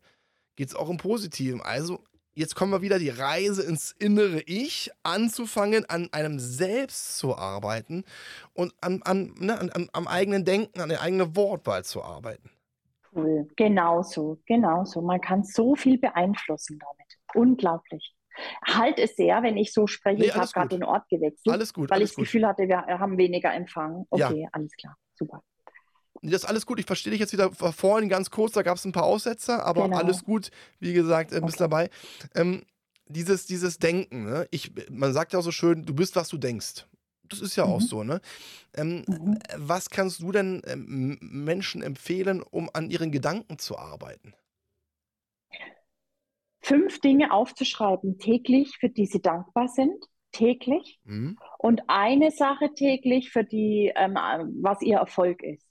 geht 0.56 0.70
es 0.70 0.76
auch 0.76 0.90
im 0.90 0.98
Positiven. 0.98 1.62
Also, 1.62 2.04
jetzt 2.36 2.56
kommen 2.56 2.72
wir 2.72 2.82
wieder 2.82 3.00
die 3.00 3.10
Reise 3.10 3.64
ins 3.64 3.92
innere 3.92 4.42
Ich, 4.42 4.92
anzufangen, 5.04 5.86
an 5.90 6.10
einem 6.12 6.40
selbst 6.40 7.18
zu 7.18 7.36
arbeiten 7.36 8.04
und 8.54 8.74
an, 8.82 9.02
an, 9.04 9.34
ne, 9.40 9.60
an, 9.60 9.90
am 9.94 10.08
eigenen 10.08 10.46
Denken, 10.46 10.80
an 10.82 10.90
der 10.90 11.02
eigenen 11.02 11.36
Wortwahl 11.36 11.84
zu 11.84 12.04
arbeiten. 12.04 12.52
Cool. 13.16 13.48
Genauso, 13.56 14.40
genauso. 14.46 15.02
Man 15.02 15.22
kann 15.22 15.44
so 15.44 15.76
viel 15.76 15.98
beeinflussen 15.98 16.80
damit. 16.80 17.18
Unglaublich. 17.34 18.14
Halt 18.68 19.00
es 19.00 19.16
sehr, 19.16 19.42
wenn 19.44 19.56
ich 19.56 19.72
so 19.72 19.88
spreche. 19.88 20.20
Nee, 20.20 20.28
ich 20.28 20.36
habe 20.36 20.52
gerade 20.52 20.68
den 20.68 20.84
Ort 20.84 21.08
gewechselt, 21.08 21.54
Alles 21.54 21.74
gut, 21.74 21.90
weil 21.90 21.98
ich 21.98 22.02
alles 22.02 22.10
das 22.10 22.16
gut. 22.18 22.26
Gefühl 22.26 22.46
hatte, 22.46 22.68
wir 22.68 22.82
haben 22.86 23.18
weniger 23.18 23.54
Empfang. 23.54 24.06
Ja. 24.14 24.30
Okay, 24.30 24.48
alles 24.52 24.74
klar. 24.76 24.98
Super. 25.14 25.42
Das 26.22 26.44
ist 26.44 26.46
alles 26.46 26.66
gut. 26.66 26.80
Ich 26.80 26.86
verstehe 26.86 27.12
dich 27.12 27.20
jetzt 27.20 27.34
wieder 27.34 27.52
vorhin 27.52 28.10
ganz 28.10 28.32
kurz. 28.32 28.54
Da 28.54 28.64
gab 28.64 28.78
es 28.78 28.86
ein 28.86 28.92
paar 28.92 29.04
Aussetzer, 29.04 29.66
aber 29.66 29.84
Genau. 29.84 29.98
alles 29.98 30.24
gut. 30.24 30.50
Wie 30.80 30.94
gesagt, 30.94 31.32
äh, 31.34 31.42
bist 31.42 31.62
Okay. 31.62 31.64
dabei. 31.64 31.90
Ähm, 32.34 32.64
dieses, 33.08 33.46
dieses 33.46 33.78
Denken, 33.78 34.26
ne? 34.26 34.48
ich, 34.52 34.72
man 34.90 35.14
sagt 35.14 35.34
ja 35.34 35.40
auch 35.40 35.44
so 35.44 35.52
schön, 35.52 35.86
du 35.86 35.94
bist, 35.94 36.16
was 36.16 36.30
du 36.30 36.38
denkst. 36.38 36.86
Das 37.30 37.40
ist 37.42 37.56
ja 37.56 37.66
auch 37.66 37.82
Mhm. 37.82 37.86
so, 37.86 38.04
ne? 38.04 38.22
Ähm, 38.76 39.04
Mhm. 39.08 39.34
äh, 39.48 39.56
Was 39.58 39.90
kannst 39.90 40.22
du 40.22 40.32
denn 40.32 40.62
ähm, 40.68 41.18
Menschen 41.22 41.82
empfehlen, 41.84 42.42
um 42.44 42.70
an 42.74 42.90
ihren 42.92 43.12
Gedanken 43.12 43.60
zu 43.60 43.78
arbeiten? 43.78 44.34
Fünf 46.62 47.00
Dinge 47.00 47.32
aufzuschreiben 47.32 48.18
täglich, 48.18 48.78
für 48.80 48.90
die 48.90 49.06
Sie 49.06 49.22
dankbar 49.22 49.68
sind. 49.68 50.04
Täglich. 50.32 51.00
Mhm. 51.06 51.38
Und 51.60 51.84
eine 51.88 52.32
Sache 52.32 52.74
täglich, 52.74 53.32
für 53.32 53.44
die, 53.44 53.92
ähm, 53.96 54.16
was 54.62 54.82
Ihr 54.82 54.98
Erfolg 54.98 55.44
ist. 55.44 55.66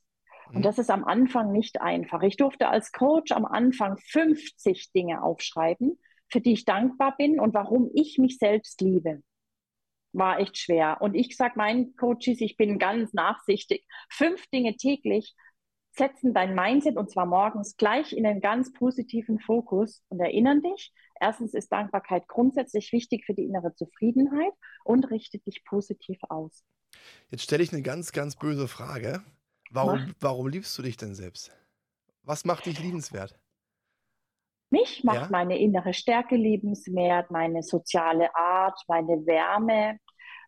Mhm. 0.55 0.57
Und 0.57 0.65
das 0.65 0.79
ist 0.79 0.91
am 0.91 1.05
Anfang 1.05 1.53
nicht 1.53 1.81
einfach. 1.81 2.23
Ich 2.23 2.37
durfte 2.37 2.69
als 2.69 2.93
Coach 2.93 3.33
am 3.33 3.45
Anfang 3.45 3.99
50 3.99 4.93
Dinge 4.93 5.23
aufschreiben, 5.23 5.99
für 6.29 6.41
die 6.41 6.53
ich 6.53 6.65
dankbar 6.65 7.17
bin 7.17 7.41
und 7.41 7.55
warum 7.55 7.91
ich 7.95 8.19
mich 8.19 8.39
selbst 8.39 8.81
liebe. 8.81 9.23
War 10.13 10.39
echt 10.39 10.57
schwer. 10.57 10.99
Und 11.01 11.15
ich 11.15 11.37
sage 11.37 11.55
meinen 11.57 11.97
Coaches, 11.97 12.41
ich 12.41 12.57
bin 12.57 12.79
ganz 12.79 13.13
nachsichtig. 13.13 13.85
Fünf 14.09 14.47
Dinge 14.49 14.77
täglich 14.77 15.35
setzen 15.97 16.35
dein 16.35 16.55
Mindset 16.55 16.97
und 16.97 17.11
zwar 17.11 17.27
morgens 17.27 17.77
gleich 17.77 18.13
in 18.13 18.27
einen 18.27 18.41
ganz 18.41 18.73
positiven 18.73 19.39
Fokus 19.39 20.03
und 20.09 20.21
erinnern 20.21 20.63
dich. 20.63 20.93
Erstens 21.21 21.55
ist 21.55 21.71
Dankbarkeit 21.71 22.27
grundsätzlich 22.27 22.93
wichtig 22.93 23.25
für 23.25 23.35
die 23.35 23.45
innere 23.45 23.75
Zufriedenheit 23.75 24.53
und 24.85 25.11
richtet 25.11 25.47
dich 25.47 25.65
positiv 25.65 26.19
aus. 26.29 26.65
Jetzt 27.31 27.43
stelle 27.43 27.63
ich 27.63 27.73
eine 27.73 27.83
ganz, 27.83 28.13
ganz 28.13 28.37
böse 28.37 28.69
Frage. 28.69 29.23
Warum, 29.75 30.07
Mach. 30.07 30.15
warum 30.21 30.49
liebst 30.49 30.79
du 30.79 30.83
dich 30.83 30.97
denn 30.97 31.15
selbst? 31.15 31.51
Was 32.23 32.45
macht 32.45 32.67
dich 32.67 32.79
liebenswert? 32.79 33.39
Mich 34.71 35.05
macht 35.05 35.17
Ja? 35.17 35.29
meine 35.31 35.59
innere 35.59 35.93
Stärke 35.95 36.37
liebenswert, 36.37 37.31
meine 37.31 37.63
soziale 37.63 38.35
Art, 38.35 38.81
meine 38.89 39.27
Wärme, 39.27 39.99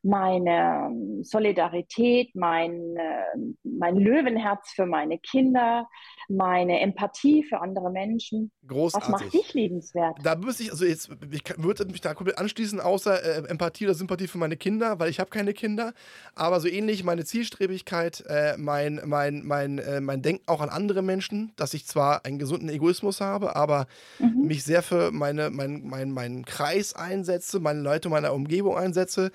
meine 0.07 0.88
ähm, 0.90 1.24
Solidarität, 1.24 2.34
mein, 2.34 2.96
äh, 2.96 3.36
mein 3.64 3.96
Löwenherz 3.96 4.70
für 4.70 4.86
meine 4.86 5.18
Kinder, 5.18 5.88
meine 6.28 6.80
Empathie 6.80 7.42
für 7.42 7.61
andere 7.61 7.90
Menschen. 7.90 8.52
Was 8.92 9.09
macht 9.09 9.22
Großartig. 9.22 9.32
dich 9.32 9.54
liebenswert? 9.54 10.18
Da 10.22 10.36
müsste 10.36 10.62
ich, 10.62 10.70
also 10.70 10.84
jetzt, 10.84 11.11
ich 11.30 11.42
würde 11.59 11.84
mich 11.86 12.00
da 12.00 12.14
komplett 12.14 12.38
anschließen, 12.38 12.80
außer 12.80 13.22
äh, 13.22 13.48
Empathie 13.48 13.84
oder 13.84 13.94
Sympathie 13.94 14.28
für 14.28 14.38
meine 14.38 14.57
Kinder, 14.57 14.98
weil 14.98 15.11
ich 15.11 15.20
habe 15.20 15.30
keine 15.30 15.52
Kinder. 15.52 15.92
Aber 16.34 16.61
so 16.61 16.68
ähnlich 16.68 17.04
meine 17.04 17.24
Zielstrebigkeit, 17.24 18.24
äh, 18.28 18.57
mein, 18.57 19.00
mein, 19.04 19.42
mein, 19.44 19.78
äh, 19.78 20.00
mein 20.00 20.22
Denken 20.22 20.44
auch 20.46 20.61
an 20.61 20.68
andere 20.68 21.02
Menschen, 21.02 21.52
dass 21.57 21.74
ich 21.74 21.86
zwar 21.86 22.24
einen 22.24 22.38
gesunden 22.38 22.68
Egoismus 22.68 23.20
habe, 23.20 23.57
aber 23.57 23.86
Mhm. 24.18 24.46
mich 24.46 24.64
sehr 24.64 24.82
für 24.82 25.11
meine, 25.12 25.50
mein, 25.50 25.82
mein, 25.84 26.11
meinen 26.12 26.44
Kreis 26.44 26.94
einsetze, 26.94 27.61
meine 27.61 27.80
Leute 27.80 28.09
meiner 28.09 28.32
Umgebung 28.32 28.76
einsetze, 28.76 29.30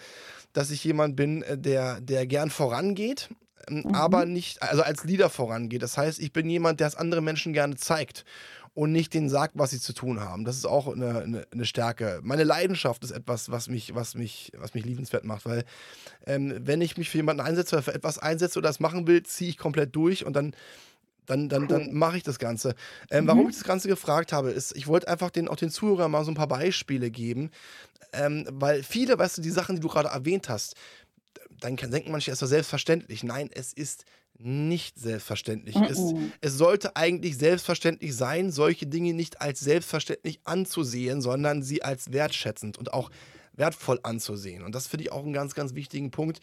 dass 0.53 0.71
ich 0.71 0.83
jemand 0.83 1.15
bin, 1.15 1.43
äh, 1.43 1.57
der, 1.57 2.01
der 2.01 2.27
gern 2.27 2.49
vorangeht, 2.49 3.29
ähm, 3.69 3.83
Mhm. 3.85 3.95
aber 3.95 4.25
nicht, 4.25 4.61
also 4.63 4.83
als 4.83 5.03
Leader 5.03 5.29
vorangeht. 5.29 5.83
Das 5.83 5.97
heißt, 5.97 6.19
ich 6.19 6.33
bin 6.33 6.49
jemand, 6.49 6.79
der 6.79 6.87
es 6.87 6.95
anderen 6.95 7.23
Menschen 7.23 7.53
gerne 7.53 7.75
zeigt 7.75 8.25
und 8.73 8.91
nicht 8.91 9.13
denen 9.13 9.29
sagt, 9.29 9.57
was 9.57 9.71
sie 9.71 9.79
zu 9.79 9.93
tun 9.93 10.21
haben. 10.21 10.45
Das 10.45 10.55
ist 10.55 10.65
auch 10.65 10.87
eine, 10.87 11.19
eine, 11.19 11.47
eine 11.51 11.65
Stärke. 11.65 12.21
Meine 12.23 12.43
Leidenschaft 12.45 13.03
ist 13.03 13.11
etwas, 13.11 13.51
was 13.51 13.67
mich, 13.67 13.93
was 13.95 14.15
mich, 14.15 14.51
was 14.57 14.73
mich 14.73 14.85
liebenswert 14.85 15.25
macht, 15.25 15.45
weil 15.45 15.65
ähm, 16.25 16.55
wenn 16.61 16.79
ich 16.81 16.97
mich 16.97 17.09
für 17.09 17.17
jemanden 17.17 17.41
einsetze 17.41 17.75
oder 17.75 17.83
für 17.83 17.93
etwas 17.93 18.17
einsetze 18.17 18.59
oder 18.59 18.69
das 18.69 18.79
machen 18.79 19.07
will, 19.07 19.23
ziehe 19.23 19.49
ich 19.49 19.57
komplett 19.57 19.95
durch 19.95 20.25
und 20.25 20.33
dann 20.35 20.55
dann, 21.31 21.49
dann, 21.49 21.67
dann 21.67 21.93
mache 21.93 22.17
ich 22.17 22.23
das 22.23 22.39
Ganze. 22.39 22.75
Ähm, 23.09 23.27
warum 23.27 23.47
Mhm. 23.47 23.49
ich 23.49 23.55
das 23.55 23.63
Ganze 23.63 23.87
gefragt 23.87 24.33
habe, 24.33 24.51
ist, 24.51 24.75
ich 24.75 24.87
wollte 24.87 25.07
einfach 25.07 25.31
den, 25.31 25.47
auch 25.47 25.55
den 25.55 25.71
Zuhörern 25.71 26.11
mal 26.11 26.23
so 26.25 26.31
ein 26.31 26.35
paar 26.35 26.47
Beispiele 26.47 27.09
geben, 27.11 27.51
ähm, 28.13 28.45
weil 28.51 28.83
viele, 28.83 29.17
weißt 29.19 29.39
du, 29.39 29.41
die 29.41 29.51
Sachen, 29.51 29.75
die 29.75 29.81
du 29.81 29.89
gerade 29.89 30.09
erwähnt 30.09 30.49
hast, 30.49 30.75
dann 31.59 31.75
kann, 31.75 31.91
denken 31.91 32.11
manche, 32.11 32.31
es 32.31 32.41
war 32.41 32.47
selbstverständlich. 32.47 33.23
Nein, 33.23 33.49
es 33.53 33.73
ist 33.73 34.05
nicht 34.37 34.99
selbstverständlich. 34.99 35.83
Es, 35.85 36.13
Mhm. 36.13 36.31
es 36.41 36.53
sollte 36.53 36.95
eigentlich 36.95 37.37
selbstverständlich 37.37 38.15
sein, 38.15 38.51
solche 38.51 38.87
Dinge 38.87 39.13
nicht 39.13 39.41
als 39.41 39.59
selbstverständlich 39.59 40.39
anzusehen, 40.45 41.21
sondern 41.21 41.61
sie 41.61 41.83
als 41.83 42.11
wertschätzend 42.11 42.77
und 42.77 42.93
auch 42.93 43.11
wertvoll 43.53 43.99
anzusehen. 44.03 44.63
Und 44.63 44.73
das 44.73 44.87
finde 44.87 45.03
ich 45.05 45.11
auch 45.11 45.23
einen 45.23 45.33
ganz, 45.33 45.53
ganz 45.53 45.75
wichtigen 45.75 46.09
Punkt. 46.09 46.39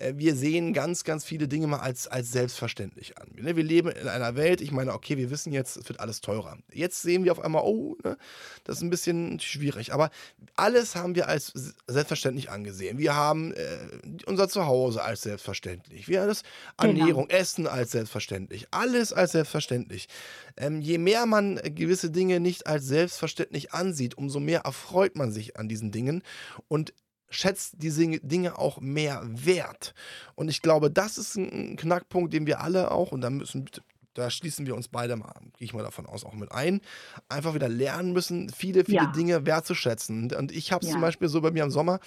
Äh, 0.00 0.14
wir 0.16 0.34
sehen 0.34 0.72
ganz, 0.72 1.04
ganz 1.04 1.24
viele 1.24 1.46
Dinge 1.46 1.66
mal 1.66 1.80
als, 1.80 2.08
als 2.08 2.32
selbstverständlich 2.32 3.18
an. 3.18 3.28
Ne, 3.36 3.56
wir 3.56 3.64
leben 3.64 3.90
in 3.90 4.08
einer 4.08 4.34
Welt, 4.34 4.60
ich 4.60 4.72
meine, 4.72 4.94
okay, 4.94 5.16
wir 5.16 5.30
wissen 5.30 5.52
jetzt, 5.52 5.76
es 5.76 5.88
wird 5.88 6.00
alles 6.00 6.20
teurer. 6.20 6.58
Jetzt 6.72 7.02
sehen 7.02 7.24
wir 7.24 7.32
auf 7.32 7.40
einmal, 7.40 7.62
oh, 7.64 7.96
ne, 8.02 8.16
das 8.64 8.76
ist 8.76 8.82
ein 8.82 8.90
bisschen 8.90 9.38
schwierig. 9.40 9.92
Aber 9.92 10.10
alles 10.56 10.96
haben 10.96 11.14
wir 11.14 11.28
als 11.28 11.52
selbstverständlich 11.86 12.50
angesehen. 12.50 12.98
Wir 12.98 13.14
haben 13.14 13.52
äh, 13.52 13.78
unser 14.26 14.48
Zuhause 14.48 15.02
als 15.02 15.22
selbstverständlich. 15.22 16.08
Wir 16.08 16.20
haben 16.20 16.28
das 16.28 16.42
genau. 16.78 16.98
Ernährung, 16.98 17.28
genau. 17.28 17.40
Essen 17.40 17.66
als 17.66 17.92
selbstverständlich. 17.92 18.68
Alles 18.70 19.12
als 19.12 19.32
selbstverständlich. 19.32 20.08
Ähm, 20.56 20.80
je 20.80 20.98
mehr 20.98 21.26
man 21.26 21.60
gewisse 21.62 22.10
Dinge 22.10 22.40
nicht 22.40 22.66
als 22.66 22.86
selbstverständlich 22.86 23.72
ansieht, 23.72 24.16
umso 24.16 24.40
mehr 24.40 24.60
erfreut 24.60 25.16
man 25.16 25.30
sich 25.32 25.58
an 25.58 25.68
diesen 25.68 25.90
Dingen 25.92 26.22
und 26.68 26.92
schätzt 27.30 27.74
diese 27.78 28.06
Dinge 28.20 28.58
auch 28.58 28.80
mehr 28.80 29.22
wert. 29.24 29.94
Und 30.34 30.48
ich 30.48 30.62
glaube, 30.62 30.90
das 30.90 31.16
ist 31.16 31.36
ein 31.36 31.76
Knackpunkt, 31.76 32.32
den 32.32 32.46
wir 32.46 32.60
alle 32.60 32.90
auch, 32.90 33.12
und 33.12 33.20
da 33.20 33.30
müssen, 33.30 33.70
da 34.14 34.30
schließen 34.30 34.66
wir 34.66 34.74
uns 34.74 34.88
beide 34.88 35.16
mal, 35.16 35.32
gehe 35.56 35.66
ich 35.66 35.72
mal 35.72 35.82
davon 35.82 36.06
aus, 36.06 36.24
auch 36.24 36.34
mit 36.34 36.52
ein, 36.52 36.80
einfach 37.28 37.54
wieder 37.54 37.68
lernen 37.68 38.12
müssen, 38.12 38.50
viele, 38.50 38.84
viele 38.84 39.04
ja. 39.04 39.12
Dinge 39.12 39.46
wertzuschätzen. 39.46 40.34
Und 40.34 40.52
ich 40.52 40.72
habe 40.72 40.82
es 40.84 40.88
ja. 40.88 40.92
zum 40.92 41.00
Beispiel 41.00 41.28
so 41.28 41.40
bei 41.40 41.50
mir 41.50 41.64
im 41.64 41.70
Sommer, 41.70 42.00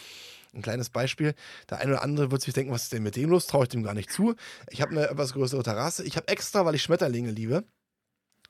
ein 0.53 0.61
kleines 0.61 0.89
Beispiel. 0.89 1.33
Der 1.69 1.79
eine 1.79 1.93
oder 1.93 2.03
andere 2.03 2.31
wird 2.31 2.41
sich 2.41 2.53
denken, 2.53 2.71
was 2.71 2.83
ist 2.83 2.93
denn 2.93 3.03
mit 3.03 3.15
dem 3.15 3.29
los? 3.29 3.47
Traue 3.47 3.63
ich 3.63 3.69
dem 3.69 3.83
gar 3.83 3.93
nicht 3.93 4.11
zu. 4.11 4.35
Ich 4.69 4.81
habe 4.81 4.91
eine 4.91 5.09
etwas 5.09 5.33
größere 5.33 5.63
Terrasse. 5.63 6.03
Ich 6.03 6.15
habe 6.15 6.27
extra, 6.27 6.65
weil 6.65 6.75
ich 6.75 6.83
Schmetterlinge 6.83 7.31
liebe, 7.31 7.63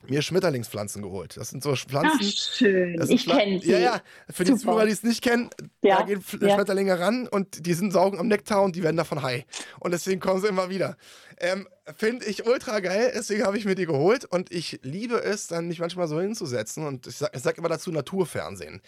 mir 0.09 0.21
Schmetterlingspflanzen 0.21 1.01
geholt. 1.01 1.37
Das 1.37 1.49
sind 1.49 1.63
so 1.63 1.75
Pflanzen. 1.75 2.19
Ach, 2.21 2.57
schön. 2.57 3.01
ich 3.09 3.25
kenne 3.25 3.59
sie. 3.59 3.71
Ja, 3.71 3.79
ja. 3.79 4.01
Für 4.29 4.45
Super. 4.45 4.57
die 4.57 4.63
Zuhörer, 4.63 4.85
die 4.85 4.91
es 4.91 5.03
nicht 5.03 5.21
kennen, 5.21 5.49
ja. 5.81 5.97
da 5.97 6.03
gehen 6.03 6.23
ja. 6.41 6.53
Schmetterlinge 6.53 6.99
ran 6.99 7.27
und 7.27 7.65
die 7.65 7.73
sind 7.73 7.91
saugen 7.91 8.19
am 8.19 8.27
Nektar 8.27 8.63
und 8.63 8.75
die 8.75 8.83
werden 8.83 8.97
davon 8.97 9.21
high. 9.21 9.45
Und 9.79 9.91
deswegen 9.91 10.19
kommen 10.19 10.41
sie 10.41 10.47
immer 10.47 10.69
wieder. 10.69 10.97
Ähm, 11.39 11.67
Finde 11.97 12.25
ich 12.25 12.45
ultra 12.45 12.79
geil, 12.79 13.11
deswegen 13.13 13.43
habe 13.43 13.57
ich 13.57 13.65
mir 13.65 13.75
die 13.75 13.85
geholt 13.85 14.23
und 14.23 14.53
ich 14.53 14.79
liebe 14.83 15.21
es, 15.21 15.47
dann 15.47 15.67
mich 15.67 15.79
manchmal 15.79 16.07
so 16.07 16.21
hinzusetzen 16.21 16.87
und 16.87 17.07
ich 17.07 17.17
sage 17.17 17.37
sag 17.37 17.57
immer 17.57 17.67
dazu 17.67 17.91
Naturfernsehen. 17.91 18.81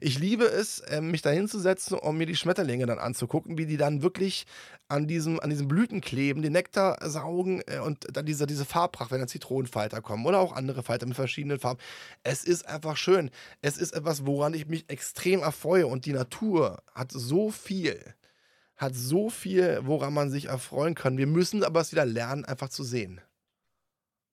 Ich 0.00 0.18
liebe 0.18 0.46
es, 0.46 0.82
ähm, 0.88 1.12
mich 1.12 1.22
da 1.22 1.30
hinzusetzen, 1.30 1.96
um 1.96 2.18
mir 2.18 2.26
die 2.26 2.34
Schmetterlinge 2.34 2.86
dann 2.86 2.98
anzugucken, 2.98 3.56
wie 3.56 3.66
die 3.66 3.76
dann 3.76 4.02
wirklich 4.02 4.46
an 4.88 5.06
diesem, 5.06 5.38
an 5.38 5.50
diesem 5.50 5.68
Blüten 5.68 6.00
kleben, 6.00 6.42
den 6.42 6.52
Nektar 6.52 6.98
saugen 7.08 7.62
äh, 7.68 7.78
und 7.78 8.04
dann 8.12 8.26
diese, 8.26 8.48
diese 8.48 8.64
Farbpracht, 8.64 9.12
wenn 9.12 9.20
dann 9.20 9.28
Zitronenfalter 9.28 10.00
kommen 10.00 10.26
oder 10.26 10.40
auch 10.40 10.52
andere 10.52 10.82
Falter 10.82 11.06
mit 11.06 11.14
verschiedenen 11.14 11.60
Farben. 11.60 11.78
Es 12.24 12.42
ist 12.42 12.66
einfach 12.66 12.96
schön. 12.96 13.30
Es 13.62 13.76
ist 13.76 13.92
etwas, 13.92 14.26
woran 14.26 14.54
ich 14.54 14.66
mich 14.66 14.90
extrem 14.90 15.40
erfreue 15.40 15.86
und 15.86 16.04
die 16.04 16.12
Natur 16.12 16.82
hat 16.94 17.12
so 17.12 17.52
viel 17.52 17.96
hat 18.80 18.94
so 18.94 19.28
viel, 19.28 19.80
woran 19.82 20.14
man 20.14 20.30
sich 20.30 20.46
erfreuen 20.46 20.94
kann. 20.94 21.18
Wir 21.18 21.26
müssen 21.26 21.62
aber 21.62 21.80
es 21.80 21.92
wieder 21.92 22.06
lernen, 22.06 22.46
einfach 22.46 22.70
zu 22.70 22.82
sehen. 22.82 23.20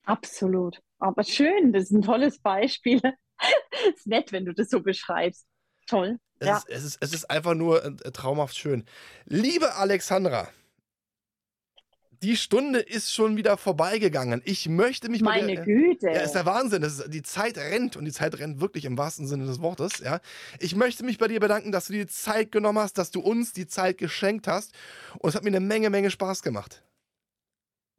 Absolut. 0.04 0.80
Aber 0.98 1.22
schön, 1.22 1.72
das 1.74 1.84
ist 1.84 1.90
ein 1.90 2.02
tolles 2.02 2.40
Beispiel. 2.40 3.00
ist 3.94 4.06
nett, 4.06 4.32
wenn 4.32 4.46
du 4.46 4.54
das 4.54 4.70
so 4.70 4.80
beschreibst. 4.80 5.46
Toll. 5.86 6.18
Es, 6.38 6.46
ja. 6.48 6.56
ist, 6.56 6.68
es, 6.68 6.84
ist, 6.84 6.98
es 7.00 7.14
ist 7.14 7.30
einfach 7.30 7.54
nur 7.54 7.84
äh, 7.84 7.92
traumhaft 8.10 8.56
schön. 8.56 8.86
Liebe 9.26 9.74
Alexandra, 9.74 10.48
die 12.22 12.36
Stunde 12.36 12.80
ist 12.80 13.12
schon 13.12 13.36
wieder 13.36 13.56
vorbeigegangen. 13.56 14.42
Ich 14.44 14.68
möchte 14.68 15.08
mich 15.08 15.20
Meine 15.20 15.54
dir, 15.54 15.62
Güte. 15.62 16.06
Ja, 16.06 16.20
ist 16.20 16.32
der 16.32 16.46
Wahnsinn. 16.46 16.82
Ist, 16.82 17.12
die 17.12 17.22
Zeit 17.22 17.58
rennt 17.58 17.96
und 17.96 18.04
die 18.04 18.12
Zeit 18.12 18.38
rennt 18.38 18.60
wirklich 18.60 18.84
im 18.84 18.98
wahrsten 18.98 19.26
Sinne 19.26 19.46
des 19.46 19.60
Wortes. 19.60 19.98
Ja. 20.00 20.20
Ich 20.58 20.74
möchte 20.74 21.04
mich 21.04 21.18
bei 21.18 21.28
dir 21.28 21.40
bedanken, 21.40 21.72
dass 21.72 21.86
du 21.86 21.92
dir 21.92 22.04
die 22.04 22.12
Zeit 22.12 22.52
genommen 22.52 22.78
hast, 22.78 22.98
dass 22.98 23.10
du 23.10 23.20
uns 23.20 23.52
die 23.52 23.66
Zeit 23.66 23.98
geschenkt 23.98 24.48
hast. 24.48 24.74
Und 25.18 25.30
es 25.30 25.34
hat 25.34 25.44
mir 25.44 25.50
eine 25.50 25.60
Menge, 25.60 25.90
Menge 25.90 26.10
Spaß 26.10 26.42
gemacht. 26.42 26.82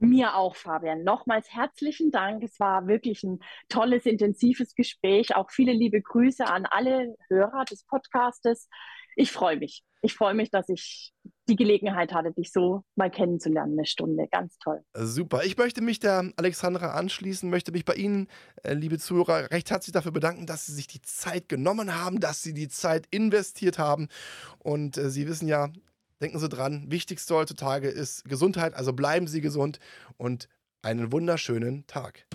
Mir 0.01 0.35
auch, 0.35 0.55
Fabian. 0.55 1.03
Nochmals 1.03 1.53
herzlichen 1.53 2.09
Dank. 2.09 2.41
Es 2.41 2.57
war 2.59 2.87
wirklich 2.87 3.23
ein 3.23 3.39
tolles, 3.67 4.05
intensives 4.05 4.73
Gespräch. 4.73 5.35
Auch 5.35 5.51
viele 5.51 5.73
liebe 5.73 6.01
Grüße 6.01 6.45
an 6.45 6.65
alle 6.65 7.17
Hörer 7.27 7.65
des 7.65 7.83
Podcastes. 7.83 8.69
Ich 9.15 9.31
freue 9.31 9.57
mich. 9.57 9.83
Ich 10.01 10.15
freue 10.15 10.33
mich, 10.33 10.49
dass 10.49 10.69
ich 10.69 11.11
die 11.49 11.55
Gelegenheit 11.55 12.13
hatte, 12.13 12.31
dich 12.31 12.51
so 12.51 12.83
mal 12.95 13.11
kennenzulernen, 13.11 13.73
eine 13.73 13.85
Stunde. 13.85 14.27
Ganz 14.31 14.57
toll. 14.59 14.81
Super. 14.93 15.43
Ich 15.43 15.57
möchte 15.57 15.81
mich 15.81 15.99
der 15.99 16.31
Alexandra 16.37 16.91
anschließen, 16.91 17.49
möchte 17.49 17.71
mich 17.71 17.83
bei 17.83 17.95
Ihnen, 17.95 18.27
äh, 18.63 18.73
liebe 18.73 18.97
Zuhörer, 18.97 19.51
recht 19.51 19.69
herzlich 19.71 19.91
dafür 19.93 20.11
bedanken, 20.11 20.45
dass 20.45 20.65
Sie 20.65 20.73
sich 20.73 20.87
die 20.87 21.01
Zeit 21.01 21.49
genommen 21.49 21.95
haben, 21.95 22.19
dass 22.19 22.41
Sie 22.41 22.53
die 22.53 22.69
Zeit 22.69 23.07
investiert 23.11 23.77
haben. 23.77 24.07
Und 24.59 24.97
äh, 24.97 25.09
Sie 25.09 25.27
wissen 25.27 25.47
ja, 25.47 25.69
denken 26.21 26.39
Sie 26.39 26.49
dran, 26.49 26.85
wichtigste 26.89 27.35
heutzutage 27.35 27.89
ist 27.89 28.23
Gesundheit, 28.25 28.75
also 28.75 28.93
bleiben 28.93 29.27
Sie 29.27 29.41
gesund 29.41 29.79
und 30.17 30.47
einen 30.81 31.11
wunderschönen 31.11 31.85
Tag. 31.87 32.25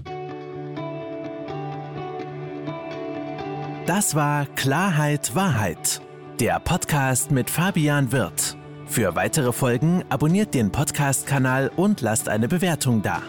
Das 3.87 4.14
war 4.14 4.47
Klarheit 4.55 5.35
Wahrheit 5.35 6.01
der 6.41 6.59
Podcast 6.59 7.30
mit 7.30 7.49
Fabian 7.49 8.11
Wirth. 8.11 8.57
Für 8.87 9.14
weitere 9.14 9.53
Folgen 9.53 10.05
abonniert 10.09 10.55
den 10.55 10.72
Podcast-Kanal 10.72 11.70
und 11.76 12.01
lasst 12.01 12.28
eine 12.28 12.49
Bewertung 12.49 13.03
da. 13.03 13.22